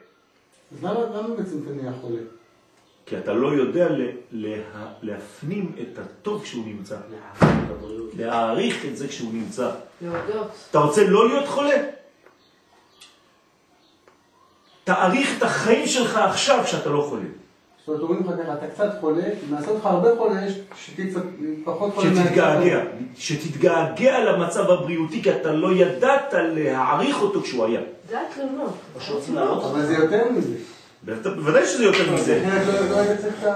אז 0.74 0.84
למה 0.84 1.00
למה 1.00 1.28
בעצם 1.36 1.58
אתה 1.64 1.70
נהיה 1.70 1.92
חולה? 2.00 2.20
כי 3.06 3.18
אתה 3.18 3.32
לא 3.32 3.48
יודע 3.54 3.88
ל- 3.88 4.10
לה- 4.32 4.62
להפנים 5.02 5.72
את 5.82 5.98
הטוב 5.98 6.42
כשהוא 6.42 6.66
נמצא. 6.66 6.96
להעריך 8.16 8.84
את 8.86 8.96
זה 8.96 9.08
כשהוא 9.08 9.32
נמצא. 9.34 9.70
להודות. 10.02 10.50
אתה 10.70 10.78
רוצה 10.78 11.04
לא 11.08 11.28
להיות 11.28 11.48
חולה? 11.48 11.76
תעריך 14.84 15.38
את 15.38 15.42
החיים 15.42 15.86
שלך 15.86 16.16
עכשיו 16.16 16.64
כשאתה 16.64 16.90
לא 16.90 17.06
חולה. 17.08 17.22
זאת 17.86 17.88
אומרת, 17.88 18.02
אומרים 18.02 18.20
לך 18.20 18.44
ככה, 18.44 18.52
אתה 18.54 18.66
קצת 18.66 18.90
חולה, 19.00 19.24
אם 19.26 19.54
נעשה 19.54 19.70
אותך 19.70 19.86
הרבה 19.86 20.08
חולה, 20.18 20.46
יש- 20.46 20.58
שתהיה 20.84 21.10
קצת 21.10 21.20
פחות 21.64 21.94
חולה. 21.94 22.08
שתתגעגע, 22.14 22.80
שתתגעגע 23.16 24.24
למצב 24.32 24.70
הבריאותי, 24.70 25.22
כי 25.22 25.30
אתה 25.30 25.52
לא 25.52 25.72
ידעת 25.72 26.34
להעריך 26.38 27.22
אותו 27.22 27.42
כשהוא 27.42 27.64
היה. 27.66 27.80
זה 28.10 28.16
התלונות. 28.30 28.72
אבל 29.72 29.82
זה 29.86 29.94
יותר 29.94 30.24
מזה. 30.32 30.54
בוודא- 31.06 31.30
בוודאי 31.30 31.66
שזה 31.66 31.84
יותר 31.84 32.12
מזה. 32.14 32.42
לא- 33.44 33.52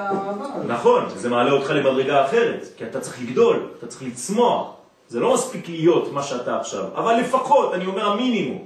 לא. 0.69 0.75
נכון, 0.75 1.05
זה 1.17 1.29
מעלה 1.29 1.51
אותך 1.53 1.71
למדרגה 1.71 2.25
אחרת, 2.27 2.65
כי 2.77 2.85
אתה 2.85 3.01
צריך 3.01 3.21
לגדול, 3.23 3.69
אתה 3.79 3.87
צריך 3.87 4.03
לצמוח. 4.03 4.71
זה 5.09 5.21
לא 5.21 5.35
מספיק 5.35 5.69
להיות 5.69 6.13
מה 6.13 6.23
שאתה 6.23 6.61
עכשיו, 6.61 6.85
אבל 6.95 7.15
לפחות, 7.21 7.75
אני 7.75 7.87
אומר 7.87 8.07
המינימום. 8.07 8.65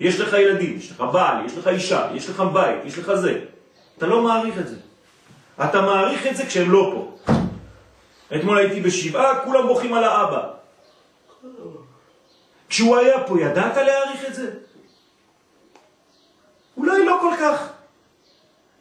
יש 0.00 0.20
לך 0.20 0.32
ילדים, 0.32 0.76
יש 0.76 0.90
לך 0.90 1.04
בעל, 1.12 1.44
יש 1.46 1.58
לך 1.58 1.68
אישה, 1.68 2.08
יש 2.14 2.30
לך 2.30 2.42
בית, 2.52 2.84
יש 2.84 2.98
לך 2.98 3.14
זה. 3.14 3.38
אתה 3.98 4.06
לא 4.06 4.22
מעריך 4.22 4.58
את 4.58 4.68
זה. 4.68 4.76
אתה 5.64 5.80
מעריך 5.80 6.26
את 6.26 6.36
זה 6.36 6.46
כשהם 6.46 6.70
לא 6.70 6.92
פה. 6.94 7.32
אתמול 8.36 8.58
הייתי 8.58 8.80
בשבעה, 8.80 9.44
כולם 9.44 9.66
בוכים 9.66 9.94
על 9.94 10.04
האבא. 10.04 10.50
כשהוא 12.68 12.96
היה 12.96 13.24
פה, 13.24 13.40
ידעת 13.40 13.76
להעריך 13.76 14.24
את 14.28 14.34
זה? 14.34 14.50
אולי 16.76 17.04
לא 17.04 17.18
כל 17.20 17.34
כך. 17.40 17.68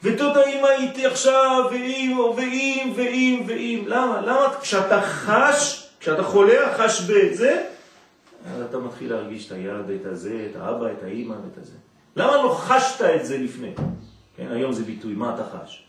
ותודה 0.04 0.46
אם 0.46 0.66
הייתי 0.66 1.06
עכשיו, 1.06 1.66
ואם, 1.72 2.20
ואם, 2.36 2.94
ואם, 2.96 3.44
ואם. 3.48 3.84
למה? 3.88 4.22
למה 4.22 4.54
כשאתה 4.62 5.02
חש, 5.02 5.90
כשאתה 6.00 6.24
חולה, 6.24 6.78
חש 6.78 7.02
בזה, 7.02 7.64
אז 8.46 8.62
אתה 8.62 8.78
מתחיל 8.78 9.14
להרגיש 9.14 9.48
את 9.48 9.52
היד, 9.52 9.90
את 10.02 10.06
הזה, 10.06 10.48
את 10.52 10.56
האבא, 10.56 10.92
את 10.92 11.04
האימא 11.04 11.34
ואת 11.34 11.58
הזה. 11.62 11.74
למה 12.16 12.36
לא 12.36 12.50
חשת 12.50 13.02
את 13.02 13.26
זה 13.26 13.38
לפני? 13.38 13.74
כן, 14.38 14.52
היום 14.52 14.74
זה 14.74 14.84
ביטוי, 14.84 15.14
מה 15.14 15.36
אתה 15.36 15.44
חש? 15.50 15.88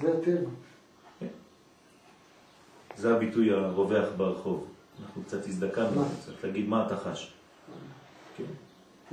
זה 0.00 0.12
הטבע. 0.18 0.50
זה 2.96 3.16
הביטוי 3.16 3.52
הרווח 3.52 4.08
ברחוב. 4.16 4.66
אנחנו 5.02 5.22
קצת 5.22 5.46
הזדקנו? 5.46 6.04
צריך 6.24 6.44
להגיד 6.44 6.68
מה 6.68 6.86
אתה 6.86 6.96
חש. 6.96 7.34
כן, 8.36 8.44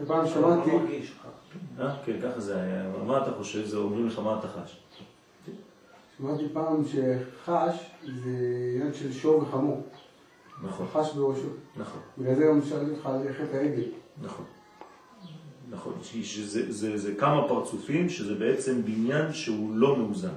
פעם 0.08 0.28
שמעתי, 0.28 0.72
לא. 0.72 1.86
אה? 1.86 1.96
כן, 2.06 2.22
ככה 2.22 2.40
זה 2.40 2.62
היה. 2.62 2.90
מה 3.06 3.24
אתה 3.24 3.32
חושב? 3.38 3.66
זה 3.66 3.78
אומרים 3.78 4.08
לך 4.08 4.20
מה 4.20 4.40
אתה 4.40 4.48
חש. 4.48 4.80
שמעתי 6.18 6.44
פעם 6.54 6.84
שחש 6.86 7.92
זה 8.04 8.30
עניין 8.76 8.94
של 8.94 9.14
שור 9.14 9.42
וחמור. 9.42 9.88
נכון, 10.64 10.88
חש 10.94 11.14
בראשו. 11.14 11.48
נכון. 11.76 12.00
בגלל 12.18 12.36
זה 12.36 12.44
גם 12.46 12.62
שאלתי 12.62 12.92
אותך 12.92 13.06
על 13.06 13.34
חטא 13.34 13.56
העגל. 13.56 13.84
נכון. 14.22 14.46
נכון, 15.74 15.94
שזה 16.24 16.72
זה, 16.72 16.98
זה 16.98 17.16
כמה 17.16 17.48
פרצופים 17.48 18.10
שזה 18.10 18.36
בעצם 18.36 18.82
בניין 18.86 19.34
שהוא 19.34 19.76
לא 19.76 19.98
מאוזן. 19.98 20.34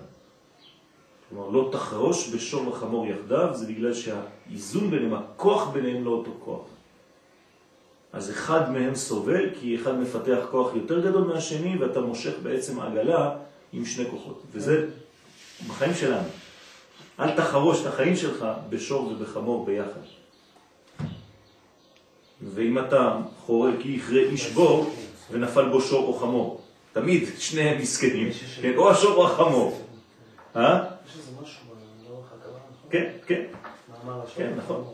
כלומר, 1.29 1.49
לא 1.49 1.69
תחרוש 1.73 2.35
בשור 2.35 2.69
וחמור 2.69 3.07
יחדיו, 3.07 3.51
זה 3.55 3.67
בגלל 3.67 3.95
שהאיזון 3.95 4.91
ביניהם, 4.91 5.15
הכוח 5.15 5.69
ביניהם 5.69 6.05
לא 6.05 6.11
אותו 6.11 6.31
כוח. 6.45 6.67
אז 8.13 8.31
אחד 8.31 8.73
מהם 8.73 8.95
סובל 8.95 9.51
כי 9.61 9.77
אחד 9.77 9.99
מפתח 9.99 10.39
כוח 10.51 10.75
יותר 10.75 11.09
גדול 11.09 11.25
מהשני 11.25 11.77
ואתה 11.77 12.01
מושך 12.01 12.33
בעצם 12.43 12.81
עגלה 12.81 13.37
עם 13.73 13.85
שני 13.85 14.11
כוחות. 14.11 14.43
וזה 14.53 14.87
בחיים 15.69 15.95
שלנו. 15.95 16.29
אל 17.21 17.37
תחרוש 17.37 17.81
את 17.81 17.87
החיים 17.87 18.17
שלך 18.17 18.47
בשור 18.69 19.07
ובחמור 19.07 19.67
ביחד. 19.67 20.01
ואם 22.55 22.79
אתה 22.79 23.19
חורל 23.47 23.73
כי 23.81 23.89
יכרה 23.89 24.21
איש 24.21 24.53
בור 24.53 24.95
ונפל 25.31 25.69
בו 25.69 25.81
שור 25.81 26.07
או 26.07 26.13
חמור, 26.15 26.61
תמיד 26.93 27.25
שניהם 27.39 27.79
מסכנים, 27.83 28.29
כן, 28.63 28.73
או 28.77 28.91
השור 28.91 29.15
או 29.17 29.27
החמור. 29.27 29.81
אה? 30.57 30.85
יש 31.09 31.17
איזה 31.19 31.31
משהו 31.43 31.61
לאורך 32.09 32.27
הקבלה, 32.33 32.59
נכון? 32.59 32.91
כן, 32.91 33.11
כן. 33.27 33.43
כן, 34.37 34.53
נכון. 34.57 34.85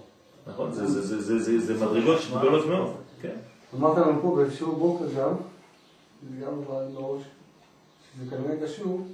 נכון, 0.47 0.73
זה- 0.73 1.87
מדרגות 1.87 2.19
גדולות 2.39 2.67
מאוד. 2.67 2.93
כן. 3.23 3.35
אמרת 3.75 3.99
לנו 3.99 4.23
פה 4.23 4.35
באיזשהו 4.37 4.77
בוקר 4.77 5.05
גם, 5.19 5.33
זה 6.23 6.45
גם 6.47 6.53
בראש, 6.95 7.23
שזה 8.15 8.31
כנראה 8.37 8.67
קשור, 8.67 9.07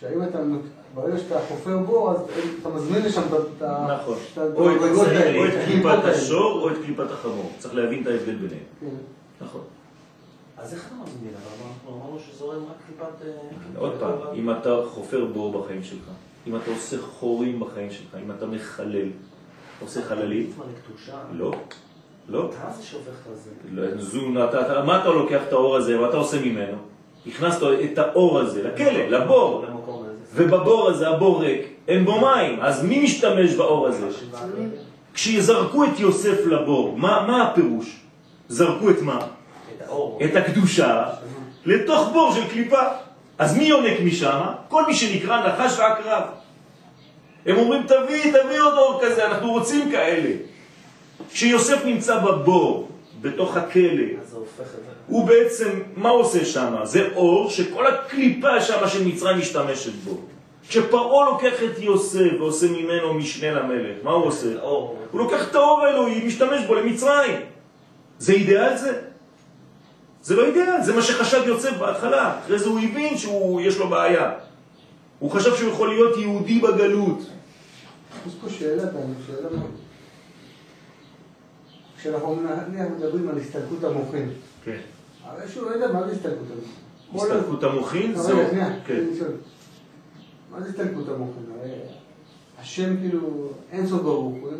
שהאם 0.00 0.22
אתה, 0.22 0.38
ברגע 0.94 1.18
שאתה 1.18 1.38
חופר 1.48 1.78
בור, 1.78 2.10
אז 2.10 2.16
אתה 2.60 2.68
מזמין 2.68 3.02
לשם 3.02 3.22
את 3.56 3.62
ה... 3.62 3.96
נכון. 4.00 4.18
את 4.32 4.38
או 4.38 4.70
את 4.70 4.76
המדרגות 4.76 5.06
האלה, 5.06 5.38
או 5.38 5.44
את 5.46 5.50
את 5.54 5.64
קליפת. 5.64 6.04
השור 6.04 6.60
או 6.62 6.70
את 6.70 6.76
קליפת 6.84 7.10
החמור. 7.10 7.52
צריך 7.58 7.74
להבין 7.74 8.02
את 8.02 8.06
ההבדל 8.06 8.34
ביניהם. 8.34 8.62
כן. 8.80 8.86
נכון. 9.40 9.60
אז 10.58 10.74
איך 10.74 10.86
אתה 10.86 10.94
מזמין? 10.94 11.32
אבל 11.34 11.66
אנחנו 11.68 12.00
אמרנו 12.02 12.18
שזורם 12.18 12.56
רק 12.56 12.76
טיפת... 12.86 13.26
אה, 13.26 13.30
עוד 13.80 13.92
פעם, 14.00 14.12
טיפת- 14.12 14.34
אם 14.34 14.50
אתה 14.50 14.76
חופר 14.90 15.24
בור 15.24 15.62
בחיים 15.62 15.82
שלך, 15.82 16.04
אם 16.46 16.56
אתה 16.56 16.70
עושה 16.70 16.96
חורים 17.02 17.60
בחיים 17.60 17.90
שלך, 17.90 18.16
אם 18.24 18.30
אתה 18.30 18.46
מחלל, 18.46 19.08
עושה 19.80 20.02
חללית? 20.02 20.50
לא, 21.32 21.52
לא. 22.28 22.50
מה 22.64 22.72
זה 22.72 22.82
שהופך 22.82 23.08
את 23.32 23.36
זה? 23.38 23.50
לא, 23.70 24.00
זון, 24.02 24.36
אתה, 24.48 24.60
אתה, 24.66 24.84
מה 24.84 25.00
אתה 25.00 25.08
לוקח 25.10 25.40
את 25.48 25.52
האור 25.52 25.76
הזה, 25.76 25.98
מה 25.98 26.08
אתה 26.08 26.16
עושה 26.16 26.40
ממנו? 26.42 26.76
הכנסת 27.26 27.60
את 27.92 27.98
האור 27.98 28.38
הזה 28.40 28.62
לכלא, 28.62 28.92
לבור, 29.18 29.64
הזה. 29.64 30.44
ובבור 30.46 30.88
הזה, 30.90 31.08
הבור 31.08 31.40
ריק, 31.42 31.66
אין 31.88 32.04
בו 32.04 32.20
מים, 32.20 32.60
אז 32.60 32.84
מי 32.84 33.04
משתמש 33.04 33.54
באור 33.54 33.86
הזה? 33.86 34.08
כשיזרקו 35.14 35.84
את 35.84 36.00
יוסף 36.00 36.46
לבור, 36.46 36.96
מה, 36.98 37.24
מה 37.28 37.42
הפירוש? 37.48 38.00
זרקו 38.48 38.90
את 38.90 39.02
מה? 39.02 39.18
את 40.24 40.36
הקדושה 40.36 41.04
לתוך 41.64 42.08
בור 42.12 42.32
של 42.34 42.48
קליפה. 42.48 42.82
אז 43.38 43.58
מי 43.58 43.64
יונק 43.64 44.00
משם? 44.00 44.40
כל 44.68 44.86
מי 44.86 44.94
שנקרא 44.94 45.46
נחש 45.46 45.78
ועקרב. 45.78 46.22
הם 47.46 47.56
אומרים, 47.56 47.82
תביא, 47.82 48.32
תביא 48.32 48.60
עוד 48.60 48.74
אור 48.74 49.00
כזה, 49.02 49.26
אנחנו 49.26 49.52
רוצים 49.52 49.90
כאלה. 49.90 50.30
כשיוסף 51.32 51.84
נמצא 51.84 52.18
בבור, 52.18 52.88
בתוך 53.20 53.56
הכלא. 53.56 54.04
הוא 55.06 55.26
בעצם, 55.26 55.70
מה 55.96 56.08
הוא 56.08 56.20
עושה 56.20 56.44
שם? 56.44 56.74
זה 56.82 57.08
אור 57.14 57.50
שכל 57.50 57.86
הקליפה 57.86 58.60
שם 58.60 58.88
של 58.88 59.04
מצרים 59.04 59.38
משתמשת 59.38 59.92
בו. 59.92 60.20
כשפרעה 60.68 61.30
לוקח 61.30 61.62
את 61.62 61.78
יוסף 61.78 62.30
ועושה 62.38 62.66
ממנו 62.66 63.14
משנה 63.14 63.52
למלך, 63.52 63.96
מה 64.02 64.10
הוא 64.10 64.26
עושה? 64.26 64.60
הוא 64.62 65.20
לוקח 65.20 65.48
את 65.50 65.54
האור 65.54 65.82
האלוהי, 65.82 66.26
משתמש 66.26 66.64
בו 66.66 66.74
למצרים. 66.74 67.40
זה 68.18 68.32
אידאל 68.32 68.76
זה? 68.76 69.00
זה 70.24 70.36
לא 70.36 70.44
אידאל, 70.44 70.82
זה 70.82 70.94
מה 70.94 71.02
שחשב 71.02 71.42
יוסף 71.46 71.78
בהתחלה. 71.78 72.38
אחרי 72.40 72.58
זה 72.58 72.68
הוא 72.68 72.80
הבין 72.80 73.18
שיש 73.18 73.78
לו 73.78 73.88
בעיה. 73.88 74.32
הוא 75.18 75.30
חשב 75.30 75.56
שהוא 75.56 75.72
יכול 75.72 75.88
להיות 75.88 76.16
יהודי 76.16 76.58
בגלות. 76.60 77.18
יש 78.26 78.34
פה 78.40 78.48
שאלה, 78.48 78.82
שאלה. 79.26 79.48
כשאנחנו 81.98 82.36
מדברים 82.98 83.28
על 83.28 83.38
הסתלקות 83.38 83.84
המוחין, 83.84 84.30
כן. 84.64 84.78
הרי 85.24 85.48
שהוא 85.48 85.70
לא 85.70 85.74
יודע 85.74 85.92
מה 85.92 86.06
זה 86.06 86.12
הסתלקות 86.12 86.46
המוחין. 86.50 87.30
הסתלקות 87.36 87.64
המוחין 87.64 88.16
זהו. 88.16 88.38
כן. 88.86 89.04
מה 90.50 90.60
זה 90.60 90.68
הסתלקות 90.68 91.08
המוחין? 91.08 91.44
השם 92.64 92.96
כאילו, 92.96 93.48
אין 93.72 93.86
סוף 93.86 94.02
ברוך, 94.02 94.34
הוא 94.34 94.50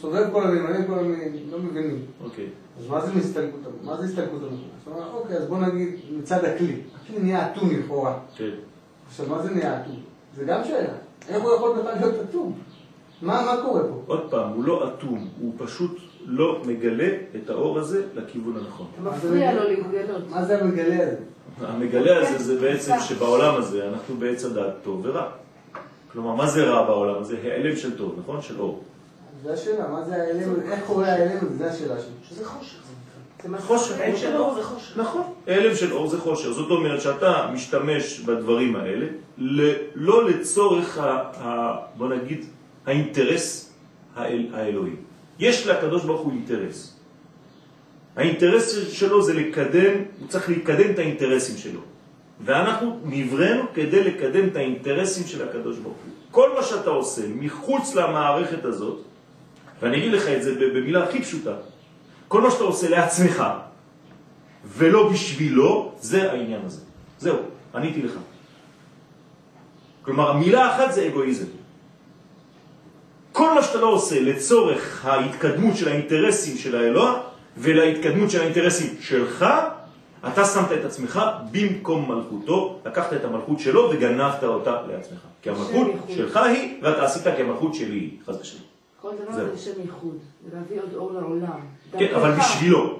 סובב 0.00 0.26
כל 0.32 0.42
המילים, 0.42 0.64
מלא 0.64 0.86
כל 0.86 0.98
המילים, 0.98 1.32
לא 1.50 1.58
מבינים. 1.58 1.98
אוקיי. 2.24 2.46
אז 2.78 2.88
מה 2.88 3.06
זה 3.06 3.12
הסתלקות? 3.18 3.60
מה 3.82 3.96
זה 3.96 4.04
הסתלקות 4.04 4.40
המוחין? 4.42 4.68
זאת 4.84 4.94
אומרת, 4.94 5.08
אוקיי, 5.14 5.36
אז 5.36 5.46
בוא 5.46 5.58
נגיד 5.58 5.88
מצד 6.18 6.44
הכלי. 6.44 6.80
הכלי 7.02 7.18
נהיה 7.18 7.52
אטום 7.52 7.70
לכאורה. 7.70 8.18
כן. 8.36 8.50
עכשיו, 9.08 9.26
מה 9.28 9.42
זה 9.42 9.50
נהיה 9.50 9.80
אטום? 9.80 9.96
זה 10.36 10.44
גם 10.44 10.64
שאלה. 10.64 10.92
איך 11.28 11.42
הוא 11.42 11.54
יכול 11.54 11.78
בכלל 11.78 11.94
להיות 12.00 12.14
אטום? 12.28 12.58
מה 13.22 13.42
מה 13.46 13.62
קורה 13.62 13.80
פה? 13.82 14.02
עוד 14.06 14.30
פעם, 14.30 14.52
הוא 14.52 14.64
לא 14.64 14.88
אטום, 14.88 15.28
הוא 15.40 15.52
פשוט 15.58 15.98
לא 16.26 16.62
מגלה 16.66 17.08
את 17.36 17.50
האור 17.50 17.78
הזה 17.78 18.02
לכיוון 18.14 18.56
הנכון. 18.56 18.86
מפריע 19.02 19.54
לו 19.54 19.68
להתגלות. 19.68 20.30
מה 20.30 20.44
זה 20.44 20.60
המגלה 20.60 21.02
הזה? 21.02 21.16
המגלה 21.60 22.28
הזה 22.28 22.44
זה 22.44 22.60
בעצם 22.60 22.92
שבעולם 23.00 23.54
הזה 23.54 23.88
אנחנו 23.88 24.16
בעץ 24.16 24.44
הדעת 24.44 24.74
טוב 24.82 25.00
ורע. 25.04 25.30
כלומר, 26.16 26.34
מה 26.34 26.46
זה 26.46 26.64
רע 26.64 26.86
בעולם 26.86 27.20
הזה? 27.20 27.36
העלם 27.44 27.76
של 27.76 27.96
טוב, 27.98 28.14
נכון? 28.18 28.42
של 28.42 28.60
אור. 28.60 28.84
זה 29.42 29.52
השאלה, 29.52 29.88
מה 29.88 30.04
זה 30.04 30.14
ההלם 30.14 30.52
הזה? 30.52 30.72
איך 30.72 30.80
קורה 30.86 31.08
ההלם 31.08 31.36
הזה? 31.42 31.56
זה 31.56 31.70
השאלה 31.70 32.00
שלי. 32.00 32.12
שזה 32.28 32.44
חושך 32.44 32.72
זה 32.72 32.92
נקרא. 32.92 33.42
זה 33.42 33.48
מה 33.48 33.58
חושך. 33.58 34.00
אין 34.00 34.16
של 34.16 34.36
אור 34.36 34.54
זה 34.54 34.62
חושך. 34.62 34.96
נכון. 34.98 35.22
העלם 35.46 35.74
של 35.74 35.92
אור 35.92 36.08
זה 36.08 36.18
חושר. 36.18 36.52
זאת 36.52 36.70
אומרת 36.70 37.00
שאתה 37.00 37.50
משתמש 37.52 38.20
בדברים 38.20 38.76
האלה 38.76 39.06
לא 39.94 40.28
לצורך, 40.28 40.98
ה, 40.98 41.76
בוא 41.96 42.08
נגיד, 42.08 42.44
האינטרס 42.86 43.72
האל, 44.14 44.46
האלוהי. 44.52 44.92
יש 45.38 45.66
לקדוש 45.66 46.04
ברוך 46.04 46.20
הוא 46.20 46.32
אינטרס. 46.32 46.96
האינטרס 48.16 48.76
שלו 48.88 49.22
זה 49.22 49.34
לקדם, 49.34 49.94
הוא 50.20 50.28
צריך 50.28 50.48
לקדם 50.48 50.90
את 50.90 50.98
האינטרסים 50.98 51.56
שלו. 51.56 51.80
ואנחנו 52.44 53.00
נבראנו 53.04 53.62
כדי 53.74 54.04
לקדם 54.04 54.48
את 54.48 54.56
האינטרסים 54.56 55.26
של 55.26 55.48
הקדוש 55.48 55.76
ברוך 55.78 55.96
הוא. 56.04 56.12
כל 56.30 56.50
מה 56.54 56.62
שאתה 56.62 56.90
עושה 56.90 57.22
מחוץ 57.28 57.94
למערכת 57.94 58.64
הזאת, 58.64 59.00
ואני 59.82 59.96
אגיד 59.96 60.12
לך 60.12 60.28
את 60.28 60.42
זה 60.42 60.54
במילה 60.54 61.04
הכי 61.04 61.22
פשוטה, 61.22 61.54
כל 62.28 62.40
מה 62.40 62.50
שאתה 62.50 62.64
עושה 62.64 62.88
לעצמך 62.88 63.44
ולא 64.76 65.08
בשבילו, 65.12 65.92
זה 66.00 66.32
העניין 66.32 66.60
הזה. 66.64 66.80
זהו, 67.18 67.36
עניתי 67.74 68.02
לך. 68.02 68.12
כלומר, 70.02 70.30
המילה 70.30 70.76
אחת 70.76 70.92
זה 70.92 71.06
אגואיזם. 71.06 71.46
כל 73.32 73.54
מה 73.54 73.62
שאתה 73.62 73.80
לא 73.80 73.86
עושה 73.86 74.20
לצורך 74.20 75.06
ההתקדמות 75.06 75.76
של 75.76 75.88
האינטרסים 75.88 76.56
של 76.56 76.76
האלוה 76.76 77.20
ולהתקדמות 77.56 78.30
של 78.30 78.40
האינטרסים 78.40 78.94
שלך, 79.00 79.46
אתה 80.32 80.44
שמת 80.44 80.72
את 80.80 80.84
עצמך 80.84 81.20
במקום 81.52 82.12
מלכותו, 82.12 82.78
לקחת 82.86 83.12
את 83.12 83.24
המלכות 83.24 83.60
שלו 83.60 83.90
וגנבת 83.92 84.44
אותה 84.44 84.82
לעצמך. 84.88 85.18
כי 85.42 85.50
המלכות 85.50 85.86
שלך 86.08 86.36
היא, 86.36 86.78
ואתה 86.82 87.04
עשית 87.04 87.22
כמלכות 87.36 87.74
שלי, 87.74 88.10
חס 88.26 88.40
ושלום. 88.40 88.62
כל 89.00 89.10
דבר 89.22 89.32
זה 89.34 89.52
לשם 89.54 89.80
ייחוד, 89.84 90.18
זה 90.44 90.56
להביא 90.56 90.80
עוד 90.80 90.94
אור 90.94 91.12
לעולם. 91.12 91.60
כן, 91.98 92.14
אבל 92.14 92.30
בשבילו. 92.32 92.98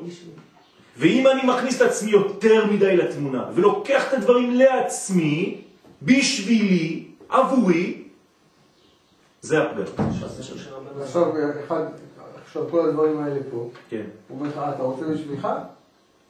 ואם 0.99 1.27
אני 1.27 1.43
מכניס 1.47 1.77
את 1.83 1.89
עצמי 1.89 2.11
יותר 2.11 2.67
מדי 2.67 2.97
לתמונה, 2.97 3.45
ולוקח 3.55 4.09
את 4.09 4.13
הדברים 4.13 4.55
לעצמי, 4.55 5.61
בשבילי, 6.03 7.05
עבורי, 7.29 8.03
זה 9.41 9.63
הפגם. 9.63 10.05
עכשיו, 11.03 11.33
אחד, 11.65 11.83
עכשיו 12.45 12.63
כל 12.71 12.89
הדברים 12.89 13.21
האלה 13.21 13.41
פה, 13.51 13.71
כן. 13.91 14.03
הוא 14.29 14.39
אומר 14.39 14.49
לך, 14.51 14.59
"אה, 14.59 14.71
אתה 14.75 14.83
רוצה 14.83 15.05
בשבילך? 15.05 15.49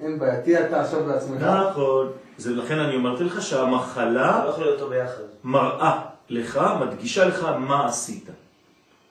אין 0.01 0.19
בעיה, 0.19 0.41
תהיה 0.41 0.67
אתה 0.67 0.81
עכשיו 0.81 1.05
בעצמך. 1.05 1.43
נכון. 1.43 2.13
זה 2.39 2.51
לכן 2.51 2.79
אני 2.79 2.97
אמרתי 2.97 3.25
לך 3.25 3.43
שהמחלה 3.43 4.45
לא 4.45 4.51
יכול 4.51 4.65
להיות 4.65 4.81
אותו 4.81 4.91
ביחד. 4.91 5.23
מראה 5.45 6.03
לך, 6.29 6.61
מדגישה 6.81 7.25
לך 7.25 7.45
מה 7.45 7.87
עשית. 7.87 8.29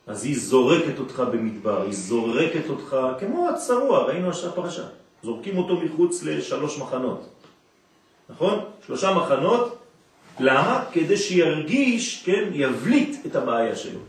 אז 0.08 0.26
היא 0.26 0.40
זורקת 0.40 1.00
אותך 1.00 1.24
במדבר, 1.32 1.82
היא 1.82 1.94
זורקת 1.94 2.70
אותך 2.70 2.98
כמו 3.20 3.50
הצרוע, 3.50 4.04
ראינו 4.04 4.30
עכשיו 4.30 4.52
פרשה. 4.56 4.84
זורקים 5.24 5.58
אותו 5.58 5.76
מחוץ 5.76 6.24
לשלוש 6.24 6.80
מחנות. 6.80 7.30
נכון? 8.30 8.60
שלושה 8.86 9.14
מחנות. 9.14 9.78
למה? 10.40 10.84
כדי 10.92 11.18
שירגיש, 11.18 12.24
כן, 12.26 12.50
יבליט 12.54 13.26
את 13.26 13.36
הבעיה 13.36 13.76
שלו. 13.76 14.00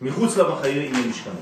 מחוץ 0.00 0.36
למחנה 0.36 0.82
עם 0.82 0.94
המשכנות. 0.94 1.36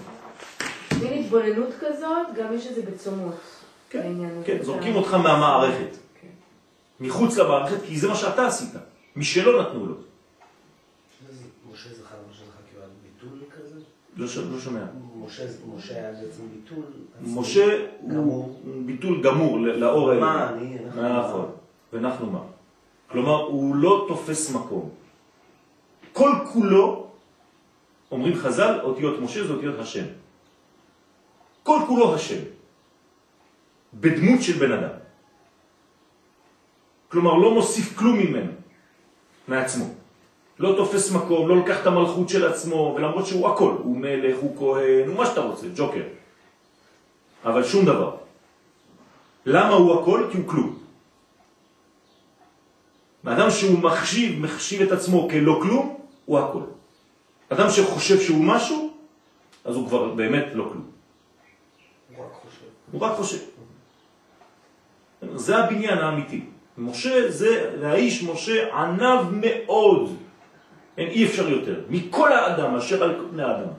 מין 1.02 1.12
התבוננות 1.12 1.68
כזאת, 1.80 2.26
גם 2.36 2.54
יש 2.54 2.66
את 2.66 2.74
זה 2.74 2.82
בצומות. 2.82 3.59
כן. 3.90 4.12
כן, 4.44 4.56
אתה- 4.56 4.64
זורקים 4.64 4.94
אותך 4.94 5.14
מהמערכת. 5.14 5.96
כן. 6.20 6.28
מחוץ 7.00 7.36
למערכת, 7.38 7.76
כי 7.86 7.98
זה 7.98 8.08
מה 8.08 8.14
שאתה 8.16 8.46
עשית. 8.46 8.74
משלא 9.16 9.62
נתנו 9.62 9.86
לו. 9.86 9.94
משה 11.72 11.88
זכר 11.88 12.16
משה 12.30 12.42
זכר 12.44 12.62
כאילו 12.70 12.82
ביטול 13.02 13.38
כזה? 13.56 13.80
לא. 14.16 14.52
לא 14.54 14.60
שומע. 14.60 14.84
משה, 15.16 15.42
משה 15.76 15.94
היה 15.94 16.12
בעצם 16.12 16.42
ביטול. 16.54 16.84
משה. 17.22 17.86
הוא 18.00 18.58
ביטול 18.86 19.22
גמור 19.22 19.58
לאור 19.60 20.10
האלה. 20.10 20.20
מה 20.20 20.50
אני? 20.50 20.76
אנחנו 20.84 21.28
נכון. 21.28 21.50
ואנחנו 21.92 22.26
מה? 22.30 22.40
כלומר, 23.10 23.42
הוא 23.42 23.76
לא 23.76 24.04
תופס 24.08 24.50
מקום. 24.50 24.88
כל 26.12 26.30
כולו, 26.52 27.06
אומרים 28.10 28.36
חז"ל, 28.36 28.80
אותיות 28.82 29.20
משה 29.20 29.46
זה 29.46 29.52
אותיות 29.52 29.78
השם. 29.78 30.04
כל 31.62 31.78
כולו 31.88 32.14
השם. 32.14 32.40
בדמות 33.94 34.42
של 34.42 34.58
בן 34.58 34.72
אדם. 34.72 34.94
כלומר, 37.08 37.34
לא 37.34 37.54
מוסיף 37.54 37.98
כלום 37.98 38.18
ממנו, 38.18 38.52
מעצמו. 39.48 39.84
לא 40.58 40.74
תופס 40.76 41.12
מקום, 41.12 41.48
לא 41.48 41.56
לקח 41.56 41.82
את 41.82 41.86
המלכות 41.86 42.28
של 42.28 42.46
עצמו, 42.46 42.94
ולמרות 42.96 43.26
שהוא 43.26 43.48
הכל, 43.48 43.74
הוא 43.82 43.96
מלך, 43.96 44.36
הוא 44.38 44.56
כהן, 44.58 45.08
הוא 45.08 45.16
מה 45.16 45.26
שאתה 45.26 45.40
רוצה, 45.40 45.66
ג'וקר. 45.76 46.02
אבל 47.44 47.64
שום 47.64 47.84
דבר. 47.84 48.16
למה 49.46 49.74
הוא 49.74 50.00
הכל? 50.00 50.28
כי 50.32 50.38
הוא 50.38 50.48
כלום. 50.48 50.78
אדם 53.24 53.50
שהוא 53.50 53.78
מחשיב, 53.78 54.40
מחשיב 54.40 54.82
את 54.82 54.92
עצמו 54.92 55.28
כלא 55.28 55.58
כלום, 55.62 55.96
הוא 56.24 56.38
הכל. 56.38 56.62
אדם 57.48 57.70
שחושב 57.70 58.20
שהוא 58.20 58.44
משהו, 58.44 58.92
אז 59.64 59.76
הוא 59.76 59.88
כבר 59.88 60.14
באמת 60.14 60.46
לא 60.54 60.64
כלום. 60.72 60.90
הוא 62.16 62.24
רק 62.24 62.32
חושב. 62.32 62.66
הוא 62.92 63.00
רק 63.00 63.16
חושב. 63.16 63.38
זה 65.34 65.56
הבניין 65.56 65.98
האמיתי. 65.98 66.44
משה 66.78 67.30
זה, 67.30 67.76
והאיש 67.80 68.22
משה 68.22 68.76
ענב 68.76 69.20
מאוד. 69.32 70.16
אין, 70.98 71.08
אי 71.08 71.26
אפשר 71.26 71.48
יותר. 71.48 71.80
מכל 71.88 72.32
האדם 72.32 72.76
אשר 72.76 73.04
על 73.04 73.26
פני 73.30 73.42
האדם. 73.42 73.72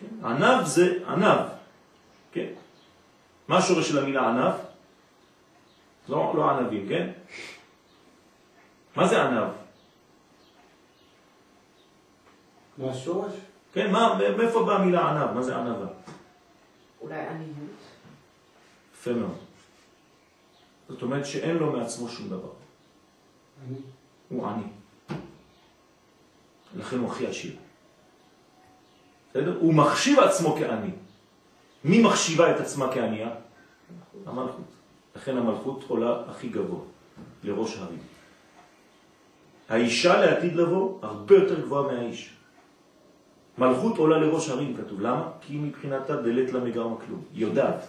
כן? 0.00 0.26
ענב 0.26 0.64
זה 0.64 0.98
ענב. 1.08 1.40
כן? 2.32 2.46
מה 3.48 3.58
השורש 3.58 3.88
של 3.88 3.98
המילה 3.98 4.28
ענב? 4.28 4.52
לא, 6.08 6.32
לא 6.36 6.50
ענבים, 6.50 6.88
כן? 6.88 7.10
מה 8.96 9.06
זה 9.06 9.22
ענב? 9.22 9.48
מהשורש? 12.78 13.32
כן, 13.72 13.92
מה, 13.92 14.18
מאיפה 14.36 14.64
באה 14.64 14.76
המילה 14.76 15.10
ענב? 15.10 15.32
מה 15.32 15.42
זה 15.42 15.56
ענבה? 15.56 15.86
אולי 17.00 17.18
עניות. 17.18 17.85
יפה 19.06 19.18
מאוד. 19.18 19.36
זאת 20.88 21.02
אומרת 21.02 21.26
שאין 21.26 21.56
לו 21.56 21.72
מעצמו 21.72 22.08
שום 22.08 22.28
דבר. 22.28 22.50
אני. 23.68 23.78
הוא 24.28 24.46
עני. 24.46 24.62
לכן 26.76 26.98
הוא 26.98 27.12
הכי 27.12 27.26
עשיר. 27.26 27.56
בסדר? 29.30 29.58
הוא 29.60 29.74
מחשיב 29.74 30.18
עצמו 30.18 30.56
כעני. 30.56 30.90
מי 31.84 32.02
מחשיבה 32.02 32.56
את 32.56 32.60
עצמה 32.60 32.92
כענייה? 32.92 33.30
המלכות. 34.26 34.64
לכן 35.16 35.36
המלכות 35.36 35.84
עולה 35.88 36.22
הכי 36.28 36.48
גבוה, 36.48 36.80
לראש 37.44 37.76
הרים. 37.76 37.98
האישה 39.68 40.20
לעתיד 40.20 40.56
לבוא 40.56 40.98
הרבה 41.02 41.34
יותר 41.34 41.60
גבוהה 41.60 41.92
מהאיש. 41.92 42.36
מלכות 43.58 43.98
עולה 43.98 44.18
לראש 44.18 44.48
הרים, 44.48 44.76
כתוב. 44.76 45.00
למה? 45.00 45.30
כי 45.40 45.58
מבחינתה 45.58 46.16
דלת 46.16 46.52
לה 46.52 46.60
מגרמה 46.60 46.96
כלום. 47.06 47.22
היא 47.32 47.42
יודעת. 47.42 47.88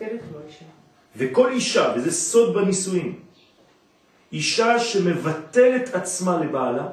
וכל 1.17 1.51
אישה, 1.51 1.93
וזה 1.95 2.11
סוד 2.11 2.53
בנישואים, 2.53 3.19
אישה 4.31 4.79
שמבטלת 4.79 5.95
עצמה 5.95 6.39
לבעלה, 6.39 6.87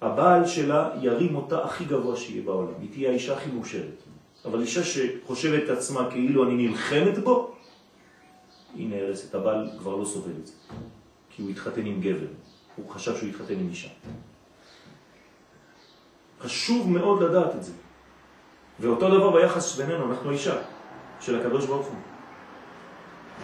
הבעל 0.00 0.46
שלה 0.46 0.90
ירים 1.02 1.36
אותה 1.36 1.64
הכי 1.64 1.84
גבוה 1.84 2.16
שיהיה 2.16 2.42
בעולם. 2.42 2.72
היא 2.80 2.88
תהיה 2.92 3.10
האישה 3.10 3.36
הכי 3.36 3.50
מאושרת. 3.50 4.02
אבל 4.44 4.60
אישה 4.60 4.80
שחושבת 4.84 5.64
את 5.64 5.68
עצמה 5.68 6.10
כאילו 6.10 6.44
אני 6.44 6.68
נלחמת 6.68 7.18
בו, 7.18 7.54
היא 8.74 8.88
נהרסת. 8.88 9.34
הבעל 9.34 9.70
כבר 9.78 9.96
לא 9.96 10.04
סובל 10.04 10.32
את 10.40 10.46
זה. 10.46 10.52
כי 11.30 11.42
הוא 11.42 11.50
התחתן 11.50 11.86
עם 11.86 12.00
גבר. 12.00 12.26
הוא 12.76 12.90
חשב 12.90 13.16
שהוא 13.16 13.28
התחתן 13.28 13.54
עם 13.54 13.68
אישה. 13.70 13.88
חשוב 16.40 16.90
מאוד 16.90 17.22
לדעת 17.22 17.56
את 17.56 17.64
זה. 17.64 17.72
ואותו 18.80 19.08
דבר 19.08 19.30
ביחס 19.30 19.76
בינינו, 19.76 20.10
אנחנו 20.10 20.30
אישה 20.30 20.62
של 21.20 21.40
הקדוש 21.40 21.66
ברוך 21.66 21.86
הוא. 21.86 21.96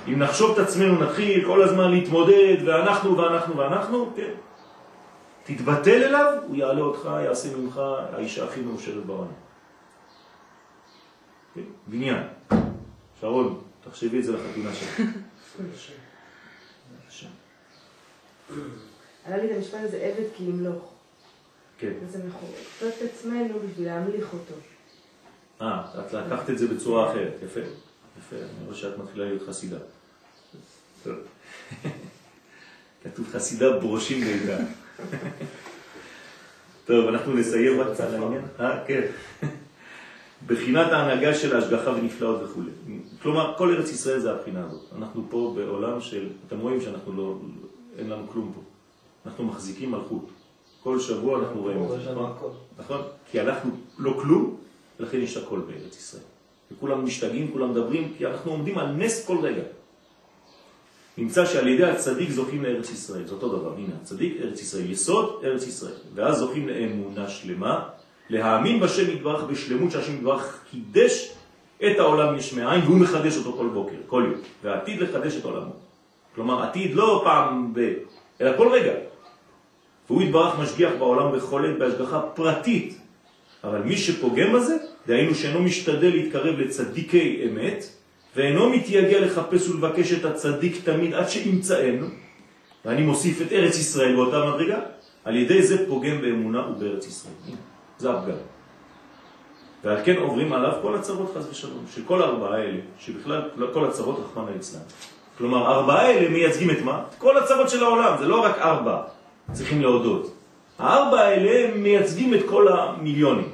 אם 0.09 0.18
נחשוב 0.18 0.59
את 0.59 0.66
עצמנו, 0.66 1.05
נתחיל 1.05 1.46
כל 1.46 1.62
הזמן 1.62 1.90
להתמודד, 1.90 2.57
ואנחנו 2.66 3.18
ואנחנו 3.18 3.57
ואנחנו, 3.57 4.12
כן. 4.16 4.32
תתבטל 5.44 6.02
אליו, 6.02 6.32
הוא 6.46 6.57
יעלה 6.57 6.80
אותך, 6.80 7.09
יעשה 7.24 7.57
ממך 7.57 7.80
האישה 8.12 8.44
הכי 8.44 8.61
מאושרת 8.61 9.07
בעולם. 9.07 9.32
כן? 11.55 11.61
בניין. 11.86 12.22
שרון, 13.20 13.61
תחשבי 13.84 14.18
את 14.18 14.24
זה 14.24 14.32
לחתונה 14.32 14.74
שלך. 14.74 15.00
עלה 19.24 19.36
לי 19.36 19.50
את 19.50 19.57
המשפט 19.57 19.78
הזה 19.82 19.96
עבד 19.96 20.24
כי 20.36 20.44
ימלוך. 20.44 20.92
כן. 21.78 21.92
אז 22.09 22.16
אנחנו 22.16 22.48
נכתוב 22.61 22.88
את 22.88 23.11
עצמנו 23.11 23.55
בשביל 23.68 23.86
להמליך 23.86 24.32
אותו. 24.32 24.55
אה, 25.61 25.84
את 26.07 26.12
לקחת 26.12 26.50
את 26.50 26.59
זה 26.59 26.68
בצורה 26.68 27.11
אחרת, 27.11 27.32
יפה. 27.44 27.61
יפה, 28.18 28.36
אני 28.36 28.64
רואה 28.64 28.76
שאת 28.76 28.98
מתחילה 28.98 29.24
להיות 29.24 29.42
חסידה. 29.48 29.78
טוב. 31.02 31.14
כתוב 33.04 33.26
חסידה 33.32 33.78
ברושים 33.78 34.22
לידה. 34.24 34.58
טוב, 36.86 37.08
אנחנו 37.08 37.34
נסיים 37.34 37.80
רק 37.80 38.00
על 38.00 38.14
העניין. 38.14 38.42
אה, 38.60 38.84
כן. 38.86 39.02
בחינת 40.46 40.92
ההנהגה 40.92 41.34
של 41.34 41.56
ההשגחה 41.56 41.90
ונפלאות 41.90 42.42
וכו'. 42.42 42.62
כלומר, 43.22 43.54
כל 43.58 43.74
ארץ 43.74 43.90
ישראל 43.90 44.18
זה 44.18 44.32
הבחינה 44.32 44.66
הזאת. 44.66 44.92
אנחנו 44.96 45.26
פה 45.30 45.54
בעולם 45.56 46.00
של, 46.00 46.28
אתם 46.46 46.58
רואים 46.58 46.80
שאנחנו 46.80 47.12
לא, 47.12 47.38
אין 47.98 48.10
לנו 48.10 48.28
כלום 48.32 48.52
פה. 48.54 48.60
אנחנו 49.26 49.44
מחזיקים 49.44 49.90
מלכות. 49.90 50.26
כל 50.82 51.00
שבוע 51.00 51.38
אנחנו 51.38 51.60
רואים 51.60 51.84
את 51.84 51.88
זה, 51.88 52.12
נכון? 52.12 52.52
נכון? 52.78 53.02
כי 53.30 53.40
אנחנו 53.40 53.70
לא 53.98 54.18
כלום, 54.22 54.56
לכן 55.00 55.18
יש 55.18 55.36
הכל 55.36 55.60
בארץ 55.60 55.96
ישראל. 55.96 56.22
וכולם 56.72 57.04
משתגעים, 57.04 57.52
כולם 57.52 57.70
מדברים, 57.70 58.12
כי 58.18 58.26
אנחנו 58.26 58.50
עומדים 58.50 58.78
על 58.78 58.86
נס 58.86 59.26
כל 59.26 59.38
רגע. 59.42 59.62
נמצא 61.18 61.46
שעל 61.46 61.68
ידי 61.68 61.84
הצדיק 61.84 62.30
זוכים 62.30 62.62
לארץ 62.62 62.90
ישראל, 62.90 63.26
זה 63.26 63.34
אותו 63.34 63.48
דבר, 63.48 63.74
הנה, 63.76 63.94
הצדיק, 64.02 64.36
ארץ 64.42 64.62
ישראל, 64.62 64.90
יסוד, 64.90 65.40
ארץ 65.44 65.66
ישראל. 65.66 65.94
ואז 66.14 66.38
זוכים 66.38 66.68
לאמונה 66.68 67.28
שלמה, 67.28 67.88
להאמין 68.30 68.80
בשם 68.80 69.10
יתברך 69.10 69.44
בשלמות 69.44 69.90
שהשם 69.90 70.14
יתברך 70.14 70.60
קידש 70.70 71.32
את 71.78 71.98
העולם 71.98 72.36
יש 72.36 72.52
מאין 72.52 72.80
והוא 72.84 72.98
מחדש 72.98 73.36
אותו 73.36 73.52
כל 73.52 73.68
בוקר, 73.68 73.96
כל 74.06 74.24
יום, 74.30 74.40
ועתיד 74.62 75.00
לחדש 75.00 75.36
את 75.36 75.44
עולמו. 75.44 75.72
כלומר, 76.34 76.62
עתיד 76.62 76.94
לא 76.94 77.20
פעם 77.24 77.74
ב... 77.74 77.92
אלא 78.40 78.56
כל 78.56 78.68
רגע. 78.68 78.92
והוא 80.10 80.22
יתברך 80.22 80.58
משגיח 80.58 80.92
בעולם 80.98 81.36
בכל 81.36 81.74
בהשגחה 81.78 82.20
פרטית. 82.20 82.98
אבל 83.64 83.78
מי 83.78 83.96
שפוגם 83.96 84.52
בזה, 84.52 84.76
דהיינו 85.07 85.34
שאינו 85.34 85.62
משתדל 85.62 86.11
להתקרב 86.11 86.59
לצדיקי 86.59 87.48
אמת, 87.48 87.84
ואינו 88.36 88.70
מתייגע 88.70 89.20
לחפש 89.20 89.68
ולבקש 89.68 90.12
את 90.12 90.24
הצדיק 90.24 90.84
תמיד 90.84 91.14
עד 91.14 91.28
שימצאנו, 91.28 92.07
ואני 92.84 93.02
מוסיף 93.02 93.42
את 93.42 93.52
ארץ 93.52 93.78
ישראל 93.78 94.16
באותה 94.16 94.44
מדרגה, 94.44 94.78
על 95.24 95.36
ידי 95.36 95.62
זה 95.62 95.88
פוגם 95.88 96.20
באמונה 96.20 96.68
ובארץ 96.68 97.07
ישראל. 97.07 97.34
זה 97.98 98.11
הפגם. 98.11 98.36
ועל 99.84 100.05
כן 100.05 100.16
עוברים 100.16 100.52
עליו 100.52 100.72
כל 100.82 100.94
הצרות 100.94 101.34
חס 101.36 101.50
ושלום, 101.50 101.84
שכל 101.94 102.22
ארבעה 102.22 102.55
האלה, 102.55 102.78
שבכלל 102.98 103.42
כל 103.72 103.84
הצרות 103.84 104.24
רחמן 104.24 104.52
האצלם. 104.52 104.80
כלומר, 105.38 105.66
ארבעה 105.66 106.00
האלה 106.00 106.28
מייצגים 106.28 106.70
את 106.70 106.82
מה? 106.82 107.02
את 107.11 107.14
כל 107.18 107.38
הצרות 107.38 107.70
של 107.70 107.84
העולם, 107.84 108.16
זה 108.18 108.28
לא 108.28 108.44
רק 108.44 108.59
ארבע, 108.59 109.02
צריכים 109.52 109.82
להודות. 109.82 110.34
הארבע 110.78 111.20
האלה 111.20 111.76
מייצגים 111.76 112.34
את 112.34 112.40
כל 112.48 112.68
המיליונים. 112.68 113.50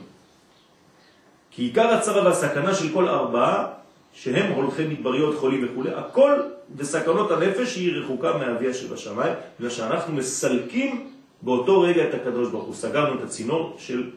כי 1.50 1.62
עיקר 1.62 1.88
הצרה 1.88 2.24
והסכנה 2.24 2.74
של 2.74 2.92
כל 2.92 3.08
ארבעה, 3.08 3.66
שהם 4.12 4.52
הולכי 4.52 4.86
מדבריות, 4.86 5.38
חולים 5.38 5.66
וכו', 5.66 5.88
הכל 5.96 6.32
בסכנות 6.76 7.30
הנפש 7.30 7.76
היא 7.76 7.92
רחוקה 7.92 8.36
מהאביה 8.38 8.74
שבשמיים, 8.74 9.32
בגלל 9.58 9.70
שאנחנו 9.70 10.14
מסלקים 10.14 11.10
באותו 11.42 11.80
רגע 11.80 12.08
את 12.08 12.14
הקדוש 12.14 12.48
ברוך 12.48 12.64
הוא. 12.64 12.74
סגרנו 12.74 13.18
את 13.18 13.22
הצינור 13.22 13.76
של 13.78 14.10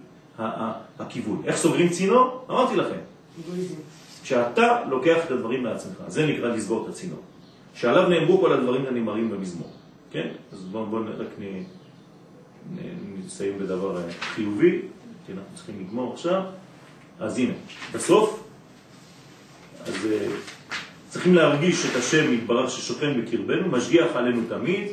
הכיוון. 0.99 1.41
איך 1.45 1.55
סוגרים 1.55 1.89
צינור? 1.89 2.45
אמרתי 2.49 2.75
לכם. 2.75 2.97
כשאתה 4.23 4.79
לוקח 4.89 5.25
את 5.25 5.31
הדברים 5.31 5.63
מעצמך, 5.63 5.97
זה 6.07 6.25
נקרא 6.25 6.49
לסגור 6.49 6.84
את 6.84 6.89
הצינור. 6.89 7.19
שעליו 7.75 8.09
נאמרו 8.09 8.41
כל 8.41 8.53
הדברים 8.53 8.86
הנאמרים 8.86 9.29
במזמור. 9.29 9.71
כן? 10.11 10.27
אז 10.53 10.63
בואו 10.63 10.86
בוא 10.86 10.99
רק 11.17 11.27
נ, 11.39 11.63
נסיים 13.25 13.59
בדבר 13.59 13.97
חיובי, 14.19 14.81
כי 15.25 15.31
אנחנו 15.31 15.55
צריכים 15.55 15.75
לגמור 15.79 16.13
עכשיו. 16.13 16.41
אז 17.20 17.38
הנה, 17.38 17.53
בסוף, 17.93 18.43
אז 19.86 19.93
uh, 19.93 20.07
צריכים 21.09 21.36
להרגיש 21.36 21.86
את 21.86 21.95
השם 21.95 22.34
יתברך 22.34 22.72
ששוכן 22.72 23.22
בקרבנו, 23.22 23.68
משגיח 23.68 24.16
עלינו 24.16 24.41
תמיד, 24.49 24.88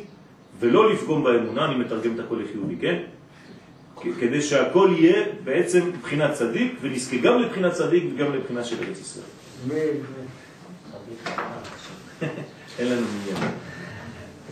ולא 0.61 0.93
לפגום 0.93 1.25
באמונה, 1.25 1.65
אני 1.65 1.75
מתרגם 1.75 2.15
את 2.15 2.21
הכל 2.21 2.43
לחיובי, 2.45 2.77
כן? 2.81 3.03
כדי 4.21 4.43
שהכל 4.43 4.91
יהיה 4.99 5.25
בעצם 5.45 5.89
מבחינת 5.89 6.33
צדיק, 6.33 6.75
ונזכה 6.81 7.17
גם 7.17 7.43
לבחינת 7.43 7.73
צדיק 7.73 8.05
וגם 8.15 8.33
לבחינה 8.33 8.65
של 8.65 8.77
ארץ 8.85 9.01
ישראל. 9.01 9.27
אין 12.79 12.89
לנו 12.89 13.07
עניין. 13.23 13.53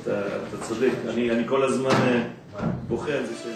אתה 0.03 0.57
צודק, 0.61 0.93
אני 1.09 1.49
כל 1.49 1.63
הזמן 1.63 2.23
בוכה 2.89 3.13
על 3.13 3.27
זה 3.27 3.35
ש... 3.35 3.47